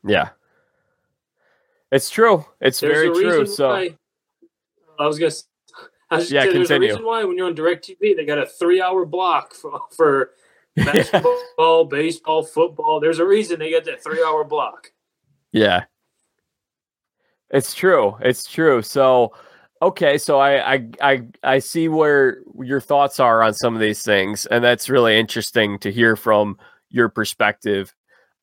Yeah. 0.05 0.29
It's 1.91 2.09
true. 2.09 2.45
It's 2.61 2.79
There's 2.79 3.17
very 3.17 3.23
true. 3.23 3.45
So 3.45 3.71
I 3.71 3.95
was 4.99 4.99
I 4.99 5.05
was 5.07 5.47
just 6.17 6.31
Yeah, 6.31 6.45
there's 6.45 6.71
a 6.71 6.79
reason 6.79 7.05
why 7.05 7.23
when 7.23 7.37
you're 7.37 7.47
on 7.47 7.55
Directv, 7.55 7.97
they 7.99 8.25
got 8.25 8.37
a 8.37 8.45
three-hour 8.45 9.05
block 9.05 9.53
for, 9.53 9.81
for 9.95 10.31
basketball, 10.75 11.85
baseball, 11.85 12.43
football. 12.43 12.99
There's 12.99 13.19
a 13.19 13.25
reason 13.25 13.59
they 13.59 13.71
got 13.71 13.85
that 13.85 14.03
three-hour 14.03 14.45
block. 14.45 14.91
Yeah. 15.51 15.85
It's 17.51 17.73
true. 17.73 18.15
It's 18.21 18.49
true. 18.49 18.81
So 18.81 19.33
okay, 19.81 20.17
so 20.17 20.39
I 20.39 20.75
I 20.75 20.89
I 21.01 21.21
I 21.43 21.59
see 21.59 21.87
where 21.87 22.39
your 22.61 22.81
thoughts 22.81 23.19
are 23.19 23.41
on 23.41 23.53
some 23.53 23.73
of 23.73 23.81
these 23.81 24.03
things 24.03 24.45
and 24.45 24.63
that's 24.63 24.89
really 24.89 25.19
interesting 25.19 25.79
to 25.79 25.91
hear 25.91 26.15
from 26.15 26.57
your 26.89 27.09
perspective. 27.09 27.93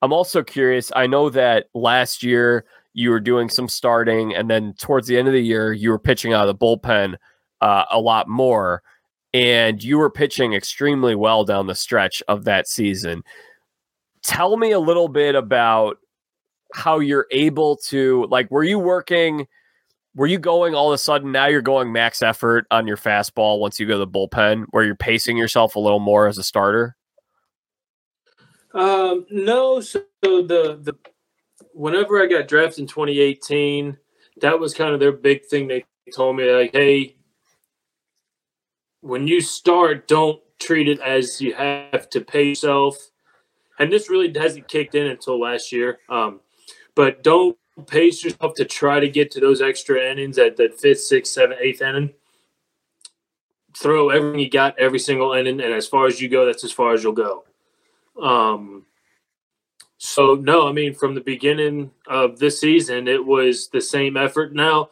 I'm 0.03 0.12
also 0.12 0.43
curious. 0.43 0.91
I 0.95 1.07
know 1.07 1.31
that 1.31 1.67
last 1.75 2.23
year 2.23 2.64
you 2.95 3.11
were 3.11 3.21
doing 3.21 3.49
some 3.49 3.69
starting 3.69 4.35
and 4.35 4.51
then 4.51 4.75
towards 4.79 5.07
the 5.07 5.19
end 5.19 5.29
of 5.29 5.35
the 5.35 5.41
year 5.41 5.73
you 5.73 5.91
were 5.91 5.99
pitching 5.99 6.33
out 6.33 6.49
of 6.49 6.59
the 6.59 6.64
bullpen 6.64 7.17
uh, 7.61 7.84
a 7.90 7.98
lot 7.98 8.28
more 8.28 8.82
and 9.34 9.82
you 9.82 9.98
were 9.98 10.11
pitching 10.11 10.54
extremely 10.54 11.14
well 11.14 11.44
down 11.44 11.66
the 11.66 11.74
stretch 11.74 12.22
of 12.26 12.44
that 12.44 12.66
season. 12.66 13.22
Tell 14.22 14.57
me 14.57 14.72
a 14.72 14.80
little 14.80 15.09
bit 15.09 15.34
about 15.34 15.98
how 16.72 17.00
you're 17.00 17.26
able 17.30 17.76
to 17.76 18.26
like 18.30 18.50
were 18.50 18.64
you 18.64 18.78
working 18.78 19.46
were 20.14 20.26
you 20.26 20.38
going 20.38 20.74
all 20.74 20.88
of 20.88 20.94
a 20.94 20.98
sudden 20.98 21.30
now 21.30 21.46
you're 21.46 21.62
going 21.62 21.92
max 21.92 22.22
effort 22.22 22.66
on 22.70 22.88
your 22.88 22.96
fastball 22.96 23.61
once 23.61 23.78
you 23.78 23.86
go 23.86 23.92
to 23.92 23.98
the 23.98 24.07
bullpen 24.07 24.64
where 24.70 24.84
you're 24.84 24.96
pacing 24.96 25.36
yourself 25.36 25.76
a 25.76 25.80
little 25.80 26.00
more 26.00 26.26
as 26.26 26.38
a 26.38 26.42
starter 26.42 26.96
Um, 28.76 29.24
no, 29.30 29.80
so 29.80 30.04
the 30.22 30.78
the 30.82 30.94
whenever 31.72 32.22
I 32.22 32.26
got 32.26 32.46
drafted 32.46 32.80
in 32.80 32.86
2018, 32.86 33.96
that 34.42 34.61
was 34.61 34.74
kind 34.74 34.92
of 34.92 35.00
their 35.00 35.12
big 35.12 35.46
thing. 35.46 35.66
They 35.66 35.84
told 36.14 36.36
me 36.36 36.50
like, 36.50 36.72
hey, 36.72 37.16
when 39.07 39.28
you 39.28 39.40
start, 39.40 40.09
don't 40.09 40.40
treat 40.59 40.88
it 40.88 41.00
as 41.00 41.40
you 41.40 41.54
have 41.54 42.11
to 42.11 42.20
pay 42.20 42.48
yourself. 42.48 42.96
And 43.78 43.92
this 43.92 44.11
really 44.11 44.32
hasn't 44.36 44.68
kicked 44.68 44.94
in 44.94 45.07
until 45.07 45.38
last 45.38 45.70
year. 45.70 45.98
Um, 46.09 46.40
but 46.94 47.22
don't 47.22 47.57
pace 47.86 48.24
yourself 48.24 48.54
to 48.54 48.64
try 48.64 48.98
to 48.98 49.09
get 49.09 49.30
to 49.32 49.40
those 49.40 49.62
extra 49.62 50.02
innings 50.11 50.38
at 50.38 50.57
that 50.57 50.80
fifth, 50.80 51.02
sixth, 51.02 51.32
seventh, 51.32 51.61
eighth 51.61 51.82
inning. 51.82 52.14
Throw 53.76 54.09
everything 54.09 54.40
you 54.40 54.50
got 54.50 54.78
every 54.78 54.98
single 54.98 55.34
inning, 55.34 55.61
and 55.61 55.74
as 55.74 55.86
far 55.86 56.07
as 56.07 56.20
you 56.20 56.30
go, 56.30 56.46
that's 56.46 56.64
as 56.64 56.72
far 56.72 56.94
as 56.94 57.02
you'll 57.02 57.12
go. 57.12 57.44
Um, 58.20 58.86
so 59.98 60.34
no, 60.34 60.66
I 60.66 60.72
mean 60.72 60.94
from 60.94 61.14
the 61.14 61.20
beginning 61.20 61.90
of 62.07 62.38
this 62.38 62.59
season, 62.59 63.07
it 63.07 63.24
was 63.24 63.68
the 63.68 63.82
same 63.82 64.16
effort. 64.16 64.54
Now, 64.54 64.88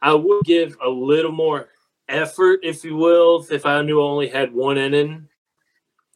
I 0.00 0.14
would 0.14 0.44
give 0.44 0.76
a 0.80 0.88
little 0.88 1.32
more 1.32 1.70
effort, 2.08 2.60
if 2.62 2.84
you 2.84 2.96
will, 2.96 3.46
if 3.50 3.66
I 3.66 3.82
knew 3.82 4.00
I 4.00 4.04
only 4.04 4.28
had 4.28 4.52
one 4.52 4.78
inning. 4.78 5.28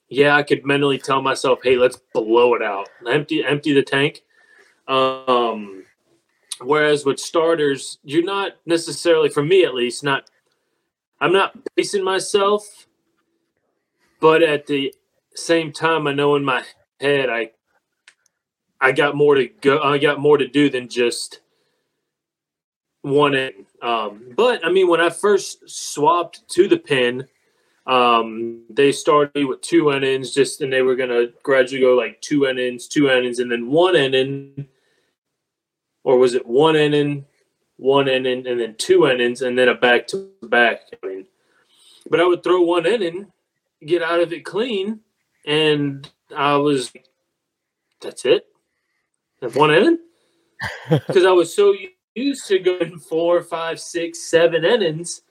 Yeah, 0.08 0.36
I 0.36 0.42
could 0.42 0.64
mentally 0.64 0.98
tell 0.98 1.20
myself, 1.20 1.60
"Hey, 1.62 1.76
let's 1.76 1.96
blow 2.14 2.54
it 2.54 2.62
out, 2.62 2.88
empty, 3.06 3.44
empty 3.44 3.72
the 3.72 3.82
tank." 3.82 4.24
Um, 4.86 5.84
whereas 6.60 7.04
with 7.04 7.20
starters, 7.20 7.98
you're 8.02 8.24
not 8.24 8.52
necessarily, 8.64 9.28
for 9.28 9.42
me 9.42 9.64
at 9.64 9.74
least, 9.74 10.02
not. 10.02 10.30
I'm 11.20 11.32
not 11.32 11.58
pacing 11.76 12.04
myself, 12.04 12.86
but 14.20 14.42
at 14.42 14.66
the 14.66 14.94
same 15.34 15.72
time, 15.72 16.06
I 16.06 16.12
know 16.14 16.36
in 16.36 16.44
my 16.44 16.64
head 17.00 17.28
I 17.28 17.50
I 18.80 18.92
got 18.92 19.16
more 19.16 19.34
to 19.34 19.48
go. 19.48 19.80
I 19.80 19.98
got 19.98 20.20
more 20.20 20.38
to 20.38 20.46
do 20.46 20.70
than 20.70 20.88
just 20.88 21.40
one 23.02 23.34
in. 23.34 23.66
Um, 23.82 24.32
but 24.36 24.64
I 24.64 24.70
mean, 24.70 24.88
when 24.88 25.00
I 25.00 25.10
first 25.10 25.68
swapped 25.68 26.48
to 26.50 26.68
the 26.68 26.78
pin, 26.78 27.26
um, 27.86 28.64
they 28.68 28.92
started 28.92 29.46
with 29.46 29.62
two 29.62 29.92
innings, 29.92 30.32
just 30.32 30.60
and 30.60 30.72
they 30.72 30.82
were 30.82 30.96
gonna 30.96 31.28
gradually 31.42 31.80
go 31.80 31.94
like 31.94 32.20
two 32.20 32.46
innings, 32.46 32.86
two 32.86 33.08
innings, 33.08 33.38
and 33.38 33.50
then 33.50 33.70
one 33.70 33.96
inning, 33.96 34.68
or 36.04 36.18
was 36.18 36.34
it 36.34 36.46
one 36.46 36.76
inning, 36.76 37.24
one 37.76 38.08
inning, 38.08 38.46
and 38.46 38.60
then 38.60 38.74
two 38.76 39.06
innings, 39.06 39.40
and 39.42 39.56
then 39.56 39.68
a 39.68 39.74
back 39.74 40.06
to 40.08 40.30
back. 40.42 40.82
I 41.02 41.06
mean, 41.06 41.26
but 42.10 42.20
I 42.20 42.26
would 42.26 42.42
throw 42.42 42.60
one 42.62 42.84
inning, 42.84 43.32
get 43.84 44.02
out 44.02 44.20
of 44.20 44.32
it 44.32 44.44
clean, 44.44 45.00
and 45.46 46.10
I 46.36 46.56
was, 46.56 46.92
that's 48.02 48.24
it. 48.24 48.46
One 49.54 49.70
inning, 49.70 49.98
because 50.90 51.24
I 51.24 51.30
was 51.30 51.54
so 51.54 51.72
used 52.18 52.46
to 52.48 52.58
going 52.58 52.98
four, 52.98 53.42
five, 53.42 53.80
six, 53.80 54.28
seven 54.30 54.64
innings 54.64 55.22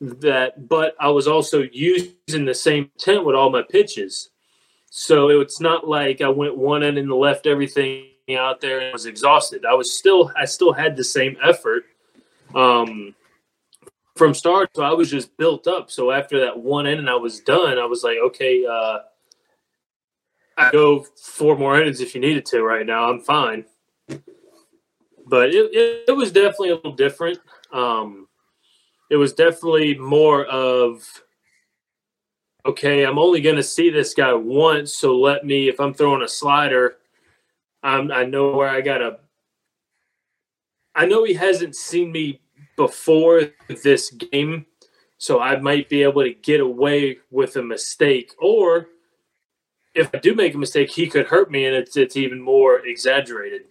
that, 0.00 0.68
but 0.68 0.94
I 1.00 1.08
was 1.08 1.26
also 1.26 1.62
using 1.72 2.44
the 2.44 2.54
same 2.54 2.90
tent 2.98 3.24
with 3.24 3.34
all 3.34 3.50
my 3.50 3.62
pitches. 3.62 4.30
So 4.90 5.28
it's 5.40 5.60
not 5.60 5.88
like 5.88 6.20
I 6.20 6.28
went 6.28 6.56
one 6.56 6.82
inning 6.82 7.04
and 7.04 7.12
left 7.12 7.46
everything 7.46 8.06
out 8.38 8.60
there 8.60 8.80
and 8.80 8.92
was 8.92 9.06
exhausted. 9.06 9.64
I 9.64 9.74
was 9.74 9.98
still, 9.98 10.30
I 10.36 10.44
still 10.44 10.72
had 10.72 10.96
the 10.96 11.04
same 11.04 11.36
effort 11.42 11.84
um, 12.54 13.14
from 14.16 14.34
start. 14.34 14.70
So 14.76 14.82
I 14.82 14.92
was 14.92 15.10
just 15.10 15.36
built 15.36 15.66
up. 15.66 15.90
So 15.90 16.10
after 16.10 16.40
that 16.40 16.58
one 16.58 16.86
inning, 16.86 17.08
I 17.08 17.16
was 17.16 17.40
done. 17.40 17.78
I 17.78 17.86
was 17.86 18.04
like, 18.04 18.18
okay, 18.18 18.64
uh, 18.64 18.98
I 20.56 20.70
go 20.70 21.04
four 21.20 21.58
more 21.58 21.80
innings 21.80 22.00
if 22.00 22.14
you 22.14 22.20
needed 22.20 22.46
to. 22.46 22.62
Right 22.62 22.86
now, 22.86 23.10
I'm 23.10 23.20
fine. 23.20 23.64
But 25.26 25.50
it, 25.50 25.70
it, 25.72 26.04
it 26.08 26.12
was 26.12 26.32
definitely 26.32 26.70
a 26.70 26.74
little 26.76 26.94
different. 26.94 27.38
Um, 27.72 28.28
it 29.10 29.16
was 29.16 29.32
definitely 29.32 29.96
more 29.96 30.44
of 30.46 31.22
okay. 32.66 33.04
I'm 33.04 33.18
only 33.18 33.40
going 33.40 33.56
to 33.56 33.62
see 33.62 33.90
this 33.90 34.14
guy 34.14 34.32
once, 34.32 34.92
so 34.92 35.16
let 35.18 35.44
me. 35.44 35.68
If 35.68 35.80
I'm 35.80 35.94
throwing 35.94 36.22
a 36.22 36.28
slider, 36.28 36.96
I'm, 37.82 38.10
I 38.10 38.24
know 38.24 38.52
where 38.52 38.68
I 38.68 38.80
got 38.80 38.98
to. 38.98 39.18
I 40.94 41.06
know 41.06 41.24
he 41.24 41.34
hasn't 41.34 41.74
seen 41.74 42.12
me 42.12 42.40
before 42.76 43.42
this 43.82 44.10
game, 44.10 44.66
so 45.18 45.40
I 45.40 45.58
might 45.58 45.88
be 45.88 46.02
able 46.02 46.22
to 46.22 46.34
get 46.34 46.60
away 46.60 47.18
with 47.30 47.56
a 47.56 47.62
mistake, 47.62 48.32
or 48.38 48.88
if 49.94 50.10
I 50.14 50.18
do 50.18 50.34
make 50.34 50.54
a 50.54 50.58
mistake, 50.58 50.90
he 50.90 51.06
could 51.06 51.26
hurt 51.26 51.50
me, 51.50 51.66
and 51.66 51.76
it's 51.76 51.96
it's 51.96 52.16
even 52.16 52.40
more 52.40 52.84
exaggerated. 52.86 53.62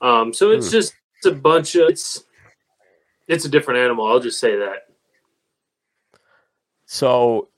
Um, 0.00 0.32
so 0.32 0.50
it's 0.50 0.66
Hmm. 0.68 0.72
just 0.72 0.94
it's 1.18 1.26
a 1.26 1.32
bunch 1.32 1.74
of 1.76 1.88
it's 1.90 2.24
it's 3.28 3.44
a 3.44 3.48
different 3.48 3.80
animal. 3.80 4.06
I'll 4.06 4.20
just 4.20 4.40
say 4.40 4.56
that. 4.56 4.86
so 6.86 7.48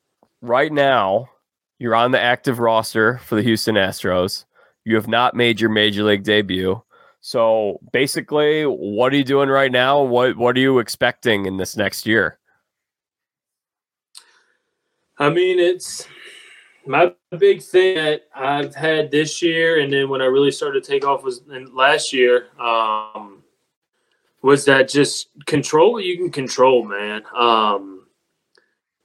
right 0.42 0.72
now 0.72 1.30
you're 1.78 1.94
on 1.94 2.10
the 2.10 2.20
active 2.20 2.58
roster 2.58 3.16
for 3.18 3.34
the 3.36 3.42
houston 3.42 3.76
astros 3.76 4.44
you 4.84 4.94
have 4.94 5.08
not 5.08 5.34
made 5.34 5.58
your 5.60 5.70
major 5.70 6.02
league 6.02 6.22
debut 6.24 6.82
so 7.22 7.78
basically 7.92 8.64
what 8.64 9.10
are 9.12 9.16
you 9.16 9.24
doing 9.24 9.48
right 9.48 9.72
now 9.72 10.02
what 10.02 10.36
what 10.36 10.54
are 10.56 10.60
you 10.60 10.78
expecting 10.80 11.46
in 11.46 11.56
this 11.56 11.76
next 11.78 12.04
year 12.06 12.38
I 15.18 15.30
mean, 15.30 15.58
it's 15.60 16.06
my 16.86 17.14
big 17.38 17.62
thing 17.62 17.96
that 17.96 18.22
I've 18.34 18.74
had 18.74 19.10
this 19.10 19.42
year, 19.42 19.80
and 19.80 19.92
then 19.92 20.08
when 20.08 20.20
I 20.20 20.26
really 20.26 20.50
started 20.50 20.82
to 20.82 20.90
take 20.90 21.06
off 21.06 21.22
was 21.22 21.42
in 21.52 21.74
last 21.74 22.12
year. 22.12 22.48
Um, 22.60 23.42
was 24.42 24.64
that 24.64 24.88
just 24.88 25.28
control 25.46 25.92
what 25.92 26.04
you 26.04 26.16
can 26.16 26.30
control, 26.30 26.84
man? 26.84 27.22
Um, 27.34 28.06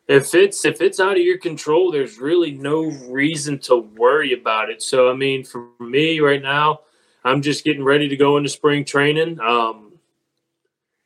if 0.08 0.34
it's 0.34 0.66
if 0.66 0.82
it's 0.82 1.00
out 1.00 1.18
of 1.18 1.24
your 1.24 1.38
control, 1.38 1.92
there's 1.92 2.18
really 2.18 2.52
no 2.52 2.86
reason 3.08 3.60
to 3.60 3.78
worry 3.78 4.34
about 4.34 4.70
it. 4.70 4.82
So 4.82 5.10
I 5.12 5.14
mean, 5.14 5.44
for 5.44 5.70
me 5.80 6.20
right 6.20 6.42
now, 6.42 6.82
I'm 7.24 7.42
just 7.42 7.64
getting 7.64 7.84
ready 7.84 8.08
to 8.08 8.18
go 8.18 8.38
into 8.38 8.50
spring 8.50 8.84
training. 8.84 9.40
Um, 9.40 10.00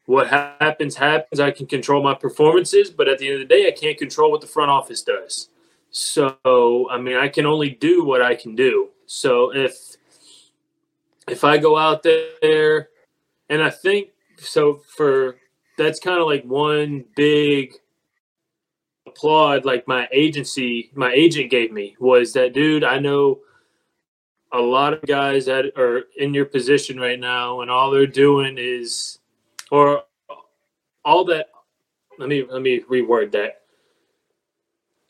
what 0.06 0.28
happens 0.28 0.96
happens. 0.96 1.40
I 1.40 1.52
can 1.52 1.66
control 1.68 2.02
my 2.02 2.14
performances, 2.14 2.90
but 2.90 3.08
at 3.08 3.18
the 3.18 3.28
end 3.28 3.42
of 3.42 3.48
the 3.48 3.54
day, 3.54 3.68
I 3.68 3.72
can't 3.72 3.98
control 3.98 4.32
what 4.32 4.42
the 4.42 4.48
front 4.48 4.72
office 4.72 5.02
does. 5.02 5.50
So 5.92 6.90
I 6.90 6.98
mean, 6.98 7.18
I 7.18 7.28
can 7.28 7.46
only 7.46 7.70
do 7.70 8.04
what 8.04 8.22
I 8.22 8.36
can 8.36 8.56
do. 8.56 8.90
So 9.06 9.54
if 9.54 9.96
if 11.28 11.44
I 11.44 11.58
go 11.58 11.78
out 11.78 12.04
there, 12.04 12.90
and 13.50 13.62
I 13.62 13.70
think 13.70 14.10
so 14.38 14.82
for 14.96 15.38
that's 15.78 16.00
kind 16.00 16.20
of 16.20 16.28
like 16.28 16.44
one 16.44 17.06
big 17.16 17.74
applaud 19.08 19.66
like 19.66 19.88
my 19.88 20.08
agency 20.12 20.92
my 20.94 21.12
agent 21.12 21.50
gave 21.50 21.72
me 21.72 21.96
was 22.00 22.34
that 22.34 22.54
dude 22.54 22.84
i 22.84 23.00
know 23.00 23.40
a 24.54 24.60
lot 24.60 24.94
of 24.94 25.02
guys 25.04 25.46
that 25.46 25.66
are 25.78 26.04
in 26.18 26.34
your 26.34 26.46
position 26.46 27.00
right 27.00 27.20
now 27.20 27.62
and 27.62 27.72
all 27.72 27.90
they're 27.90 28.06
doing 28.06 28.58
is 28.58 29.20
or 29.72 30.04
all 31.04 31.26
that 31.26 31.48
let 32.20 32.30
me 32.30 32.44
let 32.50 32.62
me 32.62 32.82
reword 32.82 33.32
that 33.32 33.61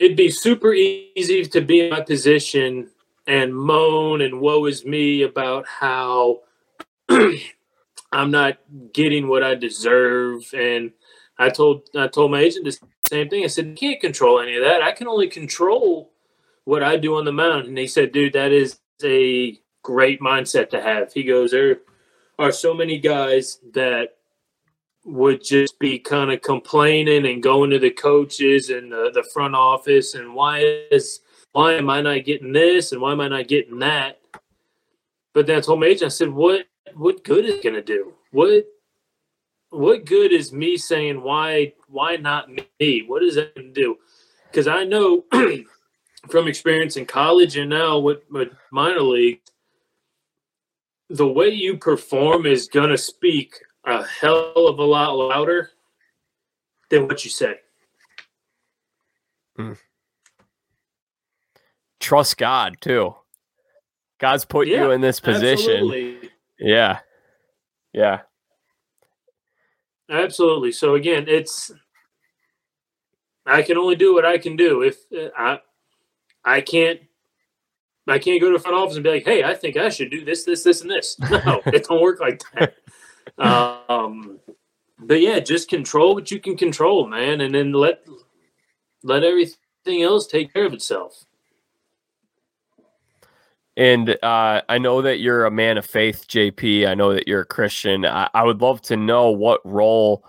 it'd 0.01 0.17
be 0.17 0.31
super 0.31 0.73
easy 0.73 1.45
to 1.45 1.61
be 1.61 1.81
in 1.81 1.91
my 1.91 2.01
position 2.01 2.89
and 3.27 3.55
moan 3.55 4.21
and 4.21 4.41
woe 4.41 4.65
is 4.65 4.83
me 4.83 5.21
about 5.21 5.67
how 5.67 6.39
i'm 8.11 8.31
not 8.31 8.57
getting 8.93 9.27
what 9.27 9.43
i 9.43 9.53
deserve. 9.53 10.43
And 10.55 10.91
i 11.37 11.49
told 11.49 11.87
i 11.95 12.07
told 12.07 12.31
my 12.31 12.41
agent 12.41 12.65
the 12.65 12.77
same 13.07 13.29
thing. 13.29 13.43
I 13.43 13.47
said 13.47 13.67
you 13.67 13.75
can't 13.75 14.01
control 14.01 14.39
any 14.39 14.55
of 14.55 14.63
that. 14.63 14.81
I 14.81 14.91
can 14.91 15.07
only 15.07 15.27
control 15.27 16.11
what 16.63 16.81
i 16.81 16.97
do 16.97 17.15
on 17.15 17.25
the 17.25 17.31
mound. 17.31 17.67
And 17.67 17.77
he 17.77 17.87
said 17.87 18.11
dude 18.11 18.33
that 18.33 18.51
is 18.51 18.79
a 19.03 19.59
great 19.83 20.19
mindset 20.19 20.71
to 20.71 20.81
have. 20.81 21.13
He 21.13 21.23
goes 21.23 21.51
there 21.51 21.77
are 22.39 22.51
so 22.51 22.73
many 22.73 22.97
guys 22.97 23.59
that 23.73 24.17
would 25.05 25.43
just 25.43 25.79
be 25.79 25.97
kind 25.97 26.31
of 26.31 26.41
complaining 26.41 27.25
and 27.25 27.41
going 27.41 27.69
to 27.71 27.79
the 27.79 27.89
coaches 27.89 28.69
and 28.69 28.91
the, 28.91 29.11
the 29.13 29.23
front 29.33 29.55
office 29.55 30.13
and 30.13 30.33
why 30.33 30.59
is 30.91 31.21
why 31.53 31.73
am 31.73 31.89
I 31.89 32.01
not 32.01 32.23
getting 32.23 32.53
this 32.53 32.91
and 32.91 33.01
why 33.01 33.11
am 33.11 33.21
I 33.21 33.27
not 33.27 33.47
getting 33.47 33.79
that? 33.79 34.19
But 35.33 35.47
then 35.47 35.57
I 35.57 35.61
told 35.61 35.79
my 35.79 35.87
agent, 35.87 36.03
I 36.03 36.09
said, 36.09 36.29
what 36.29 36.65
what 36.95 37.23
good 37.23 37.45
is 37.45 37.63
gonna 37.63 37.81
do? 37.81 38.13
What 38.31 38.65
what 39.69 40.05
good 40.05 40.31
is 40.31 40.53
me 40.53 40.77
saying 40.77 41.21
why 41.21 41.73
why 41.87 42.17
not 42.17 42.49
me? 42.49 43.03
What 43.07 43.23
is 43.23 43.35
that 43.35 43.55
gonna 43.55 43.69
do? 43.69 43.97
Because 44.49 44.67
I 44.67 44.83
know 44.83 45.25
from 46.29 46.47
experience 46.47 46.97
in 46.97 47.05
college 47.05 47.57
and 47.57 47.69
now 47.69 47.97
with, 47.97 48.19
with 48.29 48.49
minor 48.71 49.01
league, 49.01 49.41
the 51.09 51.27
way 51.27 51.49
you 51.49 51.77
perform 51.77 52.45
is 52.45 52.67
gonna 52.67 52.97
speak 52.97 53.55
a 53.86 54.03
hell 54.03 54.67
of 54.67 54.79
a 54.79 54.84
lot 54.84 55.11
louder 55.11 55.71
than 56.89 57.07
what 57.07 57.23
you 57.23 57.32
say. 57.32 57.55
Mm. 59.57 59.77
Trust 61.99 62.38
God 62.38 62.77
too. 62.82 63.15
God's 64.19 64.45
put 64.45 64.67
Yeah, 64.67 64.84
you 64.84 64.91
in 64.91 65.01
this 65.01 65.19
position. 65.19 65.73
Absolutely. 65.73 66.29
Yeah. 66.59 66.99
Yeah. 67.93 68.21
Absolutely. 70.09 70.71
So 70.71 70.95
again, 70.95 71.25
it's 71.27 71.71
I 73.45 73.61
can 73.63 73.77
only 73.77 73.95
do 73.95 74.13
what 74.13 74.25
I 74.25 74.38
can 74.38 74.55
do. 74.55 74.82
If 74.82 74.97
uh, 75.17 75.29
I 75.36 75.59
I 76.43 76.61
can't 76.61 76.99
I 78.07 78.19
can't 78.19 78.41
go 78.41 78.51
to 78.51 78.57
the 78.57 78.61
front 78.61 78.77
office 78.77 78.95
and 78.95 79.03
be 79.03 79.11
like, 79.11 79.25
"Hey, 79.25 79.43
I 79.43 79.53
think 79.53 79.77
I 79.77 79.89
should 79.89 80.11
do 80.11 80.25
this, 80.25 80.43
this, 80.43 80.63
this, 80.63 80.82
and 80.82 80.89
this." 80.89 81.17
No, 81.29 81.61
it 81.67 81.86
don't 81.88 82.01
work 82.01 82.19
like 82.19 82.41
that. 82.53 82.75
Um, 83.38 84.39
but 84.99 85.22
yeah, 85.22 85.39
just 85.39 85.69
control 85.69 86.13
what 86.13 86.32
you 86.32 86.39
can 86.39 86.55
control, 86.55 87.07
man, 87.07 87.41
and 87.41 87.55
then 87.55 87.74
let 87.74 88.05
let 89.03 89.24
everything 89.24 90.03
else 90.03 90.28
take 90.28 90.53
care 90.53 90.65
of 90.65 90.74
itself. 90.74 91.26
And 93.78 94.09
uh, 94.22 94.61
I 94.67 94.78
know 94.78 95.01
that 95.01 95.19
you're 95.19 95.45
a 95.45 95.51
man 95.51 95.78
of 95.78 95.86
faith, 95.86 96.26
JP. 96.28 96.88
I 96.88 96.93
know 96.93 97.13
that 97.13 97.28
you're 97.28 97.41
a 97.41 97.45
Christian. 97.45 98.05
I, 98.05 98.30
I 98.34 98.43
would 98.43 98.61
love 98.61 98.82
to 98.84 98.97
know 98.97 99.32
what 99.32 99.61
role 99.63 100.26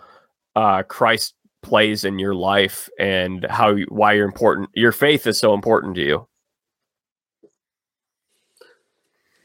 uh, 0.55 0.84
Christ 0.84 1.34
plays 1.62 2.05
in 2.05 2.18
your 2.18 2.34
life 2.34 2.88
and 2.99 3.47
how 3.51 3.76
why 3.88 4.12
you're 4.14 4.26
important. 4.26 4.70
Your 4.74 4.93
faith 4.93 5.26
is 5.26 5.38
so 5.38 5.55
important 5.55 5.97
to 5.97 6.03
you. 6.03 6.28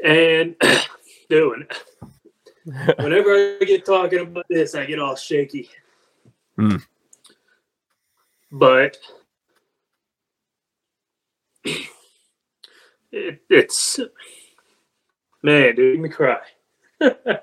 And 0.03 0.55
doing 1.29 1.65
whenever 2.99 3.57
I 3.61 3.65
get 3.65 3.85
talking 3.85 4.19
about 4.19 4.45
this, 4.49 4.75
I 4.75 4.85
get 4.85 4.99
all 4.99 5.15
shaky. 5.15 5.69
Hmm. 6.57 6.77
But 8.51 8.97
it, 13.11 13.41
it's 13.49 13.99
man, 15.41 15.75
dude, 15.75 15.99
make 15.99 16.01
me 16.01 16.09
cry. 16.09 16.39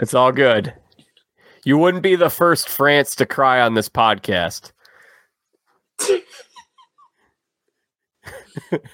It's 0.00 0.14
all 0.14 0.32
good. 0.32 0.72
You 1.62 1.76
wouldn't 1.76 2.02
be 2.02 2.16
the 2.16 2.30
first 2.30 2.70
France 2.70 3.14
to 3.16 3.26
cry 3.26 3.60
on 3.60 3.74
this 3.74 3.90
podcast. 3.90 4.72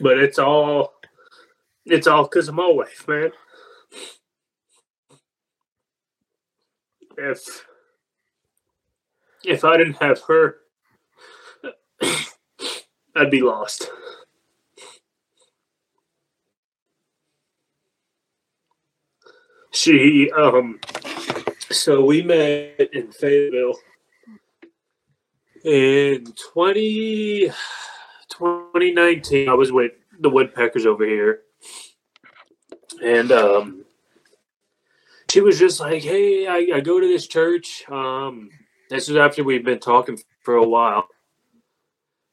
but 0.01 0.19
it's 0.19 0.41
all 0.41 0.95
it's 1.85 2.09
all 2.09 2.25
because 2.25 2.49
of 2.49 2.57
my 2.57 2.69
wife, 2.69 3.07
man. 3.07 3.31
If 7.17 7.67
if 9.45 9.65
I 9.65 9.77
didn't 9.77 9.97
have 10.03 10.21
her, 10.29 10.57
I'd 13.17 13.31
be 13.31 13.43
lost. 13.43 13.91
She 19.73 20.31
um 20.33 20.81
so 21.71 22.05
we 22.05 22.23
met 22.23 22.89
in 22.93 23.13
Fayetteville 23.13 23.77
in 25.65 26.33
20, 26.53 27.49
2019. 28.29 29.49
I 29.49 29.55
was 29.55 29.73
with 29.73 29.93
the 30.21 30.31
Woodpeckers 30.31 30.87
over 30.87 31.05
here. 31.05 31.41
And 33.03 33.33
um 33.33 33.86
she 35.31 35.41
was 35.41 35.59
just 35.59 35.81
like, 35.81 36.03
Hey, 36.03 36.47
I, 36.47 36.77
I 36.77 36.81
go 36.81 37.01
to 37.01 37.07
this 37.07 37.27
church. 37.27 37.85
Um 37.91 38.51
this 38.89 39.09
was 39.09 39.17
after 39.17 39.43
we've 39.43 39.65
been 39.65 39.81
talking 39.81 40.19
for 40.43 40.55
a 40.55 40.67
while. 40.67 41.09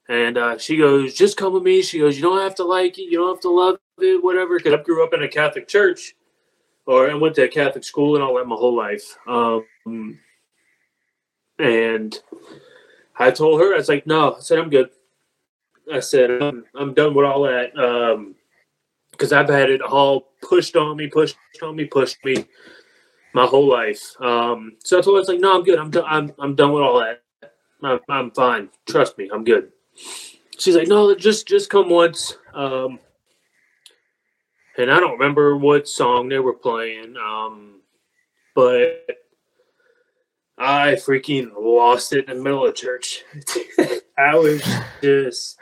And 0.10 0.38
uh, 0.38 0.58
she 0.58 0.78
goes, 0.78 1.14
just 1.14 1.38
come 1.38 1.54
with 1.54 1.64
me. 1.64 1.82
She 1.82 2.00
goes, 2.00 2.16
you 2.16 2.22
don't 2.22 2.42
have 2.42 2.56
to 2.56 2.64
like 2.64 2.98
it, 3.00 3.04
you 3.04 3.18
don't 3.18 3.36
have 3.36 3.42
to 3.42 3.50
love 3.50 3.78
it, 4.00 4.24
whatever. 4.24 4.58
Because 4.58 4.74
I 4.74 4.84
grew 4.84 5.04
up 5.04 5.14
in 5.14 5.24
a 5.24 5.28
Catholic 5.28 5.68
church, 5.68 6.16
or 6.86 7.10
I 7.10 7.14
went 7.16 7.36
to 7.36 7.44
a 7.44 7.48
Catholic 7.48 7.84
school 7.84 8.16
and 8.16 8.24
all 8.24 8.36
that 8.36 8.46
my 8.46 8.56
whole 8.56 8.76
life. 8.76 9.18
Um, 9.28 10.20
and 11.58 12.20
I 13.18 13.32
told 13.32 13.62
her, 13.62 13.74
I 13.74 13.78
was 13.78 13.90
like, 13.90 14.06
no, 14.06 14.36
I 14.36 14.40
said 14.42 14.60
I'm 14.60 14.70
good. 14.70 14.90
I 15.92 16.00
said 16.00 16.42
I'm, 16.42 16.66
I'm 16.76 16.94
done 16.94 17.14
with 17.14 17.26
all 17.26 17.44
that. 17.44 17.78
Um, 17.78 18.36
because 19.12 19.32
I've 19.32 19.50
had 19.50 19.70
it 19.70 19.82
all 19.82 20.32
pushed 20.42 20.76
on 20.76 20.98
me, 20.98 21.08
pushed 21.08 21.38
on 21.62 21.76
me, 21.76 21.86
pushed 21.86 22.24
me 22.26 22.46
my 23.34 23.46
whole 23.46 23.68
life. 23.68 24.20
Um, 24.22 24.74
so 24.84 24.98
her, 25.02 25.20
it's 25.20 25.28
like, 25.28 25.40
no, 25.40 25.56
I'm 25.56 25.64
good. 25.64 25.80
I'm 25.80 25.92
done. 25.92 26.06
I'm, 26.08 26.32
I'm 26.40 26.56
done 26.56 26.72
with 26.72 26.84
all 26.84 27.00
that. 27.00 27.24
I'm, 27.84 28.00
I'm 28.10 28.32
fine. 28.32 28.70
Trust 28.88 29.18
me, 29.18 29.30
I'm 29.34 29.44
good. 29.44 29.72
She's 30.58 30.76
like, 30.76 30.88
no, 30.88 31.14
just 31.16 31.48
just 31.48 31.70
come 31.70 31.90
once. 31.90 32.38
Um, 32.54 33.00
and 34.78 34.92
I 34.92 35.00
don't 35.00 35.14
remember 35.14 35.58
what 35.58 35.88
song 35.88 36.30
they 36.30 36.40
were 36.40 36.54
playing. 36.54 37.16
Um, 37.18 37.82
but 38.56 39.08
I 40.58 40.94
freaking 40.94 41.52
lost 41.58 42.14
it 42.14 42.30
in 42.30 42.38
the 42.38 42.44
middle 42.44 42.66
of 42.66 42.76
church. 42.76 43.24
I 44.18 44.36
was 44.36 44.64
just, 45.02 45.58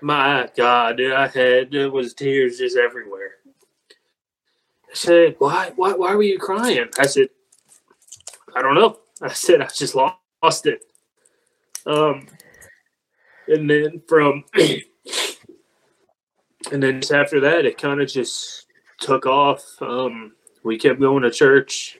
my 0.00 0.48
God, 0.56 0.98
dude, 0.98 1.12
I 1.12 1.28
had 1.28 1.70
there 1.70 1.90
was 1.90 2.14
tears 2.14 2.58
just 2.58 2.76
everywhere. 2.76 3.32
Said, 4.94 5.36
why, 5.38 5.72
why, 5.74 5.92
why 5.92 6.14
were 6.14 6.22
you 6.22 6.38
crying? 6.38 6.86
I 6.98 7.06
said, 7.06 7.28
I 8.54 8.62
don't 8.62 8.76
know. 8.76 8.98
I 9.20 9.32
said, 9.32 9.60
I 9.60 9.66
just 9.66 9.94
lost 9.94 10.66
it. 10.66 10.84
Um, 11.86 12.26
and 13.48 13.68
then 13.68 14.02
from, 14.08 14.44
and 14.54 14.82
then 16.82 17.00
just 17.00 17.12
after 17.12 17.40
that, 17.40 17.66
it 17.66 17.76
kind 17.76 18.00
of 18.00 18.08
just 18.08 18.66
took 19.00 19.26
off. 19.26 19.62
Um, 19.80 20.32
we 20.62 20.78
kept 20.78 21.00
going 21.00 21.24
to 21.24 21.30
church, 21.30 21.98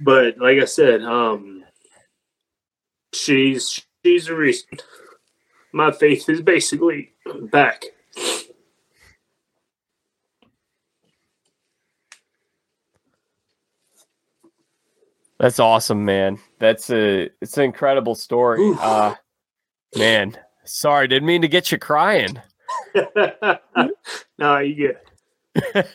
but 0.00 0.38
like 0.38 0.58
I 0.58 0.66
said, 0.66 1.02
um, 1.02 1.64
she's 3.12 3.82
she's 4.04 4.26
the 4.26 4.36
reason. 4.36 4.68
My 5.72 5.90
faith 5.90 6.28
is 6.28 6.42
basically 6.42 7.12
back. 7.50 7.84
That's 15.42 15.58
awesome, 15.58 16.04
man. 16.04 16.38
That's 16.60 16.88
a 16.90 17.28
it's 17.40 17.58
an 17.58 17.64
incredible 17.64 18.14
story. 18.14 18.60
Uh 18.78 19.16
man, 19.96 20.38
sorry, 20.64 21.08
didn't 21.08 21.26
mean 21.26 21.42
to 21.42 21.48
get 21.48 21.72
you 21.72 21.78
crying. 21.78 22.40
no, 24.38 24.58
you 24.58 24.94
good. 25.56 25.90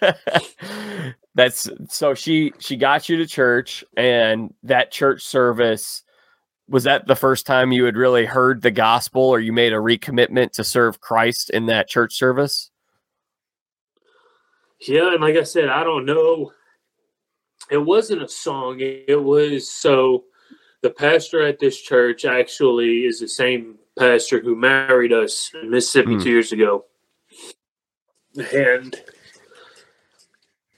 That's 1.36 1.70
so 1.88 2.14
she 2.14 2.52
she 2.60 2.76
got 2.76 3.08
you 3.08 3.16
to 3.16 3.26
church 3.26 3.86
and 3.96 4.54
that 4.64 4.92
church 4.92 5.24
service 5.24 6.04
was 6.68 6.84
that 6.84 7.08
the 7.08 7.16
first 7.16 7.46
time 7.46 7.72
you 7.72 7.86
had 7.86 7.96
really 7.96 8.26
heard 8.26 8.62
the 8.62 8.72
gospel 8.72 9.22
or 9.22 9.40
you 9.40 9.54
made 9.54 9.72
a 9.72 9.78
recommitment 9.78 10.52
to 10.52 10.66
serve 10.66 11.00
Christ 11.00 11.52
in 11.52 11.68
that 11.68 11.88
church 11.88 12.16
service? 12.16 12.70
Yeah, 14.82 15.14
and 15.14 15.22
like 15.22 15.38
I 15.38 15.44
said, 15.44 15.70
I 15.70 15.86
don't 15.86 16.06
know 16.06 16.52
it 17.70 17.78
wasn't 17.78 18.22
a 18.24 18.28
song. 18.28 18.78
It 18.80 19.22
was 19.24 19.70
so 19.70 20.26
the 20.82 20.90
pastor 20.90 21.42
at 21.42 21.60
this 21.60 21.80
church 21.80 22.26
actually 22.26 23.06
is 23.06 23.20
the 23.20 23.28
same 23.28 23.76
pastor 23.98 24.40
who 24.40 24.56
married 24.56 25.12
us 25.12 25.52
in 25.54 25.70
Mississippi 25.72 26.16
mm. 26.16 26.24
two 26.24 26.30
years 26.30 26.52
ago. 26.52 26.86
And 28.54 28.96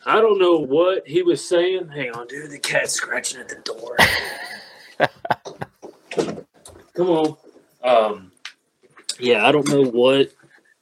I 0.05 0.21
don't 0.21 0.39
know 0.39 0.57
what 0.57 1.07
he 1.07 1.21
was 1.21 1.47
saying. 1.47 1.89
Hang 1.89 2.11
on, 2.11 2.27
dude. 2.27 2.51
The 2.51 2.59
cat's 2.59 2.93
scratching 2.93 3.41
at 3.41 3.49
the 3.49 3.55
door. 3.55 3.97
Come 6.93 7.09
on. 7.09 7.37
Um, 7.83 8.31
yeah, 9.19 9.45
I 9.45 9.51
don't 9.51 9.67
know 9.67 9.83
what 9.83 10.31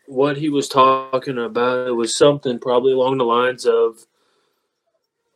what 0.06 0.38
he 0.38 0.50
was 0.50 0.70
talking 0.70 1.38
about. 1.38 1.88
It 1.88 1.92
was 1.92 2.16
something 2.16 2.60
probably 2.60 2.94
along 2.94 3.18
the 3.18 3.26
lines 3.26 3.66
of 3.66 4.06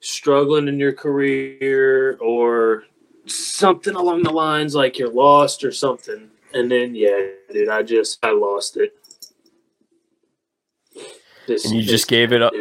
struggling 0.01 0.67
in 0.67 0.79
your 0.79 0.93
career 0.93 2.17
or 2.17 2.83
something 3.25 3.95
along 3.95 4.23
the 4.23 4.31
lines 4.31 4.75
like 4.75 4.97
you're 4.97 5.11
lost 5.11 5.63
or 5.63 5.71
something. 5.71 6.29
And 6.53 6.69
then 6.69 6.95
yeah, 6.95 7.27
dude, 7.51 7.69
I 7.69 7.83
just 7.83 8.23
I 8.23 8.31
lost 8.31 8.77
it. 8.77 8.93
This, 11.47 11.65
and 11.65 11.75
you 11.75 11.83
just 11.83 12.07
gave 12.07 12.33
it 12.33 12.41
up 12.41 12.53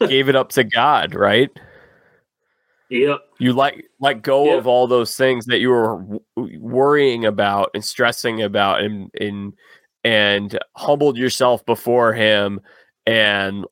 gave 0.00 0.28
it 0.28 0.36
up 0.36 0.50
to 0.50 0.64
God, 0.64 1.14
right? 1.14 1.50
Yep. 2.88 3.20
You 3.38 3.52
like 3.52 3.84
let 4.00 4.22
go 4.22 4.46
yep. 4.46 4.58
of 4.58 4.66
all 4.66 4.86
those 4.86 5.16
things 5.16 5.46
that 5.46 5.58
you 5.58 5.70
were 5.70 5.98
w- 6.36 6.60
worrying 6.60 7.24
about 7.24 7.70
and 7.74 7.84
stressing 7.84 8.42
about 8.42 8.80
and 8.80 9.10
and 9.20 9.52
and 10.04 10.58
humbled 10.76 11.18
yourself 11.18 11.66
before 11.66 12.12
him 12.12 12.60
and 13.06 13.64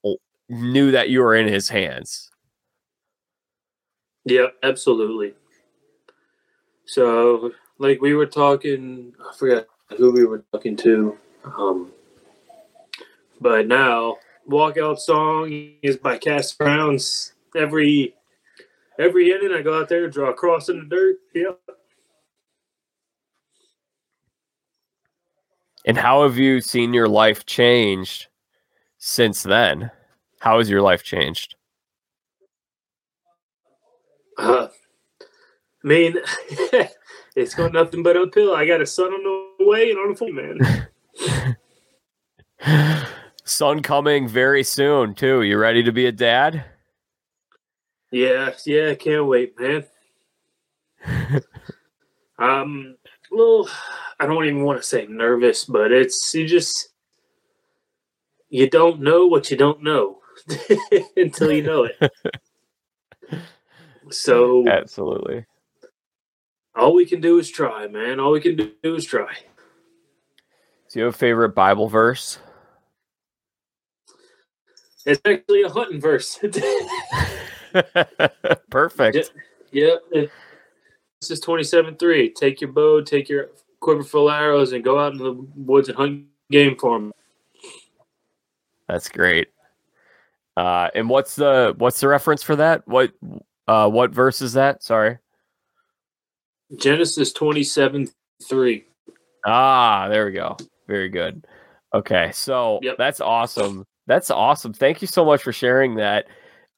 knew 0.48 0.90
that 0.90 1.08
you 1.08 1.20
were 1.20 1.34
in 1.34 1.46
his 1.46 1.68
hands. 1.68 2.30
Yeah, 4.24 4.46
absolutely. 4.62 5.34
So, 6.86 7.52
like 7.78 8.00
we 8.00 8.14
were 8.14 8.26
talking, 8.26 9.12
I 9.20 9.34
forgot 9.36 9.66
who 9.96 10.12
we 10.12 10.24
were 10.24 10.44
talking 10.52 10.76
to, 10.78 11.18
um, 11.44 11.92
but 13.40 13.66
now 13.66 14.16
walkout 14.48 14.98
song 14.98 15.72
is 15.82 15.96
by 15.96 16.18
Cass 16.18 16.52
Browns. 16.52 17.32
Every 17.56 18.14
every 18.98 19.30
inning, 19.30 19.52
I 19.52 19.62
go 19.62 19.78
out 19.80 19.88
there 19.88 20.04
and 20.04 20.12
draw 20.12 20.30
a 20.30 20.34
cross 20.34 20.68
in 20.68 20.78
the 20.78 20.84
dirt. 20.84 21.16
Yep. 21.34 21.60
And 25.86 25.98
how 25.98 26.22
have 26.22 26.38
you 26.38 26.60
seen 26.60 26.94
your 26.94 27.08
life 27.08 27.44
changed 27.44 28.28
since 28.98 29.42
then? 29.42 29.90
How 30.40 30.58
has 30.58 30.70
your 30.70 30.80
life 30.80 31.02
changed? 31.02 31.56
Uh, 34.38 34.68
I 35.84 35.86
mean, 35.86 36.16
it's 37.36 37.54
going 37.54 37.72
nothing 37.72 38.02
but 38.02 38.16
uphill. 38.16 38.54
I 38.54 38.66
got 38.66 38.80
a 38.80 38.86
son 38.86 39.12
on 39.12 39.22
the 39.58 39.66
way 39.66 39.90
and 39.90 39.98
on 39.98 40.10
the 40.10 40.16
phone, 40.16 41.56
man. 42.60 43.06
son 43.44 43.82
coming 43.82 44.26
very 44.26 44.62
soon 44.62 45.14
too. 45.14 45.42
You 45.42 45.58
ready 45.58 45.82
to 45.82 45.92
be 45.92 46.06
a 46.06 46.12
dad? 46.12 46.64
Yeah, 48.10 48.54
yeah, 48.64 48.90
I 48.90 48.94
can't 48.94 49.26
wait, 49.26 49.58
man. 49.60 49.84
um, 52.38 52.96
a 53.30 53.34
little. 53.34 53.68
I 54.20 54.26
don't 54.26 54.44
even 54.44 54.62
want 54.62 54.80
to 54.80 54.86
say 54.86 55.06
nervous, 55.06 55.64
but 55.64 55.92
it's 55.92 56.32
you 56.34 56.46
just 56.46 56.90
you 58.48 58.70
don't 58.70 59.00
know 59.00 59.26
what 59.26 59.50
you 59.50 59.56
don't 59.56 59.82
know 59.82 60.18
until 61.16 61.50
you 61.50 61.62
know 61.62 61.84
it. 61.84 62.12
So 64.10 64.68
absolutely, 64.68 65.46
all 66.74 66.94
we 66.94 67.06
can 67.06 67.20
do 67.20 67.38
is 67.38 67.50
try, 67.50 67.86
man. 67.86 68.20
All 68.20 68.32
we 68.32 68.40
can 68.40 68.56
do 68.56 68.94
is 68.94 69.04
try. 69.04 69.34
Do 70.90 70.98
you 70.98 71.04
have 71.06 71.14
a 71.14 71.18
favorite 71.18 71.50
Bible 71.50 71.88
verse? 71.88 72.38
It's 75.06 75.20
actually 75.24 75.62
a 75.62 75.68
hunting 75.68 76.00
verse. 76.00 76.38
Perfect. 78.70 79.32
Yep. 79.72 80.02
this 80.12 81.30
is 81.30 81.40
27 81.40 81.96
3. 81.96 82.30
Take 82.30 82.60
your 82.60 82.72
bow, 82.72 83.00
take 83.02 83.28
your 83.28 83.50
quiver 83.80 84.04
full 84.04 84.28
of 84.28 84.34
arrows, 84.34 84.72
and 84.72 84.84
go 84.84 84.98
out 84.98 85.12
in 85.12 85.18
the 85.18 85.32
woods 85.56 85.88
and 85.88 85.96
hunt 85.98 86.26
game 86.50 86.76
for 86.76 86.98
them. 86.98 87.12
That's 88.88 89.08
great. 89.08 89.48
Uh, 90.56 90.88
and 90.94 91.08
what's 91.08 91.34
the 91.34 91.74
what's 91.78 92.00
the 92.00 92.08
reference 92.08 92.42
for 92.42 92.56
that? 92.56 92.86
What 92.86 93.12
uh, 93.66 93.88
what 93.88 94.10
verse 94.10 94.42
is 94.42 94.54
that? 94.54 94.82
Sorry. 94.82 95.18
Genesis 96.76 97.32
27 97.32 98.08
3. 98.42 98.84
Ah, 99.46 100.08
there 100.08 100.26
we 100.26 100.32
go. 100.32 100.56
Very 100.86 101.08
good. 101.08 101.46
Okay. 101.94 102.30
So 102.32 102.80
yep. 102.82 102.96
that's 102.98 103.20
awesome. 103.20 103.84
That's 104.06 104.30
awesome. 104.30 104.72
Thank 104.72 105.00
you 105.02 105.08
so 105.08 105.24
much 105.24 105.42
for 105.42 105.52
sharing 105.52 105.96
that. 105.96 106.26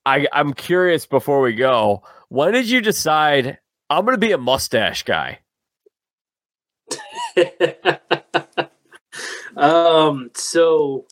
I, 0.05 0.27
I'm 0.33 0.53
curious 0.53 1.07
before 1.07 1.41
we 1.41 1.55
go, 1.55 2.03
when 2.29 2.53
did 2.53 2.69
you 2.69 2.81
decide 2.81 3.59
I'm 3.91 4.05
going 4.05 4.15
to 4.15 4.19
be 4.19 4.33
a 4.33 4.39
mustache 4.39 5.03
guy? 5.03 5.41
um, 9.57 10.31
so 10.35 11.07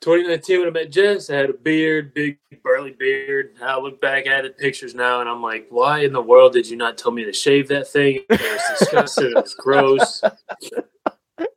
2019 0.00 0.60
when 0.60 0.68
I 0.68 0.70
met 0.70 0.90
Jess, 0.90 1.28
I 1.28 1.36
had 1.36 1.50
a 1.50 1.52
beard, 1.54 2.14
big 2.14 2.38
burly 2.62 2.92
beard. 2.98 3.54
I 3.62 3.78
look 3.78 4.00
back 4.00 4.26
at 4.26 4.46
it, 4.46 4.56
pictures 4.56 4.94
now, 4.94 5.20
and 5.20 5.28
I'm 5.28 5.42
like, 5.42 5.66
why 5.68 6.00
in 6.00 6.14
the 6.14 6.22
world 6.22 6.54
did 6.54 6.68
you 6.68 6.76
not 6.76 6.96
tell 6.96 7.12
me 7.12 7.24
to 7.24 7.32
shave 7.34 7.68
that 7.68 7.86
thing? 7.86 8.20
It 8.30 8.40
was 8.40 8.62
disgusting. 8.78 9.32
it 9.32 9.34
was 9.34 9.54
gross. 9.54 10.22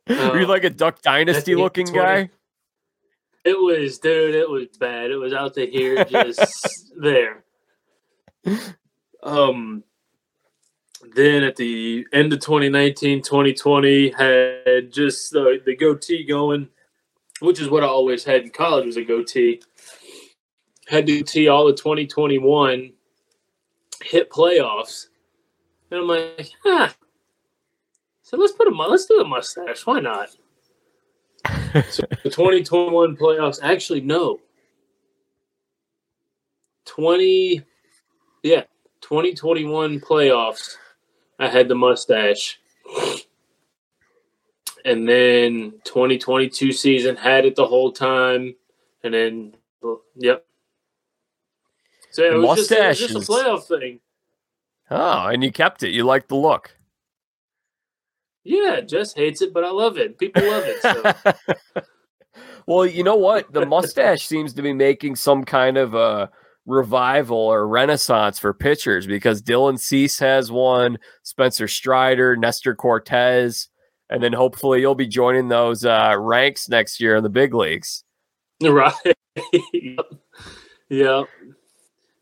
Were 0.08 0.40
you 0.40 0.46
like 0.46 0.64
a 0.64 0.70
Duck 0.70 1.00
Dynasty 1.00 1.54
looking 1.54 1.86
20, 1.86 1.98
guy? 1.98 2.30
It 3.44 3.58
was, 3.58 3.98
dude. 3.98 4.34
It 4.34 4.48
was 4.48 4.68
bad. 4.78 5.10
It 5.10 5.16
was 5.16 5.32
out 5.32 5.54
to 5.54 5.66
here, 5.66 6.04
just 6.10 6.92
there. 6.96 7.44
Um. 9.22 9.84
Then 11.14 11.44
at 11.44 11.54
the 11.56 12.06
end 12.14 12.32
of 12.32 12.40
2019, 12.40 13.22
2020, 13.22 14.10
had 14.10 14.90
just 14.90 15.30
the, 15.32 15.60
the 15.64 15.76
goatee 15.76 16.24
going 16.24 16.68
which 17.40 17.60
is 17.60 17.68
what 17.68 17.82
I 17.82 17.86
always 17.86 18.24
had 18.24 18.42
in 18.42 18.50
college 18.50 18.86
was 18.86 18.96
a 18.96 19.04
goatee. 19.04 19.60
Had 20.86 21.06
to 21.06 21.22
tee 21.22 21.48
all 21.48 21.68
of 21.68 21.76
2021, 21.76 22.92
hit 24.02 24.30
playoffs, 24.30 25.06
and 25.90 26.00
I'm 26.00 26.08
like, 26.08 26.50
huh. 26.62 26.90
So 28.22 28.36
let's 28.36 28.52
put 28.52 28.68
a 28.68 28.70
let's 28.70 29.06
do 29.06 29.20
a 29.20 29.24
mustache. 29.24 29.86
Why 29.86 30.00
not? 30.00 30.30
so 31.90 32.02
the 32.22 32.30
2021 32.30 33.16
playoffs. 33.16 33.60
Actually, 33.62 34.00
no. 34.00 34.40
20, 36.86 37.62
yeah, 38.42 38.62
2021 39.00 40.00
playoffs. 40.00 40.76
I 41.38 41.48
had 41.48 41.68
the 41.68 41.74
mustache 41.74 42.60
and 44.84 45.08
then 45.08 45.72
2022 45.84 46.72
season 46.72 47.16
had 47.16 47.44
it 47.44 47.56
the 47.56 47.66
whole 47.66 47.92
time, 47.92 48.54
and 49.02 49.14
then 49.14 49.54
yep. 50.16 50.44
So 52.10 52.22
it 52.22 52.38
was, 52.40 52.58
just, 52.58 52.72
it 52.72 52.86
was 52.86 52.98
just 52.98 53.14
a 53.28 53.32
playoff 53.32 53.64
thing. 53.64 54.00
Oh, 54.90 55.26
and 55.26 55.42
you 55.42 55.50
kept 55.50 55.82
it. 55.82 55.90
You 55.90 56.04
like 56.04 56.28
the 56.28 56.36
look. 56.36 56.76
Yeah, 58.44 58.82
Jess 58.82 59.14
hates 59.14 59.40
it, 59.42 59.54
but 59.54 59.64
I 59.64 59.70
love 59.70 59.98
it. 59.98 60.18
People 60.18 60.44
love 60.44 60.64
it. 60.66 60.82
So. 60.82 61.82
well, 62.66 62.86
you 62.86 63.02
know 63.02 63.16
what? 63.16 63.52
The 63.52 63.64
mustache 63.64 64.22
seems 64.26 64.52
to 64.54 64.62
be 64.62 64.74
making 64.74 65.16
some 65.16 65.44
kind 65.44 65.78
of 65.78 65.94
a 65.94 66.30
revival 66.66 67.38
or 67.38 67.66
renaissance 67.66 68.38
for 68.38 68.54
pitchers 68.54 69.06
because 69.06 69.42
Dylan 69.42 69.78
Cease 69.78 70.18
has 70.18 70.52
one, 70.52 70.98
Spencer 71.22 71.66
Strider, 71.66 72.36
Nestor 72.36 72.74
Cortes, 72.74 73.68
and 74.10 74.22
then 74.22 74.32
hopefully 74.32 74.80
you'll 74.80 74.94
be 74.94 75.06
joining 75.06 75.48
those 75.48 75.84
uh, 75.84 76.14
ranks 76.18 76.68
next 76.68 77.00
year 77.00 77.16
in 77.16 77.22
the 77.22 77.30
big 77.30 77.54
leagues. 77.54 78.04
Right. 78.62 78.94
yeah. 80.88 81.24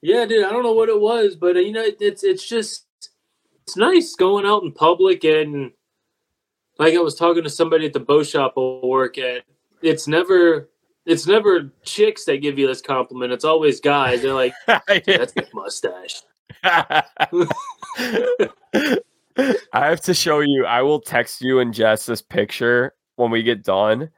Yeah, 0.00 0.24
dude. 0.24 0.44
I 0.44 0.50
don't 0.50 0.62
know 0.62 0.72
what 0.72 0.88
it 0.88 0.98
was, 0.98 1.36
but 1.36 1.56
uh, 1.56 1.60
you 1.60 1.72
know, 1.72 1.84
it's 1.84 2.24
it's 2.24 2.48
just 2.48 2.86
it's 3.62 3.76
nice 3.76 4.16
going 4.16 4.46
out 4.46 4.64
in 4.64 4.72
public 4.72 5.24
and 5.24 5.70
like 6.78 6.94
I 6.94 6.98
was 6.98 7.14
talking 7.14 7.44
to 7.44 7.50
somebody 7.50 7.86
at 7.86 7.92
the 7.92 8.00
bow 8.00 8.24
shop 8.24 8.54
I 8.56 8.80
work 8.82 9.18
at. 9.18 9.44
It's 9.82 10.08
never 10.08 10.70
it's 11.06 11.26
never 11.26 11.70
chicks 11.84 12.24
that 12.24 12.38
give 12.38 12.58
you 12.58 12.66
this 12.66 12.80
compliment. 12.80 13.32
It's 13.32 13.44
always 13.44 13.80
guys. 13.80 14.22
They're 14.22 14.34
like, 14.34 14.54
"That's 14.66 15.34
a 15.36 15.46
mustache." 15.54 16.22
I 19.38 19.86
have 19.86 20.00
to 20.02 20.14
show 20.14 20.40
you. 20.40 20.66
I 20.66 20.82
will 20.82 21.00
text 21.00 21.40
you 21.40 21.60
and 21.60 21.72
Jess 21.72 22.06
this 22.06 22.22
picture 22.22 22.94
when 23.16 23.30
we 23.30 23.42
get 23.42 23.64
done. 23.64 24.10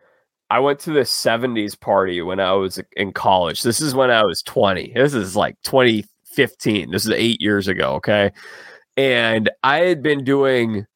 I 0.51 0.59
went 0.61 0.79
to 0.81 0.93
the 0.93 1.01
70s 1.01 1.79
party 1.79 2.23
when 2.23 2.41
I 2.41 2.53
was 2.53 2.81
in 2.97 3.13
college. 3.13 3.63
This 3.63 3.81
is 3.81 3.95
when 3.95 4.11
I 4.11 4.25
was 4.25 4.43
20. 4.43 4.93
This 4.95 5.15
is 5.15 5.37
like 5.37 5.57
2015. 5.65 6.91
This 6.91 7.05
is 7.05 7.11
eight 7.11 7.41
years 7.41 7.67
ago. 7.67 7.95
Okay. 7.95 8.33
And 8.97 9.51
I 9.63 9.79
had 9.79 10.03
been 10.03 10.23
doing, 10.23 10.87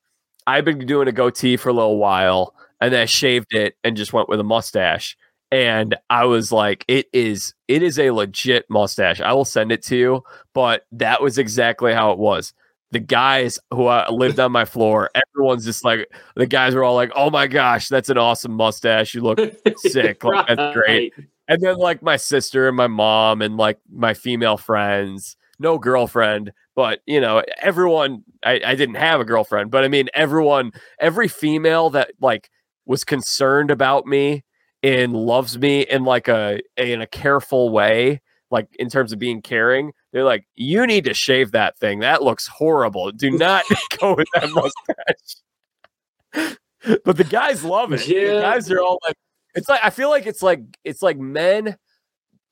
I've 0.46 0.64
been 0.64 0.86
doing 0.86 1.08
a 1.08 1.12
goatee 1.12 1.56
for 1.56 1.70
a 1.70 1.72
little 1.72 1.98
while 1.98 2.54
and 2.80 2.92
then 2.92 3.02
I 3.02 3.06
shaved 3.06 3.52
it 3.52 3.74
and 3.82 3.96
just 3.96 4.12
went 4.12 4.28
with 4.28 4.38
a 4.38 4.44
mustache. 4.44 5.16
And 5.50 5.96
I 6.10 6.26
was 6.26 6.52
like, 6.52 6.84
it 6.86 7.06
is, 7.12 7.54
it 7.68 7.82
is 7.82 7.98
a 7.98 8.10
legit 8.10 8.66
mustache. 8.68 9.20
I 9.20 9.32
will 9.32 9.46
send 9.46 9.72
it 9.72 9.82
to 9.84 9.96
you. 9.96 10.22
But 10.52 10.82
that 10.92 11.22
was 11.22 11.38
exactly 11.38 11.92
how 11.94 12.12
it 12.12 12.18
was 12.18 12.52
the 12.91 13.01
guys 13.01 13.59
who 13.72 13.86
uh, 13.86 14.07
lived 14.11 14.41
on 14.41 14.53
my 14.53 14.64
floor, 14.64 15.11
everyone's 15.14 15.64
just 15.64 15.84
like, 15.84 16.11
the 16.36 16.47
guys 16.47 16.74
were 16.74 16.84
all 16.84 16.95
like, 16.95 17.11
oh 17.14 17.30
my 17.30 17.47
gosh, 17.47 17.89
that's 17.89 18.09
an 18.09 18.18
awesome 18.18 18.53
mustache. 18.53 19.14
You 19.14 19.22
look 19.22 19.39
sick. 19.78 20.24
Like, 20.24 20.32
right. 20.49 20.57
That's 20.57 20.76
great. 20.76 21.14
And 21.49 21.62
then, 21.62 21.76
like, 21.76 22.03
my 22.03 22.16
sister 22.16 22.68
and 22.68 22.76
my 22.76 22.86
mom 22.86 23.43
and 23.43 23.57
like 23.57 23.78
my 23.91 24.14
female 24.14 24.57
friends, 24.57 25.36
no 25.59 25.78
girlfriend, 25.78 26.53
but 26.74 27.01
you 27.07 27.20
know, 27.20 27.43
everyone, 27.61 28.22
I, 28.45 28.61
I 28.64 28.74
didn't 28.74 28.97
have 28.97 29.20
a 29.20 29.24
girlfriend, 29.24 29.70
but 29.70 29.84
I 29.84 29.89
mean, 29.89 30.09
everyone, 30.14 30.72
every 31.01 31.28
female 31.28 31.91
that 31.91 32.12
like 32.20 32.51
was 32.86 33.05
concerned 33.05 33.70
about 33.70 34.07
me 34.07 34.45
and 34.82 35.14
loves 35.14 35.59
me 35.59 35.80
in 35.82 36.05
like 36.05 36.28
a, 36.28 36.61
in 36.76 37.01
a 37.01 37.07
careful 37.07 37.70
way, 37.70 38.20
like 38.51 38.68
in 38.78 38.88
terms 38.88 39.12
of 39.12 39.18
being 39.18 39.42
caring, 39.42 39.92
they're 40.12 40.24
like, 40.24 40.46
you 40.55 40.86
need 40.86 41.05
to 41.05 41.14
shave 41.14 41.53
that 41.53 41.78
thing. 41.78 42.01
That 42.01 42.22
looks 42.22 42.46
horrible. 42.46 43.12
Do 43.12 43.30
not 43.38 43.64
go 43.99 44.16
with 44.16 44.28
that 44.34 44.51
mustache. 44.51 45.36
but 47.05 47.16
the 47.16 47.24
guys 47.24 47.64
love 47.64 47.92
it. 47.92 48.07
Yeah. 48.07 48.34
The 48.34 48.40
guys 48.40 48.70
are 48.70 48.80
all 48.80 48.99
like, 49.07 49.16
it's 49.55 49.68
like 49.68 49.80
I 49.82 49.90
feel 49.90 50.11
like 50.11 50.26
it's 50.26 50.42
like 50.42 50.61
it's 50.84 51.03
like 51.03 51.18
men, 51.18 51.76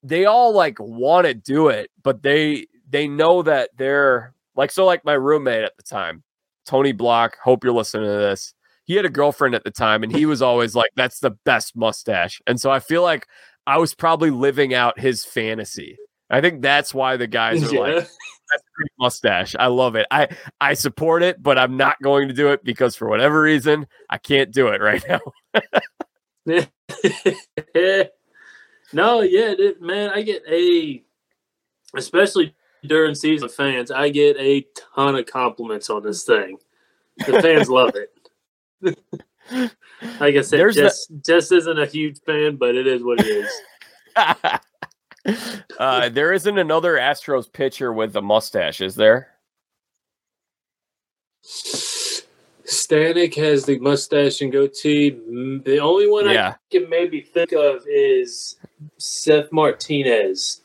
they 0.02 0.24
all 0.24 0.52
like 0.52 0.78
want 0.80 1.26
to 1.26 1.34
do 1.34 1.68
it, 1.68 1.90
but 2.02 2.22
they 2.22 2.66
they 2.88 3.06
know 3.06 3.42
that 3.42 3.70
they're 3.76 4.34
like 4.56 4.70
so 4.70 4.84
like 4.84 5.04
my 5.04 5.12
roommate 5.12 5.62
at 5.62 5.76
the 5.76 5.82
time, 5.82 6.24
Tony 6.64 6.92
Block. 6.92 7.36
Hope 7.42 7.64
you're 7.64 7.72
listening 7.72 8.04
to 8.04 8.16
this. 8.16 8.54
He 8.84 8.94
had 8.94 9.04
a 9.04 9.10
girlfriend 9.10 9.54
at 9.54 9.64
the 9.64 9.70
time, 9.70 10.02
and 10.02 10.14
he 10.14 10.26
was 10.26 10.42
always 10.42 10.74
like, 10.74 10.90
"That's 10.96 11.20
the 11.20 11.32
best 11.44 11.76
mustache." 11.76 12.40
And 12.46 12.60
so 12.60 12.70
I 12.70 12.80
feel 12.80 13.02
like 13.02 13.26
I 13.66 13.78
was 13.78 13.94
probably 13.94 14.30
living 14.30 14.74
out 14.74 14.98
his 14.98 15.24
fantasy. 15.24 15.98
I 16.30 16.40
think 16.40 16.62
that's 16.62 16.94
why 16.94 17.16
the 17.16 17.26
guys 17.26 17.62
are 17.62 17.74
yeah. 17.74 17.80
like, 17.80 17.94
"That's 17.94 18.64
mustache." 18.98 19.56
I 19.58 19.66
love 19.66 19.96
it. 19.96 20.06
I 20.10 20.28
I 20.60 20.74
support 20.74 21.22
it, 21.22 21.42
but 21.42 21.58
I'm 21.58 21.76
not 21.76 22.00
going 22.02 22.28
to 22.28 22.34
do 22.34 22.48
it 22.48 22.64
because 22.64 22.96
for 22.96 23.08
whatever 23.08 23.40
reason 23.40 23.86
I 24.10 24.18
can't 24.18 24.52
do 24.52 24.68
it 24.68 24.80
right 24.82 25.04
now. 25.08 25.20
no, 28.92 29.20
yeah, 29.22 29.54
man, 29.80 30.10
I 30.10 30.22
get 30.22 30.42
a, 30.48 31.02
especially 31.96 32.54
during 32.84 33.14
season 33.14 33.48
fans, 33.48 33.90
I 33.90 34.10
get 34.10 34.36
a 34.38 34.66
ton 34.94 35.16
of 35.16 35.26
compliments 35.26 35.90
on 35.90 36.02
this 36.02 36.24
thing. 36.24 36.58
The 37.18 37.40
fans 37.40 37.68
love 37.68 37.94
it. 37.94 38.98
like 40.20 40.36
I 40.36 40.40
said, 40.40 40.58
There's 40.58 40.76
just 40.76 41.08
the- 41.08 41.22
just 41.24 41.52
isn't 41.52 41.78
a 41.78 41.86
huge 41.86 42.18
fan, 42.24 42.56
but 42.56 42.74
it 42.74 42.86
is 42.86 43.02
what 43.02 43.20
it 43.20 43.26
is. 43.26 43.50
uh, 45.78 46.08
there 46.08 46.32
isn't 46.32 46.58
another 46.58 46.94
Astros 46.94 47.52
pitcher 47.52 47.92
with 47.92 48.16
a 48.16 48.22
mustache, 48.22 48.80
is 48.80 48.94
there? 48.94 49.28
Stanek 52.66 53.34
has 53.36 53.64
the 53.64 53.78
mustache 53.78 54.40
and 54.40 54.50
goatee. 54.50 55.10
The 55.10 55.78
only 55.78 56.08
one 56.08 56.28
yeah. 56.28 56.50
I 56.50 56.56
can 56.70 56.90
maybe 56.90 57.20
think 57.20 57.52
of 57.52 57.84
is 57.88 58.56
Seth 58.98 59.52
Martinez. 59.52 60.62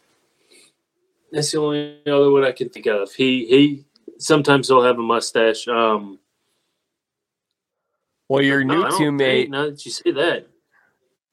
That's 1.32 1.52
the 1.52 1.60
only 1.60 2.00
other 2.08 2.32
one 2.32 2.44
I 2.44 2.52
can 2.52 2.70
think 2.70 2.88
of. 2.88 3.12
He 3.14 3.46
he 3.46 3.86
sometimes 4.18 4.68
he'll 4.68 4.84
have 4.84 4.98
a 4.98 5.04
mustache. 5.04 5.68
Um, 5.68 6.20
well, 8.32 8.42
your 8.42 8.64
new 8.64 8.86
teammate. 8.86 9.50
Now 9.50 9.66
that 9.66 9.86
you 9.86 9.92
say 9.92 10.12
that, 10.12 10.48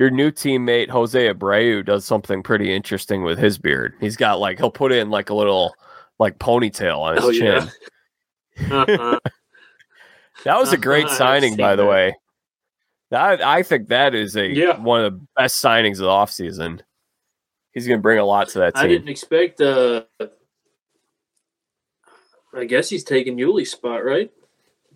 your 0.01 0.11
new 0.11 0.33
teammate 0.33 0.91
Jose 0.91 1.33
Abreu 1.33 1.87
does 1.87 2.05
something 2.05 2.43
pretty 2.43 2.75
interesting 2.75 3.23
with 3.23 3.39
his 3.39 3.57
beard. 3.57 3.95
He's 4.01 4.17
got 4.17 4.41
like 4.41 4.59
he'll 4.59 4.73
put 4.73 4.91
in 4.91 5.09
like 5.09 5.31
a 5.31 5.35
little 5.35 5.77
like 6.19 6.41
ponytail 6.41 6.99
on 6.99 7.15
his 7.15 7.25
oh, 7.25 7.33
chin. 7.33 7.71
Yeah. 8.61 8.83
uh-huh. 8.83 9.21
that 10.45 10.59
was 10.59 10.73
a 10.73 10.77
great 10.77 11.05
uh-huh. 11.05 11.15
signing, 11.15 11.55
by 11.55 11.77
the 11.77 11.85
that. 11.85 11.89
way. 11.89 12.17
That 13.13 13.45
I 13.45 13.63
think 13.63 13.91
that 13.91 14.17
is 14.17 14.37
a 14.37 14.49
yeah. 14.49 14.77
one 14.77 15.05
of 15.05 15.13
the 15.13 15.27
best 15.37 15.63
signings 15.63 15.93
of 15.93 15.99
the 15.99 16.07
offseason. 16.07 16.81
He's 17.75 17.87
going 17.87 18.01
to 18.01 18.03
bring 18.03 18.19
a 18.19 18.25
lot 18.25 18.49
to 18.49 18.59
that 18.59 18.75
team. 18.75 18.85
I 18.85 18.89
didn't 18.89 19.09
expect. 19.09 19.61
Uh, 19.61 20.03
I 22.53 22.65
guess 22.65 22.89
he's 22.89 23.05
taking 23.05 23.39
Yuli's 23.39 23.71
spot, 23.71 24.05
right? 24.05 24.33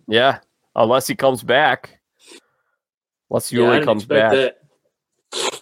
Yeah, 0.05 0.39
unless 0.75 1.07
he 1.07 1.15
comes 1.15 1.43
back. 1.43 1.99
Unless 3.29 3.51
Yuli 3.51 3.79
yeah, 3.79 3.85
comes 3.85 4.05
back. 4.05 4.31
That. 4.31 4.57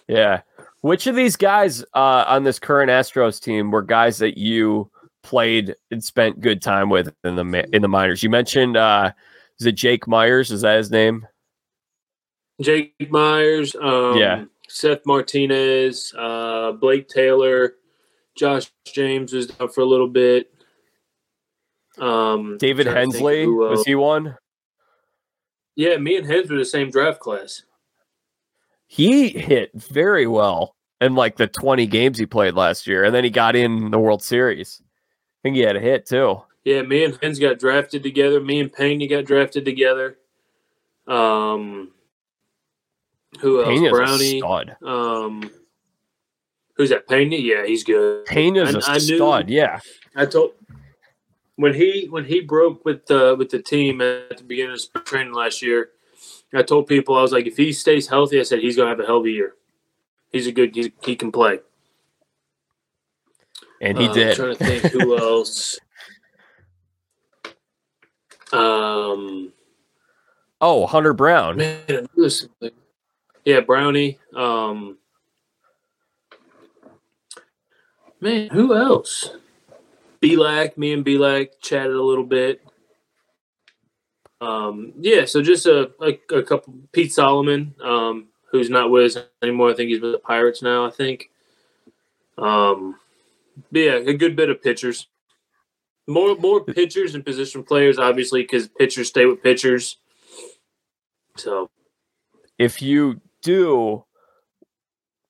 Yeah. 0.08 0.42
Which 0.82 1.08
of 1.08 1.16
these 1.16 1.36
guys 1.36 1.84
uh, 1.94 2.26
on 2.28 2.44
this 2.44 2.60
current 2.60 2.90
Astros 2.90 3.42
team 3.42 3.72
were 3.72 3.84
guys 3.84 4.18
that 4.18 4.38
you 4.38 4.90
played 5.24 5.76
and 5.92 6.04
spent 6.04 6.42
good 6.42 6.62
time 6.62 6.90
with 6.90 7.14
in 7.24 7.36
the 7.36 7.70
in 7.72 7.82
the 7.82 7.88
minors? 7.88 8.24
You 8.24 8.30
mentioned 8.30 8.78
uh, 8.78 9.12
is 9.60 9.68
it 9.68 9.74
Jake 9.74 10.08
Meyers? 10.08 10.52
Is 10.52 10.62
that 10.62 10.78
his 10.78 10.92
name? 10.92 11.28
Jake 12.62 12.94
Meyers. 13.10 13.76
Um, 13.76 14.18
yeah. 14.18 14.46
Seth 14.68 15.06
Martinez, 15.06 16.14
uh, 16.18 16.72
Blake 16.72 17.10
Taylor, 17.10 17.76
Josh 18.38 18.72
James 18.86 19.34
was 19.34 19.48
down 19.48 19.70
for 19.70 19.82
a 19.82 19.86
little 19.86 20.08
bit. 20.08 20.52
Um, 21.98 22.58
David 22.58 22.88
Hensley 22.88 23.46
was 23.46 23.84
he 23.84 23.96
one? 23.96 24.38
Yeah, 25.76 25.98
me 25.98 26.18
and 26.18 26.26
Hens 26.26 26.50
were 26.50 26.58
the 26.58 26.66
same 26.66 26.92
draft 26.92 27.20
class 27.20 27.64
he 28.92 29.30
hit 29.30 29.72
very 29.74 30.28
well 30.28 30.76
in 31.00 31.16
like 31.16 31.38
the 31.38 31.48
20 31.48 31.88
games 31.88 32.18
he 32.20 32.26
played 32.26 32.56
last 32.56 32.86
year. 32.86 33.06
And 33.06 33.16
then 33.16 33.24
he 33.24 33.30
got 33.30 33.56
in 33.56 33.90
the 33.90 33.98
World 33.98 34.22
Series. 34.22 34.82
I 34.84 35.40
think 35.44 35.56
he 35.56 35.62
had 35.62 35.78
a 35.78 35.80
hit 35.80 36.06
too. 36.06 36.42
Yeah, 36.66 36.82
me 36.82 37.06
and 37.06 37.18
Hens 37.22 37.40
got 37.40 37.58
drafted 37.58 38.04
together. 38.04 38.42
Me 38.42 38.60
and 38.60 38.72
Pena 38.72 39.08
got 39.08 39.24
drafted 39.24 39.64
together. 39.64 40.18
Um, 41.08 41.94
who 43.40 43.64
else? 43.64 43.70
Pena's 43.70 44.42
Brownie. 44.42 44.76
Um, 44.84 45.50
who's 46.76 46.90
that? 46.90 47.08
Pena? 47.08 47.38
Yeah, 47.38 47.66
he's 47.66 47.86
good. 47.86 48.26
Pena's 48.26 48.76
a 48.76 48.92
I 48.92 48.98
stud. 48.98 49.48
Knew, 49.48 49.56
yeah, 49.56 49.80
I 50.18 50.26
told 50.26 50.52
when 51.62 51.76
he 51.76 52.08
when 52.10 52.26
he 52.26 52.42
broke 52.42 52.84
with 52.84 53.06
the 53.06 53.36
with 53.38 53.50
the 53.50 53.62
team 53.62 54.02
at 54.02 54.38
the 54.38 54.44
beginning 54.44 54.74
of 54.74 54.82
spring 54.82 55.06
training 55.06 55.34
last 55.34 55.62
year. 55.62 55.92
I 56.54 56.64
told 56.64 56.88
people 56.88 57.16
I 57.16 57.22
was 57.22 57.32
like, 57.32 57.46
if 57.46 57.56
he 57.56 57.72
stays 57.72 58.08
healthy, 58.08 58.40
I 58.40 58.44
said 58.44 58.60
he's 58.60 58.76
gonna 58.76 58.90
have 58.90 59.00
a 59.00 59.06
hell 59.06 59.18
of 59.18 59.26
a 59.26 59.30
year. 59.30 59.54
He's 60.32 60.48
a 60.48 60.52
good. 60.52 60.76
He's, 60.76 60.90
he 61.04 61.16
can 61.16 61.32
play. 61.32 61.60
And 63.80 63.98
he 63.98 64.08
uh, 64.08 64.14
did. 64.14 64.30
I'm 64.30 64.36
trying 64.36 64.56
to 64.56 64.66
think 64.66 64.92
who 64.92 65.18
else. 65.20 65.80
Um. 68.52 69.54
Oh, 70.60 70.88
Hunter 70.88 71.14
Brown. 71.14 71.58
Man, 71.58 72.08
yeah, 73.46 73.60
Brownie. 73.62 74.20
Um. 74.36 74.98
Man, 78.20 78.50
who 78.50 78.76
else? 78.76 79.30
Bielak, 80.22 80.78
me 80.78 80.94
and 80.94 81.06
Bielak 81.06 81.60
chatted 81.62 81.96
a 81.96 82.02
little 82.02 82.24
bit. 82.24 82.62
Um, 84.40 84.94
yeah, 85.00 85.26
so 85.26 85.42
just 85.42 85.66
a, 85.66 85.92
a, 86.02 86.36
a 86.36 86.44
couple. 86.44 86.74
Pete 86.92 87.14
Solomon, 87.14 87.76
um, 87.84 88.28
who's 88.52 88.70
not 88.70 88.90
with 88.90 89.18
us 89.18 89.24
anymore. 89.42 89.72
I 89.72 89.74
think 89.74 89.90
he's 89.90 90.02
with 90.02 90.14
the 90.14 90.20
Pirates 90.20 90.62
now. 90.62 90.86
I 90.86 90.92
think. 90.92 91.30
Um, 92.38 92.96
yeah, 93.72 93.94
a 93.94 94.14
good 94.14 94.36
bit 94.36 94.50
of 94.50 94.62
pitchers. 94.62 95.08
More 96.08 96.36
more 96.36 96.64
pitchers 96.64 97.14
and 97.14 97.24
position 97.24 97.64
players, 97.64 98.00
obviously, 98.00 98.42
because 98.42 98.68
pitchers 98.68 99.08
stay 99.08 99.26
with 99.26 99.44
pitchers. 99.44 99.98
So, 101.38 101.70
if 102.58 102.82
you 102.82 103.22
do 103.42 104.04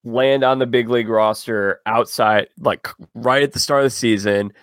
land 0.03 0.43
on 0.43 0.59
the 0.59 0.65
big 0.65 0.89
league 0.89 1.09
roster 1.09 1.81
outside, 1.85 2.47
like 2.57 2.87
right 3.13 3.43
at 3.43 3.51
the 3.51 3.59
start 3.59 3.81
of 3.81 3.85
the 3.85 3.89
season, 3.95 4.53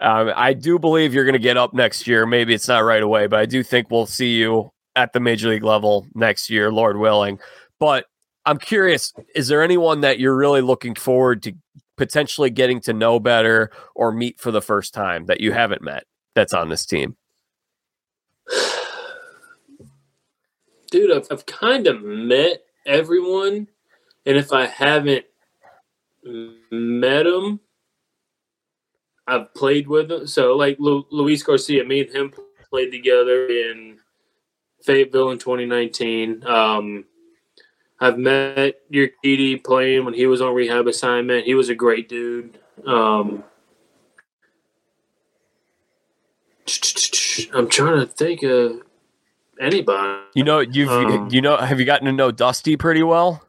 um, 0.00 0.32
I 0.34 0.52
do 0.52 0.78
believe 0.78 1.12
you're 1.12 1.24
going 1.24 1.32
to 1.34 1.38
get 1.38 1.56
up 1.56 1.74
next 1.74 2.06
year. 2.06 2.26
Maybe 2.26 2.54
it's 2.54 2.68
not 2.68 2.80
right 2.80 3.02
away, 3.02 3.26
but 3.26 3.40
I 3.40 3.46
do 3.46 3.62
think 3.62 3.90
we'll 3.90 4.06
see 4.06 4.36
you 4.36 4.70
at 4.94 5.12
the 5.12 5.20
major 5.20 5.48
league 5.48 5.64
level 5.64 6.06
next 6.14 6.50
year, 6.50 6.72
Lord 6.72 6.98
willing. 6.98 7.38
But 7.80 8.06
I'm 8.44 8.58
curious, 8.58 9.12
is 9.34 9.48
there 9.48 9.62
anyone 9.62 10.00
that 10.02 10.18
you're 10.18 10.36
really 10.36 10.60
looking 10.60 10.94
forward 10.94 11.42
to 11.44 11.52
potentially 11.96 12.50
getting 12.50 12.80
to 12.80 12.92
know 12.92 13.18
better 13.18 13.70
or 13.94 14.12
meet 14.12 14.40
for 14.40 14.50
the 14.50 14.62
first 14.62 14.94
time 14.94 15.26
that 15.26 15.40
you 15.40 15.52
haven't 15.52 15.82
met 15.82 16.04
that's 16.34 16.54
on 16.54 16.68
this 16.68 16.86
team? 16.86 17.16
Dude, 20.90 21.12
I've, 21.12 21.26
I've 21.30 21.44
kind 21.44 21.86
of 21.86 22.02
met 22.02 22.62
everyone. 22.86 23.68
And 24.24 24.36
if 24.36 24.52
I 24.52 24.66
haven't 24.66 25.26
met 26.24 27.24
them, 27.24 27.60
I've 29.28 29.52
played 29.52 29.86
with 29.86 30.08
them. 30.08 30.26
So, 30.26 30.56
like 30.56 30.78
Lu- 30.80 31.06
Luis 31.10 31.42
Garcia, 31.42 31.84
me 31.84 32.00
and 32.00 32.10
him 32.10 32.32
played 32.70 32.90
together 32.90 33.46
in 33.46 33.98
Fayetteville 34.82 35.30
in 35.30 35.38
2019. 35.38 36.46
Um, 36.46 37.04
I've 38.00 38.18
met 38.18 38.80
your 38.88 39.08
Urquidy 39.22 39.62
playing 39.62 40.06
when 40.06 40.14
he 40.14 40.26
was 40.26 40.40
on 40.40 40.54
rehab 40.54 40.86
assignment. 40.86 41.44
He 41.44 41.54
was 41.54 41.68
a 41.68 41.74
great 41.74 42.08
dude. 42.08 42.58
Um, 42.86 43.44
I'm 47.52 47.68
trying 47.68 48.00
to 48.00 48.06
think 48.06 48.42
of 48.42 48.82
anybody. 49.60 50.22
You 50.34 50.44
know, 50.44 50.60
you've 50.60 50.88
um, 50.88 51.28
you 51.30 51.42
know, 51.42 51.56
have 51.58 51.78
you 51.78 51.86
gotten 51.86 52.06
to 52.06 52.12
know 52.12 52.30
Dusty 52.30 52.76
pretty 52.76 53.02
well? 53.02 53.44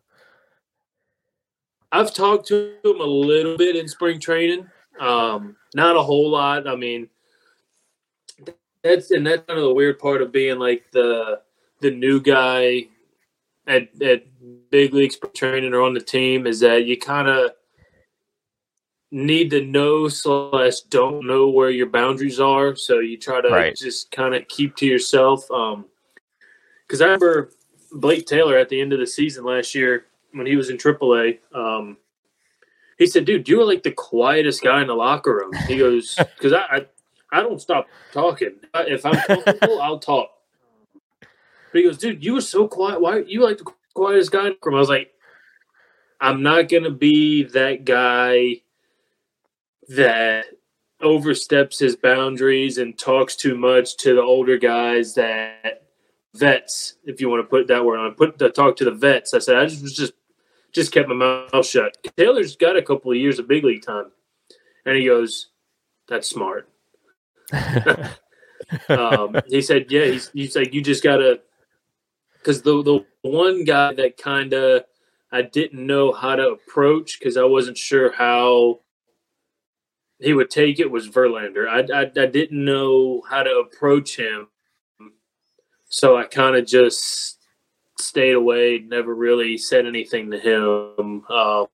I've 1.91 2.13
talked 2.13 2.47
to 2.47 2.75
him 2.84 2.99
a 2.99 3.05
little 3.05 3.57
bit 3.57 3.75
in 3.75 3.88
spring 3.88 4.19
training. 4.19 4.67
Um, 5.00 5.56
not 5.74 5.95
a 5.95 6.04
whole 6.04 6.30
lot. 6.30 6.68
I 6.68 6.76
mean, 6.76 7.10
that's 8.84 9.12
and 9.12 9.26
that's 9.26 9.45
kind 9.45 9.60
of 9.60 9.66
the 9.66 9.74
weird 9.74 10.00
part 10.00 10.22
of 10.22 10.32
being 10.32 10.60
like 10.60 10.91
the 10.91 11.41
the 11.80 11.91
new 11.91 12.22
guy 12.22 12.88
at 13.68 13.89
at 14.02 14.26
big 14.70 14.93
leagues 14.93 15.18
training 15.36 15.74
or 15.74 15.82
on 15.82 15.93
the 15.93 16.02
team 16.02 16.47
is 16.47 16.60
that 16.60 16.86
you 16.86 16.97
kind 16.97 17.28
of 17.28 17.52
need 19.12 19.50
to 19.50 19.66
know 19.66 20.08
slash 20.08 20.82
don't 20.89 21.26
know 21.26 21.50
where 21.50 21.70
your 21.70 21.88
boundaries 21.88 22.39
are. 22.39 22.76
So 22.76 23.00
you 23.00 23.18
try 23.18 23.41
to 23.41 23.50
right. 23.50 23.76
just 23.76 24.12
kind 24.12 24.36
of 24.36 24.47
keep 24.47 24.76
to 24.78 24.86
yourself. 24.86 25.50
Um, 25.50 25.86
because 26.88 27.02
I 27.02 27.06
remember 27.06 27.52
Blake 27.91 28.26
Taylor 28.26 28.58
at 28.58 28.70
the 28.70 28.80
end 28.80 28.93
of 28.93 29.00
the 29.00 29.08
season 29.08 29.45
last 29.45 29.76
year 29.76 30.06
when 30.34 30.45
he 30.45 30.56
was 30.56 30.70
in 30.70 30.78
AAA. 30.78 31.39
Um, 31.54 31.97
he 33.00 33.08
said, 33.08 33.26
"Dude, 33.26 33.47
you 33.47 33.58
were 33.58 33.66
like 33.66 33.82
the 33.82 33.91
quietest 33.91 34.62
guy 34.62 34.82
in 34.82 34.88
the 34.88 34.93
locker 34.93 35.34
room." 35.34 35.54
He 35.68 35.78
goes, 35.78 36.16
"Because 36.18 36.54
I, 36.54 36.60
I, 36.60 36.86
I 37.32 37.41
don't 37.41 37.62
stop 37.62 37.88
talking. 38.12 38.56
If 38.76 39.06
I'm 39.06 39.16
comfortable, 39.16 39.82
I'll 39.82 40.00
talk." 40.00 40.30
But 41.22 41.30
he 41.80 41.84
goes, 41.84 41.97
"Dude, 41.97 42.24
you 42.24 42.34
were 42.34 42.41
so 42.41 42.68
quiet. 42.68 43.02
Why 43.02 43.20
you 43.20 43.41
like 43.41 43.58
the 43.58 43.72
quietest 43.95 44.32
guy 44.32 44.47
in 44.47 44.54
the 44.54 44.58
room?" 44.62 44.76
I 44.76 44.80
was 44.80 44.89
like, 44.89 45.14
"I'm 46.20 46.43
not 46.43 46.68
gonna 46.68 46.91
be 46.91 47.43
that 47.43 47.86
guy 47.86 48.62
that 49.88 50.45
oversteps 51.02 51.80
his 51.80 51.95
boundaries 51.95 52.78
and 52.78 53.00
talks 53.00 53.38
too 53.38 53.58
much 53.58 53.95
to 53.97 54.14
the 54.14 54.22
older 54.22 54.58
guys 54.58 55.16
that." 55.16 55.86
vets, 56.36 56.93
if 57.06 57.20
you 57.20 57.28
want 57.28 57.43
to 57.43 57.50
put 57.50 57.68
that 57.68 57.84
word 57.84 57.97
on. 57.97 58.14
Put 58.14 58.38
the 58.38 58.50
talk 58.52 58.76
to 58.78 58.86
the 58.86 58.91
vets. 58.91 59.34
I 59.34 59.39
said 59.39 59.56
I 59.56 59.66
just 59.66 59.82
was 59.82 59.95
just 59.95 60.14
just 60.74 60.91
kept 60.91 61.09
my 61.09 61.15
mouth 61.15 61.65
shut. 61.65 61.97
Taylor's 62.17 62.55
got 62.55 62.78
a 62.78 62.82
couple 62.82 63.11
of 63.11 63.17
years 63.17 63.39
of 63.39 63.47
big 63.47 63.63
league 63.63 63.86
time. 63.86 64.11
And 64.86 64.95
he 64.95 65.05
goes, 65.05 65.49
That's 66.07 66.30
smart. 66.30 66.70
um, 68.89 69.36
he 69.47 69.61
said, 69.61 69.88
Yeah, 69.89 70.05
he's, 70.05 70.30
he's 70.30 70.55
like, 70.55 70.74
You 70.74 70.82
just 70.82 71.03
got 71.03 71.17
to, 71.17 71.39
because 72.34 72.61
the, 72.61 72.84
the 72.84 73.05
one 73.22 73.63
guy 73.63 73.93
that 73.93 74.17
kind 74.17 74.53
of 74.53 74.84
I 75.32 75.43
didn't 75.43 75.86
know 75.86 76.11
how 76.11 76.36
to 76.36 76.49
approach 76.49 77.20
because 77.20 77.38
I 77.38 77.43
wasn't 77.43 77.78
sure 77.78 78.11
how 78.11 78.80
he 80.20 80.34
would 80.34 80.49
take 80.49 80.80
it 80.80 80.89
was 80.89 81.07
Verlander. 81.07 81.67
I, 81.67 82.01
I, 82.01 82.24
I 82.24 82.26
didn't 82.26 82.65
know 82.65 83.22
how 83.30 83.43
to 83.43 83.51
approach 83.51 84.17
him. 84.17 84.47
So 85.88 86.17
I 86.17 86.26
kind 86.26 86.55
of 86.55 86.65
just 86.65 87.38
stayed 88.00 88.34
away, 88.34 88.80
never 88.80 89.14
really 89.14 89.58
said 89.58 89.86
anything 89.86 90.32
to 90.32 90.39
him. 90.39 91.24
Uh, 91.30 91.66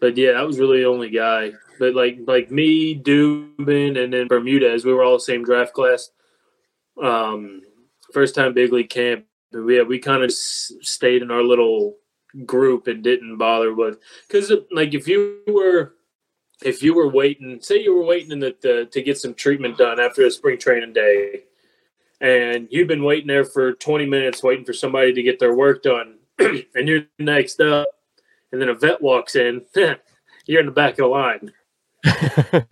but 0.00 0.16
yeah, 0.16 0.32
that 0.32 0.46
was 0.46 0.58
really 0.58 0.80
the 0.80 0.88
only 0.88 1.10
guy. 1.10 1.52
But 1.78 1.94
like 1.94 2.18
like 2.26 2.50
me, 2.50 2.98
Dubin, 2.98 4.02
and 4.02 4.12
then 4.12 4.28
Bermudez, 4.28 4.84
we 4.84 4.92
were 4.92 5.02
all 5.02 5.14
the 5.14 5.20
same 5.20 5.44
draft 5.44 5.72
class. 5.72 6.10
Um, 7.02 7.62
first 8.12 8.34
time 8.34 8.54
big 8.54 8.72
league 8.72 8.90
camp. 8.90 9.24
We 9.52 9.82
we 9.82 9.98
kind 9.98 10.22
of 10.22 10.32
stayed 10.32 11.22
in 11.22 11.30
our 11.30 11.42
little 11.42 11.96
group 12.44 12.88
and 12.88 13.02
didn't 13.02 13.38
bother 13.38 13.72
with 13.72 13.98
because 14.26 14.52
like 14.72 14.92
if 14.94 15.06
you 15.06 15.40
were 15.46 15.94
if 16.62 16.82
you 16.82 16.94
were 16.94 17.08
waiting, 17.08 17.60
say 17.60 17.82
you 17.82 17.94
were 17.94 18.04
waiting 18.04 18.32
in 18.32 18.40
the, 18.40 18.56
the 18.62 18.88
to 18.90 19.02
get 19.02 19.18
some 19.18 19.34
treatment 19.34 19.76
done 19.76 20.00
after 20.00 20.24
a 20.24 20.30
spring 20.30 20.58
training 20.58 20.92
day, 20.92 21.44
and 22.24 22.68
you've 22.70 22.88
been 22.88 23.04
waiting 23.04 23.26
there 23.26 23.44
for 23.44 23.74
20 23.74 24.06
minutes 24.06 24.42
waiting 24.42 24.64
for 24.64 24.72
somebody 24.72 25.12
to 25.12 25.22
get 25.22 25.38
their 25.38 25.54
work 25.54 25.82
done. 25.82 26.16
And 26.74 26.88
you're 26.88 27.02
next 27.18 27.60
up 27.60 27.86
and 28.50 28.60
then 28.60 28.68
a 28.70 28.74
vet 28.74 29.00
walks 29.00 29.36
in. 29.36 29.62
You're 30.46 30.60
in 30.60 30.66
the 30.66 30.72
back 30.72 30.92
of 30.92 30.96
the 30.98 31.06
line. 31.06 31.52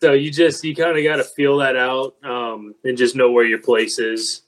So 0.00 0.12
you 0.12 0.30
just 0.30 0.64
you 0.64 0.74
kind 0.74 0.96
of 0.96 1.04
got 1.04 1.16
to 1.16 1.24
feel 1.24 1.58
that 1.58 1.76
out 1.76 2.14
um, 2.24 2.74
and 2.84 2.96
just 2.96 3.14
know 3.14 3.30
where 3.30 3.44
your 3.44 3.58
place 3.58 3.98
is. 3.98 4.42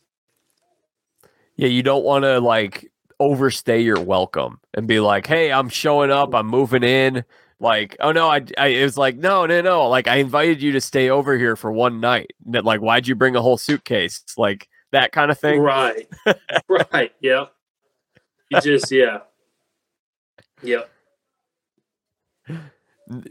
Yeah 1.57 1.69
you 1.69 1.83
don't 1.83 2.05
want 2.05 2.25
to 2.25 2.41
like 2.41 2.91
overstay 3.19 3.81
your 3.83 4.01
welcome 4.01 4.61
and 4.73 4.87
be 4.87 4.99
like 4.99 5.27
hey 5.27 5.53
i'm 5.53 5.69
showing 5.69 6.11
up 6.11 6.35
i'm 6.35 6.47
moving 6.47 6.83
in 6.83 7.23
like, 7.61 7.97
oh 8.01 8.11
no, 8.11 8.29
I, 8.29 8.43
I 8.59 8.69
it 8.69 8.83
was 8.83 8.97
like, 8.97 9.17
no, 9.17 9.45
no, 9.47 9.61
no. 9.61 9.89
Like, 9.89 10.09
I 10.09 10.17
invited 10.17 10.63
you 10.63 10.73
to 10.73 10.81
stay 10.81 11.11
over 11.11 11.37
here 11.37 11.57
for 11.57 11.71
one 11.71 12.01
night. 12.01 12.33
Like, 12.45 12.81
why'd 12.81 13.07
you 13.07 13.15
bring 13.15 13.37
a 13.37 13.43
whole 13.43 13.59
suitcase? 13.59 14.23
Like 14.37 14.69
that 14.93 15.13
kind 15.13 15.31
of 15.31 15.39
thing. 15.39 15.61
Right. 15.61 16.09
right. 16.69 17.13
Yeah. 17.21 17.47
You 18.49 18.61
just, 18.63 18.91
yeah. 18.91 19.19
Yep. 20.63 20.91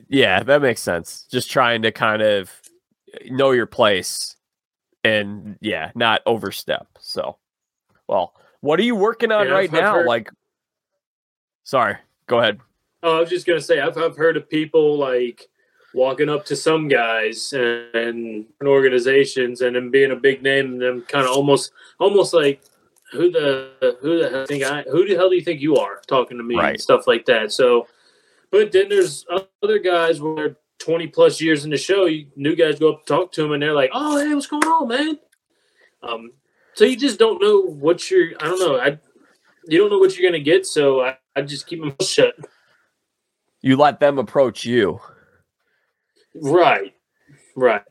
Yeah, 0.07 0.43
that 0.43 0.61
makes 0.61 0.81
sense. 0.81 1.25
Just 1.31 1.49
trying 1.49 1.81
to 1.81 1.91
kind 1.91 2.21
of 2.21 2.51
eh, 3.13 3.29
know 3.31 3.51
your 3.51 3.65
place 3.65 4.35
and 5.03 5.57
yeah, 5.61 5.91
not 5.95 6.21
overstep. 6.25 6.87
So, 6.99 7.37
well, 8.07 8.33
what 8.61 8.79
are 8.79 8.83
you 8.83 8.95
working 8.95 9.31
on 9.31 9.47
yeah, 9.47 9.53
right 9.53 9.71
now? 9.71 9.95
Heard... 9.95 10.05
Like, 10.05 10.29
sorry, 11.63 11.97
go 12.27 12.39
ahead. 12.39 12.59
Oh, 13.01 13.17
I 13.17 13.19
was 13.21 13.29
just 13.29 13.45
gonna 13.45 13.61
say 13.61 13.79
I've 13.79 13.97
I've 13.97 14.17
heard 14.17 14.37
of 14.37 14.49
people 14.49 14.97
like 14.97 15.47
walking 15.93 16.29
up 16.29 16.45
to 16.45 16.55
some 16.55 16.87
guys 16.87 17.51
and, 17.53 18.45
and 18.59 18.67
organizations 18.67 19.61
and 19.61 19.75
then 19.75 19.89
being 19.89 20.11
a 20.11 20.15
big 20.15 20.43
name 20.43 20.73
and 20.73 20.81
them 20.81 21.01
kind 21.07 21.25
of 21.25 21.31
almost 21.31 21.71
almost 21.99 22.33
like 22.33 22.61
who 23.11 23.31
the 23.31 23.97
who 24.01 24.19
the 24.19 24.29
hell 24.29 24.45
think 24.45 24.63
I 24.63 24.83
who 24.83 25.07
the 25.07 25.15
hell 25.15 25.29
do 25.29 25.35
you 25.35 25.41
think 25.41 25.61
you 25.61 25.77
are 25.77 26.01
talking 26.07 26.37
to 26.37 26.43
me 26.43 26.55
right. 26.55 26.71
and 26.71 26.81
stuff 26.81 27.07
like 27.07 27.25
that. 27.25 27.51
So, 27.51 27.87
but 28.51 28.71
then 28.71 28.89
there's 28.89 29.25
other 29.63 29.79
guys 29.79 30.21
where 30.21 30.57
20 30.79 31.07
plus 31.07 31.41
years 31.41 31.65
in 31.65 31.71
the 31.71 31.77
show, 31.77 32.05
you, 32.05 32.27
new 32.35 32.55
guys 32.55 32.79
go 32.79 32.93
up 32.93 33.05
to 33.05 33.13
talk 33.13 33.31
to 33.33 33.41
them 33.41 33.51
and 33.51 33.61
they're 33.61 33.73
like, 33.73 33.89
"Oh, 33.93 34.17
hey, 34.17 34.33
what's 34.33 34.47
going 34.47 34.63
on, 34.63 34.87
man?" 34.87 35.19
Um, 36.03 36.31
so 36.73 36.85
you 36.85 36.95
just 36.95 37.19
don't 37.19 37.41
know 37.41 37.61
what 37.61 38.09
you're. 38.11 38.29
I 38.39 38.45
don't 38.45 38.59
know. 38.59 38.79
I 38.79 38.99
you 39.67 39.77
don't 39.77 39.89
know 39.89 39.97
what 39.97 40.17
you're 40.17 40.29
gonna 40.29 40.43
get. 40.43 40.65
So 40.65 41.01
I, 41.01 41.17
I 41.35 41.41
just 41.41 41.67
keep 41.67 41.79
my 41.79 41.87
mouth 41.87 42.05
shut 42.05 42.35
you 43.61 43.75
let 43.77 43.99
them 43.99 44.17
approach 44.17 44.65
you. 44.65 44.99
Right. 46.35 46.93
Right. 47.55 47.81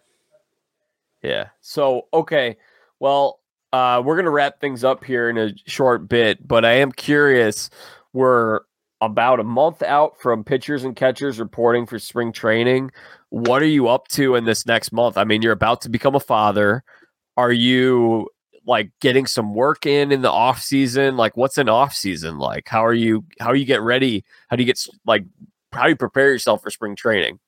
Yeah. 1.23 1.49
So, 1.61 2.07
okay. 2.13 2.57
Well, 3.01 3.41
uh, 3.73 4.03
we're 4.05 4.15
going 4.15 4.25
to 4.25 4.31
wrap 4.31 4.61
things 4.61 4.85
up 4.85 5.05
here 5.05 5.29
in 5.29 5.37
a 5.37 5.53
short 5.67 6.09
bit, 6.09 6.47
but 6.47 6.65
I 6.65 6.73
am 6.73 6.93
curious. 6.93 7.71
We're 8.13 8.61
about 9.01 9.41
a 9.41 9.45
month 9.45 9.83
out 9.83 10.21
from 10.21 10.43
pitchers 10.43 10.85
and 10.85 10.97
catchers 10.97 11.39
reporting 11.39 11.87
for 11.87 11.99
spring 11.99 12.33
training. 12.33 12.91
What 13.31 13.63
are 13.63 13.67
you 13.67 13.89
up 13.89 14.09
to 14.09 14.35
in 14.35 14.45
this 14.45 14.67
next 14.67 14.93
month? 14.93 15.17
I 15.19 15.25
mean, 15.25 15.43
you're 15.43 15.53
about 15.53 15.83
to 15.83 15.91
become 15.91 16.15
a 16.15 16.21
father. 16.21 16.83
Are 17.37 17.53
you 17.53 18.29
like 18.67 18.91
getting 19.01 19.27
some 19.27 19.55
work 19.55 19.87
in 19.87 20.13
in 20.13 20.23
the 20.23 20.31
off 20.31 20.61
season? 20.61 21.17
Like, 21.17 21.37
what's 21.37 21.59
an 21.59 21.69
off 21.69 21.95
season 21.95 22.39
like? 22.39 22.69
How 22.69 22.85
are 22.85 22.95
you? 22.95 23.25
How 23.39 23.53
you 23.53 23.65
get 23.65 23.83
ready? 23.83 24.25
How 24.49 24.57
do 24.57 24.63
you 24.63 24.67
get 24.67 24.85
like 25.07 25.25
how 25.73 25.85
do 25.85 25.91
you 25.91 25.97
prepare 25.97 26.31
yourself 26.31 26.63
for 26.63 26.71
spring 26.71 26.97
training? 26.97 27.39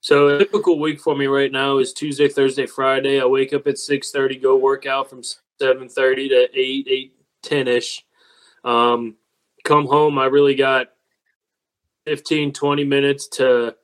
So 0.00 0.28
a 0.28 0.38
typical 0.38 0.78
week 0.78 1.00
for 1.00 1.16
me 1.16 1.26
right 1.26 1.50
now 1.50 1.78
is 1.78 1.94
Tuesday, 1.94 2.28
Thursday, 2.28 2.66
Friday. 2.66 3.20
I 3.20 3.24
wake 3.24 3.54
up 3.54 3.66
at 3.66 3.78
six 3.78 4.10
thirty, 4.10 4.36
go 4.36 4.56
work 4.56 4.84
out 4.86 5.08
from 5.08 5.22
seven 5.58 5.88
thirty 5.88 6.28
to 6.28 6.48
eight, 6.52 6.86
eight 6.88 7.14
ten 7.42 7.68
ish. 7.68 8.04
Um, 8.64 9.16
come 9.64 9.86
home, 9.86 10.18
I 10.18 10.26
really 10.26 10.54
got 10.54 10.88
15, 12.06 12.52
20 12.52 12.84
minutes 12.84 13.28
to 13.28 13.74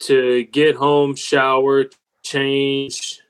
to 0.00 0.44
get 0.44 0.74
home, 0.74 1.14
shower, 1.14 1.86
change, 2.22 3.20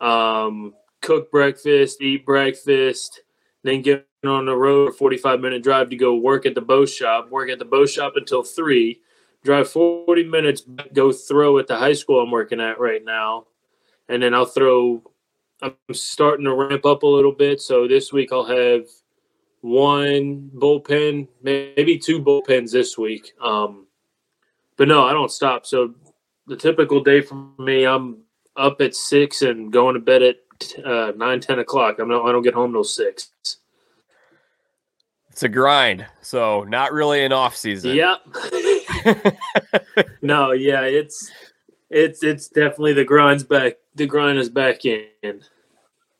um, 0.00 0.74
cook 1.00 1.30
breakfast, 1.30 2.02
eat 2.02 2.26
breakfast, 2.26 3.22
then 3.62 3.80
get 3.80 4.06
on 4.28 4.44
the 4.44 4.54
road, 4.56 4.90
a 4.90 4.92
45 4.92 5.40
minute 5.40 5.62
drive 5.62 5.88
to 5.90 5.96
go 5.96 6.14
work 6.14 6.44
at 6.44 6.54
the 6.54 6.60
bow 6.60 6.84
shop, 6.84 7.30
work 7.30 7.48
at 7.48 7.58
the 7.58 7.64
bow 7.64 7.86
shop 7.86 8.14
until 8.16 8.42
3, 8.42 9.00
drive 9.44 9.70
40 9.70 10.24
minutes, 10.24 10.62
go 10.92 11.12
throw 11.12 11.58
at 11.58 11.66
the 11.66 11.76
high 11.76 11.94
school 11.94 12.20
I'm 12.20 12.30
working 12.30 12.60
at 12.60 12.78
right 12.78 13.04
now. 13.04 13.46
And 14.08 14.22
then 14.22 14.34
I'll 14.34 14.44
throw, 14.44 15.02
I'm 15.62 15.74
starting 15.92 16.44
to 16.44 16.54
ramp 16.54 16.84
up 16.84 17.02
a 17.02 17.06
little 17.06 17.32
bit. 17.32 17.60
So 17.60 17.88
this 17.88 18.12
week 18.12 18.30
I'll 18.32 18.44
have 18.44 18.86
one 19.62 20.50
bullpen, 20.54 21.28
maybe 21.42 21.98
two 21.98 22.20
bullpens 22.20 22.72
this 22.72 22.98
week. 22.98 23.32
Um, 23.40 23.86
but 24.76 24.88
no, 24.88 25.04
I 25.04 25.12
don't 25.12 25.30
stop. 25.30 25.64
So 25.64 25.94
the 26.46 26.56
typical 26.56 27.02
day 27.02 27.22
for 27.22 27.48
me, 27.58 27.84
I'm 27.84 28.18
up 28.56 28.80
at 28.80 28.94
six 28.94 29.42
and 29.42 29.72
going 29.72 29.94
to 29.94 30.00
bed 30.00 30.22
at 30.22 30.36
uh, 30.84 31.12
nine, 31.16 31.40
ten 31.40 31.58
o'clock. 31.58 31.98
I'm 31.98 32.08
not, 32.08 32.26
I 32.26 32.32
don't 32.32 32.42
get 32.42 32.54
home 32.54 32.72
till 32.72 32.84
six. 32.84 33.30
It's 35.30 35.42
a 35.42 35.48
grind, 35.48 36.06
so 36.22 36.64
not 36.64 36.92
really 36.92 37.24
an 37.24 37.32
off 37.32 37.56
season. 37.56 37.94
Yep. 37.94 38.18
no, 40.22 40.52
yeah, 40.52 40.82
it's 40.82 41.30
it's 41.88 42.22
it's 42.22 42.48
definitely 42.48 42.94
the 42.94 43.04
grind's 43.04 43.44
back. 43.44 43.74
The 43.94 44.06
grind 44.06 44.38
is 44.38 44.48
back 44.48 44.84
in. 44.84 45.40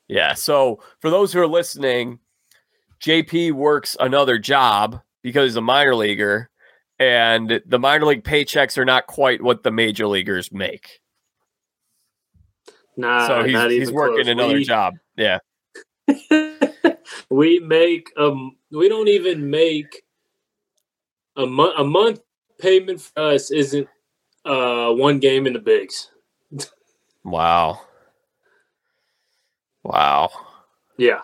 Yeah. 0.09 0.35
So 0.35 0.83
for 1.01 1.11
those 1.11 1.33
who 1.33 1.41
are 1.41 1.47
listening, 1.47 2.21
JP 3.01 3.53
works 3.53 3.97
another 3.99 4.39
job 4.39 5.01
because 5.23 5.51
he's 5.51 5.57
a 5.57 5.61
minor 5.61 5.95
leaguer, 5.95 6.51
and 6.99 7.61
the 7.67 7.79
minor 7.79 8.07
league 8.07 8.25
paychecks 8.25 8.79
are 8.79 8.85
not 8.85 9.07
quite 9.07 9.43
what 9.43 9.63
the 9.63 9.71
major 9.71 10.07
leaguers 10.07 10.53
make. 10.53 11.01
Nah, 12.97 13.27
so 13.27 13.45
he's, 13.45 13.71
he's 13.71 13.93
working 13.93 14.25
close. 14.25 14.29
another 14.29 14.55
we, 14.55 14.65
job. 14.65 14.95
Yeah. 15.17 15.39
we 17.31 17.59
make 17.61 18.11
um 18.17 18.57
we 18.71 18.89
don't 18.89 19.09
even 19.09 19.51
make 19.51 20.03
a 21.37 21.47
month 21.47 21.75
a 21.79 21.85
month 21.85 22.21
payment 22.59 23.01
for 23.01 23.21
us 23.23 23.51
isn't 23.51 23.89
uh 24.45 24.91
one 24.93 25.19
game 25.19 25.47
in 25.47 25.53
the 25.53 25.59
bigs. 25.59 26.11
wow. 27.25 27.81
Wow. 29.83 30.31
Yeah. 30.99 31.21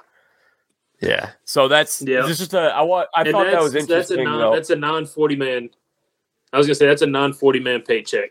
Yeah. 1.00 1.30
So 1.44 1.68
that's 1.68 2.02
yeah. 2.02 2.22
This 2.22 2.32
is 2.32 2.38
just 2.38 2.54
a 2.54 2.60
I 2.74 2.82
want 2.82 3.08
I 3.14 3.22
and 3.22 3.30
thought 3.32 3.50
that 3.50 3.60
was 3.62 3.72
that's 3.72 3.82
interesting. 3.84 4.20
a 4.20 4.24
non 4.24 4.38
though. 4.38 4.54
that's 4.54 4.70
a 4.70 4.76
non 4.76 5.06
forty 5.06 5.36
man. 5.36 5.68
I 6.52 6.58
was 6.58 6.66
gonna 6.66 6.74
say 6.74 6.86
that's 6.86 7.02
a 7.02 7.06
non 7.06 7.32
forty 7.32 7.60
man 7.60 7.82
paycheck. 7.82 8.30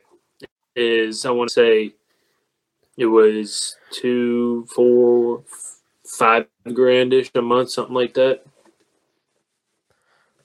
Is 0.76 1.26
I 1.26 1.32
want 1.32 1.50
to 1.50 1.54
say 1.54 1.94
it 2.98 3.06
was 3.06 3.78
two, 3.92 4.66
four, 4.74 5.44
five 6.16 6.48
grandish 6.68 7.32
a 7.36 7.42
month, 7.42 7.72
something 7.72 7.96
like 7.96 8.14
that. 8.16 8.44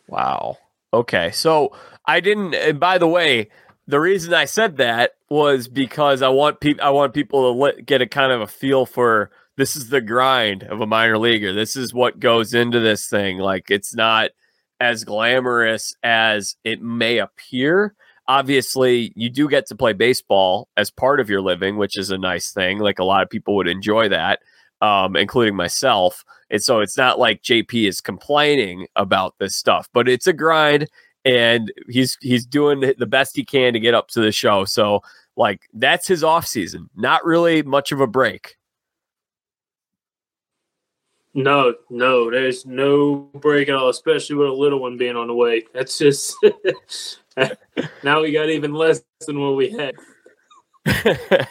Wow. 0.09 0.59
Okay. 0.93 1.31
So 1.31 1.77
I 2.05 2.21
didn't. 2.21 2.55
And 2.55 2.81
by 2.81 2.99
the 2.99 3.09
way, 3.09 3.49
the 3.87 4.01
reason 4.01 4.35
I 4.35 4.45
said 4.45 4.77
that 4.79 5.13
was 5.29 5.69
because 5.69 6.23
I 6.23 6.29
want 6.29 6.61
people. 6.61 6.85
I 6.85 6.91
want 6.91 7.15
people 7.15 7.53
to 7.53 7.59
let, 7.59 7.87
get 7.87 8.03
a 8.03 8.07
kind 8.07 8.33
of 8.33 8.41
a 8.41 8.47
feel 8.47 8.87
for 8.87 9.31
this 9.57 9.77
is 9.77 9.89
the 9.89 10.01
grind 10.01 10.63
of 10.65 10.81
a 10.81 10.87
minor 10.87 11.19
leaguer. 11.19 11.53
This 11.53 11.77
is 11.77 11.93
what 11.93 12.19
goes 12.19 12.55
into 12.55 12.81
this 12.81 13.09
thing. 13.09 13.39
Like 13.39 13.71
it's 13.71 13.95
not 13.95 14.31
as 14.81 15.05
glamorous 15.05 15.95
as 16.03 16.57
it 16.65 16.81
may 16.81 17.19
appear. 17.19 17.95
Obviously, 18.27 19.13
you 19.17 19.29
do 19.29 19.49
get 19.49 19.67
to 19.67 19.77
play 19.77 19.93
baseball 19.93 20.69
as 20.77 20.91
part 20.91 21.21
of 21.21 21.29
your 21.29 21.41
living, 21.41 21.77
which 21.77 21.99
is 21.99 22.11
a 22.11 22.19
nice 22.19 22.53
thing. 22.53 22.79
Like 22.79 22.99
a 22.99 23.05
lot 23.05 23.23
of 23.23 23.29
people 23.29 23.57
would 23.57 23.69
enjoy 23.69 24.09
that, 24.09 24.39
um, 24.81 25.17
including 25.17 25.57
myself. 25.57 26.25
And 26.51 26.63
so 26.63 26.81
it's 26.81 26.97
not 26.97 27.19
like 27.19 27.43
JP 27.43 27.89
is 27.89 28.01
complaining 28.01 28.87
about 28.97 29.35
this 29.39 29.57
stuff, 29.57 29.89
but 29.93 30.09
it's 30.09 30.27
a 30.27 30.33
grind 30.33 30.89
and 31.25 31.73
he's 31.89 32.17
he's 32.21 32.47
doing 32.47 32.81
the 32.99 33.07
best 33.07 33.37
he 33.37 33.45
can 33.45 33.73
to 33.73 33.81
get 33.81 33.95
up 33.95 34.09
to 34.09 34.21
the 34.21 34.33
show. 34.33 34.65
So 34.65 35.03
like 35.37 35.63
that's 35.73 36.09
his 36.09 36.25
off 36.25 36.47
season. 36.47 36.89
Not 36.97 37.25
really 37.25 37.63
much 37.63 37.93
of 37.93 38.01
a 38.01 38.07
break. 38.07 38.57
No, 41.33 41.75
no, 41.91 42.29
there's 42.29 42.67
no 42.67 43.31
break 43.35 43.69
at 43.69 43.77
all, 43.77 43.89
especially 43.89 44.35
with 44.35 44.49
a 44.49 44.53
little 44.53 44.81
one 44.81 44.97
being 44.97 45.15
on 45.15 45.29
the 45.29 45.35
way. 45.35 45.65
That's 45.73 45.97
just 45.97 46.35
now 48.03 48.21
we 48.21 48.33
got 48.33 48.51
even 48.51 48.75
less 48.75 49.03
than 49.27 49.39
what 49.39 49.55
we 49.55 49.71
had. 49.71 49.95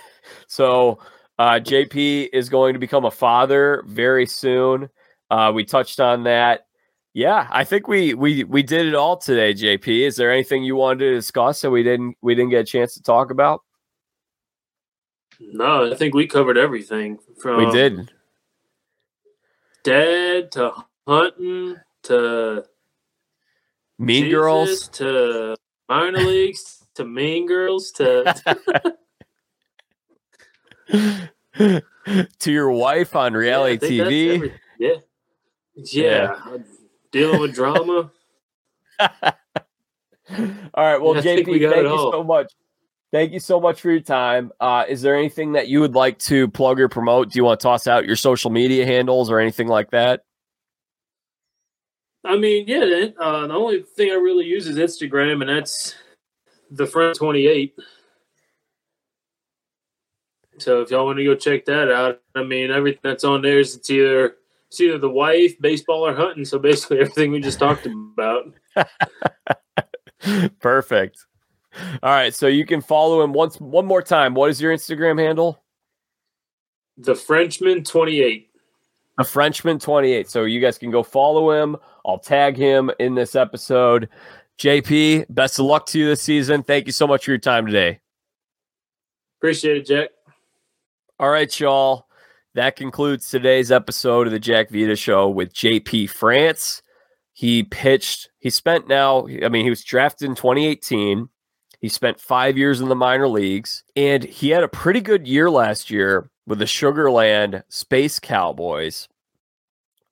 so 0.47 0.99
uh, 1.39 1.53
JP 1.53 2.29
is 2.33 2.49
going 2.49 2.73
to 2.73 2.79
become 2.79 3.05
a 3.05 3.11
father 3.11 3.81
very 3.87 4.25
soon. 4.25 4.89
Uh, 5.31 5.53
we 5.55 5.63
touched 5.63 6.01
on 6.01 6.23
that. 6.23 6.67
Yeah, 7.13 7.47
I 7.49 7.63
think 7.63 7.87
we 7.87 8.13
we 8.13 8.43
we 8.43 8.61
did 8.61 8.85
it 8.85 8.93
all 8.93 9.17
today, 9.17 9.53
JP. 9.53 10.05
Is 10.05 10.17
there 10.17 10.31
anything 10.31 10.63
you 10.63 10.75
wanted 10.75 10.99
to 11.05 11.13
discuss 11.15 11.61
that 11.61 11.71
we 11.71 11.81
didn't 11.81 12.17
we 12.21 12.35
didn't 12.35 12.51
get 12.51 12.61
a 12.61 12.65
chance 12.65 12.93
to 12.95 13.01
talk 13.01 13.31
about? 13.31 13.61
No, 15.39 15.91
I 15.91 15.95
think 15.95 16.13
we 16.13 16.27
covered 16.27 16.57
everything. 16.57 17.17
From 17.41 17.65
we 17.65 17.71
did. 17.71 18.11
dead 19.83 20.51
to 20.51 20.73
hunting 21.07 21.77
to 22.03 22.65
Mean 23.97 24.25
Jesus 24.25 24.33
Girls 24.33 24.87
to 24.89 25.55
minor 25.87 26.19
leagues 26.19 26.85
to 26.95 27.05
Mean 27.05 27.47
Girls 27.47 27.91
to 27.93 28.35
to 32.39 32.51
your 32.51 32.71
wife 32.71 33.15
on 33.15 33.33
reality 33.33 33.95
yeah, 33.95 34.03
TV. 34.03 34.35
every, 34.35 34.53
yeah. 34.79 34.93
yeah, 35.75 36.35
yeah, 36.45 36.57
dealing 37.11 37.39
with 37.41 37.53
drama. 37.53 38.11
all 38.99 39.09
right, 40.77 41.01
well, 41.01 41.17
I 41.17 41.21
JP, 41.21 41.23
thank 41.23 41.47
you 41.47 41.87
all. 41.87 42.11
so 42.11 42.23
much. 42.23 42.51
Thank 43.11 43.33
you 43.33 43.39
so 43.39 43.59
much 43.59 43.81
for 43.81 43.89
your 43.89 44.01
time. 44.01 44.51
Uh, 44.59 44.85
is 44.87 45.01
there 45.01 45.15
anything 45.15 45.53
that 45.53 45.67
you 45.67 45.79
would 45.81 45.95
like 45.95 46.19
to 46.19 46.47
plug 46.47 46.79
or 46.79 46.87
promote? 46.87 47.31
Do 47.31 47.39
you 47.39 47.43
want 47.43 47.59
to 47.59 47.63
toss 47.63 47.87
out 47.87 48.05
your 48.05 48.15
social 48.15 48.51
media 48.51 48.85
handles 48.85 49.31
or 49.31 49.39
anything 49.39 49.67
like 49.67 49.89
that? 49.91 50.23
I 52.23 52.37
mean, 52.37 52.65
yeah, 52.67 53.07
uh, 53.19 53.47
the 53.47 53.53
only 53.53 53.81
thing 53.81 54.11
I 54.11 54.15
really 54.15 54.45
use 54.45 54.67
is 54.67 54.77
Instagram, 54.77 55.41
and 55.41 55.49
that's 55.49 55.95
the 56.69 56.85
friend 56.85 57.15
twenty 57.15 57.47
eight. 57.47 57.73
So 60.59 60.81
if 60.81 60.91
y'all 60.91 61.05
want 61.05 61.17
to 61.17 61.25
go 61.25 61.35
check 61.35 61.65
that 61.65 61.91
out, 61.91 62.21
I 62.35 62.43
mean, 62.43 62.71
everything 62.71 63.01
that's 63.03 63.23
on 63.23 63.41
there 63.41 63.59
is 63.59 63.75
it's 63.75 63.89
either 63.89 64.35
it's 64.69 64.79
either 64.79 64.97
the 64.97 65.09
wife, 65.09 65.59
baseball, 65.59 66.05
or 66.05 66.13
hunting. 66.13 66.45
So 66.45 66.59
basically, 66.59 66.99
everything 67.01 67.31
we 67.31 67.39
just 67.39 67.59
talked 67.59 67.87
about. 67.87 68.53
Perfect. 70.59 71.25
All 72.03 72.11
right, 72.11 72.33
so 72.33 72.47
you 72.47 72.65
can 72.65 72.81
follow 72.81 73.21
him 73.21 73.31
once 73.31 73.59
one 73.59 73.85
more 73.85 74.01
time. 74.01 74.33
What 74.33 74.49
is 74.49 74.59
your 74.61 74.73
Instagram 74.73 75.19
handle? 75.19 75.63
The 76.97 77.15
Frenchman 77.15 77.83
twenty 77.83 78.21
eight. 78.21 78.49
The 79.19 79.25
Frenchman 79.25 79.79
28. 79.79 80.29
So 80.29 80.45
you 80.45 80.61
guys 80.61 80.77
can 80.77 80.91
go 80.91 81.03
follow 81.03 81.51
him. 81.51 81.75
I'll 82.05 82.19
tag 82.19 82.55
him 82.55 82.89
in 82.99 83.15
this 83.15 83.35
episode. 83.35 84.07
JP, 84.57 85.25
best 85.29 85.59
of 85.59 85.65
luck 85.65 85.87
to 85.87 85.99
you 85.99 86.07
this 86.07 86.21
season. 86.21 86.63
Thank 86.63 86.85
you 86.85 86.93
so 86.93 87.05
much 87.05 87.25
for 87.25 87.31
your 87.31 87.37
time 87.37 87.65
today. 87.65 87.99
Appreciate 89.39 89.75
it, 89.75 89.85
Jack. 89.85 90.09
All 91.21 91.29
right, 91.29 91.59
y'all. 91.59 92.07
That 92.55 92.77
concludes 92.77 93.29
today's 93.29 93.73
episode 93.73 94.25
of 94.25 94.31
the 94.31 94.39
Jack 94.39 94.69
Vita 94.69 94.95
Show 94.95 95.27
with 95.27 95.53
JP 95.53 96.11
France. 96.11 96.81
He 97.33 97.63
pitched, 97.63 98.29
he 98.39 98.49
spent 98.49 98.87
now, 98.87 99.27
I 99.43 99.49
mean, 99.49 99.65
he 99.65 99.69
was 99.69 99.83
drafted 99.83 100.29
in 100.29 100.35
2018. 100.35 101.27
He 101.81 101.89
spent 101.89 102.21
five 102.21 102.57
years 102.57 102.79
in 102.79 102.87
the 102.87 102.95
minor 102.95 103.27
leagues, 103.27 103.83
and 103.97 104.23
he 104.23 104.51
had 104.51 104.63
a 104.63 104.69
pretty 104.69 105.01
good 105.01 105.27
year 105.27 105.49
last 105.49 105.91
year 105.91 106.29
with 106.47 106.59
the 106.59 106.65
Sugar 106.65 107.11
Land 107.11 107.63
Space 107.67 108.17
Cowboys, 108.17 109.09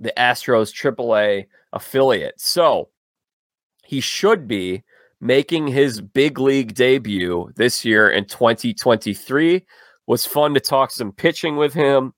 the 0.01 0.11
Astros 0.17 0.73
AAA 0.73 1.45
affiliate. 1.71 2.41
So 2.41 2.89
he 3.85 4.01
should 4.01 4.45
be 4.45 4.84
making 5.21 5.67
his 5.67 6.01
big 6.01 6.38
league 6.38 6.73
debut 6.73 7.49
this 7.55 7.85
year 7.85 8.09
in 8.09 8.25
2023. 8.25 9.65
Was 10.07 10.25
fun 10.25 10.53
to 10.53 10.59
talk 10.59 10.91
some 10.91 11.11
pitching 11.11 11.57
with 11.57 11.73
him, 11.73 12.13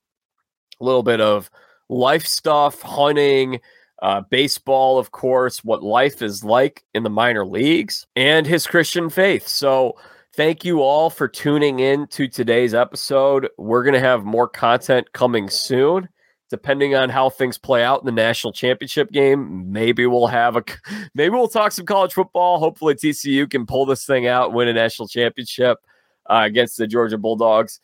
a 0.79 0.83
little 0.83 1.03
bit 1.03 1.19
of 1.19 1.49
life 1.89 2.25
stuff, 2.25 2.81
hunting, 2.81 3.59
uh, 4.01 4.21
baseball, 4.29 4.97
of 4.97 5.11
course, 5.11 5.63
what 5.63 5.83
life 5.83 6.21
is 6.21 6.43
like 6.43 6.83
in 6.93 7.03
the 7.03 7.09
minor 7.09 7.45
leagues, 7.45 8.07
and 8.15 8.45
his 8.45 8.65
Christian 8.65 9.09
faith. 9.09 9.47
So, 9.47 9.95
thank 10.33 10.63
you 10.63 10.81
all 10.81 11.09
for 11.09 11.27
tuning 11.27 11.79
in 11.79 12.07
to 12.07 12.27
today's 12.27 12.73
episode. 12.73 13.49
We're 13.57 13.83
going 13.83 13.95
to 13.95 13.99
have 13.99 14.23
more 14.23 14.47
content 14.47 15.11
coming 15.13 15.49
soon. 15.49 16.07
Depending 16.49 16.95
on 16.95 17.09
how 17.09 17.29
things 17.29 17.59
play 17.59 17.83
out 17.83 17.99
in 17.99 18.07
the 18.07 18.11
national 18.11 18.53
championship 18.53 19.11
game, 19.11 19.71
maybe 19.71 20.07
we'll 20.07 20.25
have 20.27 20.55
a, 20.55 20.63
maybe 21.13 21.35
we'll 21.35 21.47
talk 21.47 21.71
some 21.71 21.85
college 21.85 22.13
football. 22.13 22.57
Hopefully, 22.57 22.95
TCU 22.95 23.49
can 23.49 23.65
pull 23.65 23.85
this 23.85 24.05
thing 24.05 24.27
out, 24.27 24.53
win 24.53 24.67
a 24.67 24.73
national 24.73 25.07
championship 25.07 25.77
uh, 26.29 26.43
against 26.45 26.77
the 26.77 26.87
Georgia 26.87 27.17
Bulldogs. 27.17 27.79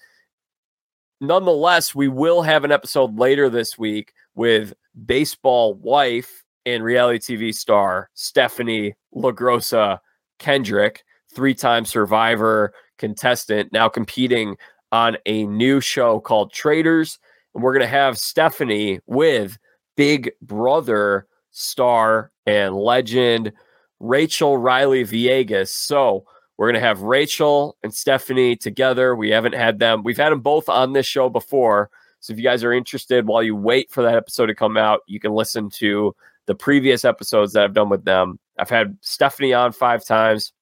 Nonetheless, 1.21 1.95
we 1.95 2.07
will 2.07 2.41
have 2.41 2.63
an 2.63 2.71
episode 2.71 3.17
later 3.17 3.49
this 3.49 3.77
week 3.77 4.13
with 4.35 4.73
baseball 5.05 5.73
wife 5.75 6.43
and 6.65 6.83
reality 6.83 7.19
TV 7.37 7.55
star 7.55 8.09
Stephanie 8.13 8.95
LaGrossa 9.13 9.99
Kendrick, 10.39 11.03
three 11.33 11.53
time 11.53 11.85
survivor 11.85 12.73
contestant, 12.97 13.71
now 13.71 13.87
competing 13.87 14.57
on 14.91 15.17
a 15.25 15.45
new 15.45 15.79
show 15.79 16.19
called 16.19 16.51
Traitors. 16.51 17.19
And 17.53 17.63
we're 17.63 17.73
going 17.73 17.81
to 17.81 17.87
have 17.87 18.17
Stephanie 18.17 18.99
with 19.05 19.57
Big 19.95 20.31
Brother 20.41 21.27
star 21.51 22.31
and 22.45 22.75
legend 22.75 23.53
Rachel 23.99 24.57
Reilly 24.57 25.03
Villegas. 25.03 25.69
So 25.69 26.25
we're 26.57 26.67
going 26.67 26.81
to 26.81 26.87
have 26.87 27.01
Rachel 27.01 27.77
and 27.83 27.93
Stephanie 27.93 28.55
together. 28.55 29.15
We 29.15 29.29
haven't 29.29 29.55
had 29.55 29.79
them, 29.79 30.03
we've 30.03 30.17
had 30.17 30.31
them 30.31 30.41
both 30.41 30.69
on 30.69 30.93
this 30.93 31.05
show 31.05 31.29
before. 31.29 31.89
So 32.19 32.33
if 32.33 32.39
you 32.39 32.43
guys 32.43 32.63
are 32.63 32.73
interested 32.73 33.27
while 33.27 33.43
you 33.43 33.55
wait 33.55 33.91
for 33.91 34.01
that 34.03 34.15
episode 34.15 34.47
to 34.47 34.55
come 34.55 34.77
out, 34.77 35.01
you 35.07 35.19
can 35.19 35.33
listen 35.33 35.69
to 35.71 36.15
the 36.47 36.55
previous 36.55 37.05
episodes 37.05 37.53
that 37.53 37.63
I've 37.63 37.73
done 37.73 37.89
with 37.89 38.05
them. 38.05 38.39
I've 38.57 38.69
had 38.69 38.97
Stephanie 39.01 39.53
on 39.53 39.73
five 39.73 40.05
times. 40.05 40.53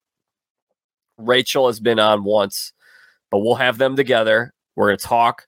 Rachel 1.18 1.68
has 1.68 1.80
been 1.80 2.00
on 2.00 2.24
once, 2.24 2.74
but 3.30 3.40
we'll 3.40 3.56
have 3.56 3.78
them 3.78 3.96
together. 3.96 4.54
We're 4.76 4.90
going 4.90 4.98
to 4.98 5.06
talk 5.06 5.46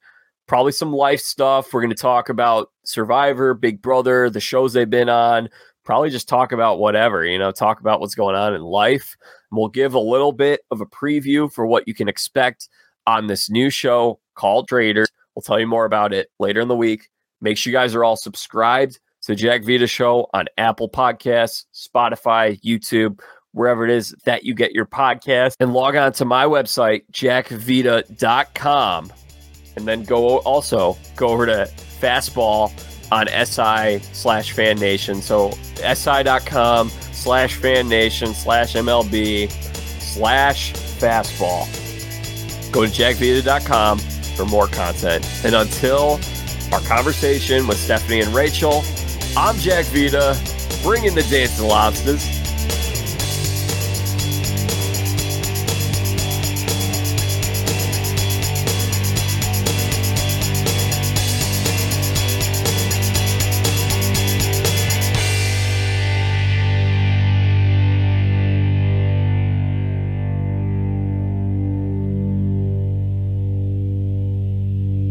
probably 0.47 0.71
some 0.71 0.93
life 0.93 1.21
stuff. 1.21 1.73
We're 1.73 1.81
going 1.81 1.89
to 1.89 1.95
talk 1.95 2.29
about 2.29 2.71
Survivor, 2.83 3.53
Big 3.53 3.81
Brother, 3.81 4.29
the 4.29 4.39
shows 4.39 4.73
they've 4.73 4.89
been 4.89 5.09
on, 5.09 5.49
probably 5.83 6.09
just 6.09 6.29
talk 6.29 6.51
about 6.51 6.79
whatever, 6.79 7.25
you 7.25 7.39
know, 7.39 7.51
talk 7.51 7.79
about 7.79 7.99
what's 7.99 8.15
going 8.15 8.35
on 8.35 8.53
in 8.53 8.61
life. 8.61 9.15
We'll 9.55 9.69
give 9.69 9.93
a 9.93 9.99
little 9.99 10.31
bit 10.31 10.61
of 10.71 10.81
a 10.81 10.85
preview 10.85 11.51
for 11.51 11.65
what 11.65 11.87
you 11.87 11.93
can 11.93 12.07
expect 12.07 12.69
on 13.07 13.27
this 13.27 13.49
new 13.49 13.69
show 13.69 14.19
called 14.35 14.67
Traitors. 14.67 15.09
We'll 15.35 15.43
tell 15.43 15.59
you 15.59 15.67
more 15.67 15.85
about 15.85 16.13
it 16.13 16.29
later 16.39 16.61
in 16.61 16.67
the 16.67 16.75
week. 16.75 17.09
Make 17.41 17.57
sure 17.57 17.71
you 17.71 17.77
guys 17.77 17.95
are 17.95 18.03
all 18.03 18.15
subscribed 18.15 18.99
to 19.23 19.35
Jack 19.35 19.63
Vita 19.63 19.87
Show 19.87 20.29
on 20.33 20.45
Apple 20.57 20.89
Podcasts, 20.89 21.65
Spotify, 21.73 22.59
YouTube, 22.61 23.19
wherever 23.51 23.85
it 23.85 23.91
is 23.91 24.15
that 24.25 24.43
you 24.43 24.53
get 24.53 24.73
your 24.73 24.85
podcast. 24.85 25.53
And 25.59 25.73
log 25.73 25.95
on 25.95 26.13
to 26.13 26.25
my 26.25 26.45
website, 26.45 27.03
jackvita.com. 27.11 29.13
And 29.77 29.87
then 29.87 30.03
go 30.03 30.39
also 30.39 30.97
go 31.15 31.29
over 31.29 31.45
to 31.45 31.69
Fastball 31.99 32.71
on 33.11 33.27
SI 33.27 33.99
slash 34.13 34.53
Fan 34.53 34.79
Nation. 34.79 35.21
So 35.21 35.51
SI.com 35.75 36.89
slash 37.25 37.55
Fan 37.55 37.89
Nation 37.89 38.35
slash 38.35 38.75
MLB 38.75 39.49
slash 39.99 40.73
Fastball. 40.73 41.65
Go 42.71 42.85
to 42.85 42.91
jackvita.com 42.91 43.97
for 43.97 44.45
more 44.45 44.67
content. 44.67 45.27
And 45.43 45.55
until 45.55 46.19
our 46.71 46.81
conversation 46.81 47.65
with 47.65 47.79
Stephanie 47.79 48.21
and 48.21 48.31
Rachel, 48.31 48.83
I'm 49.35 49.57
Jack 49.57 49.85
Vita, 49.85 50.39
bringing 50.83 51.15
the 51.15 51.23
dance 51.23 51.57
dancing 51.57 51.67
lobsters. 51.67 52.44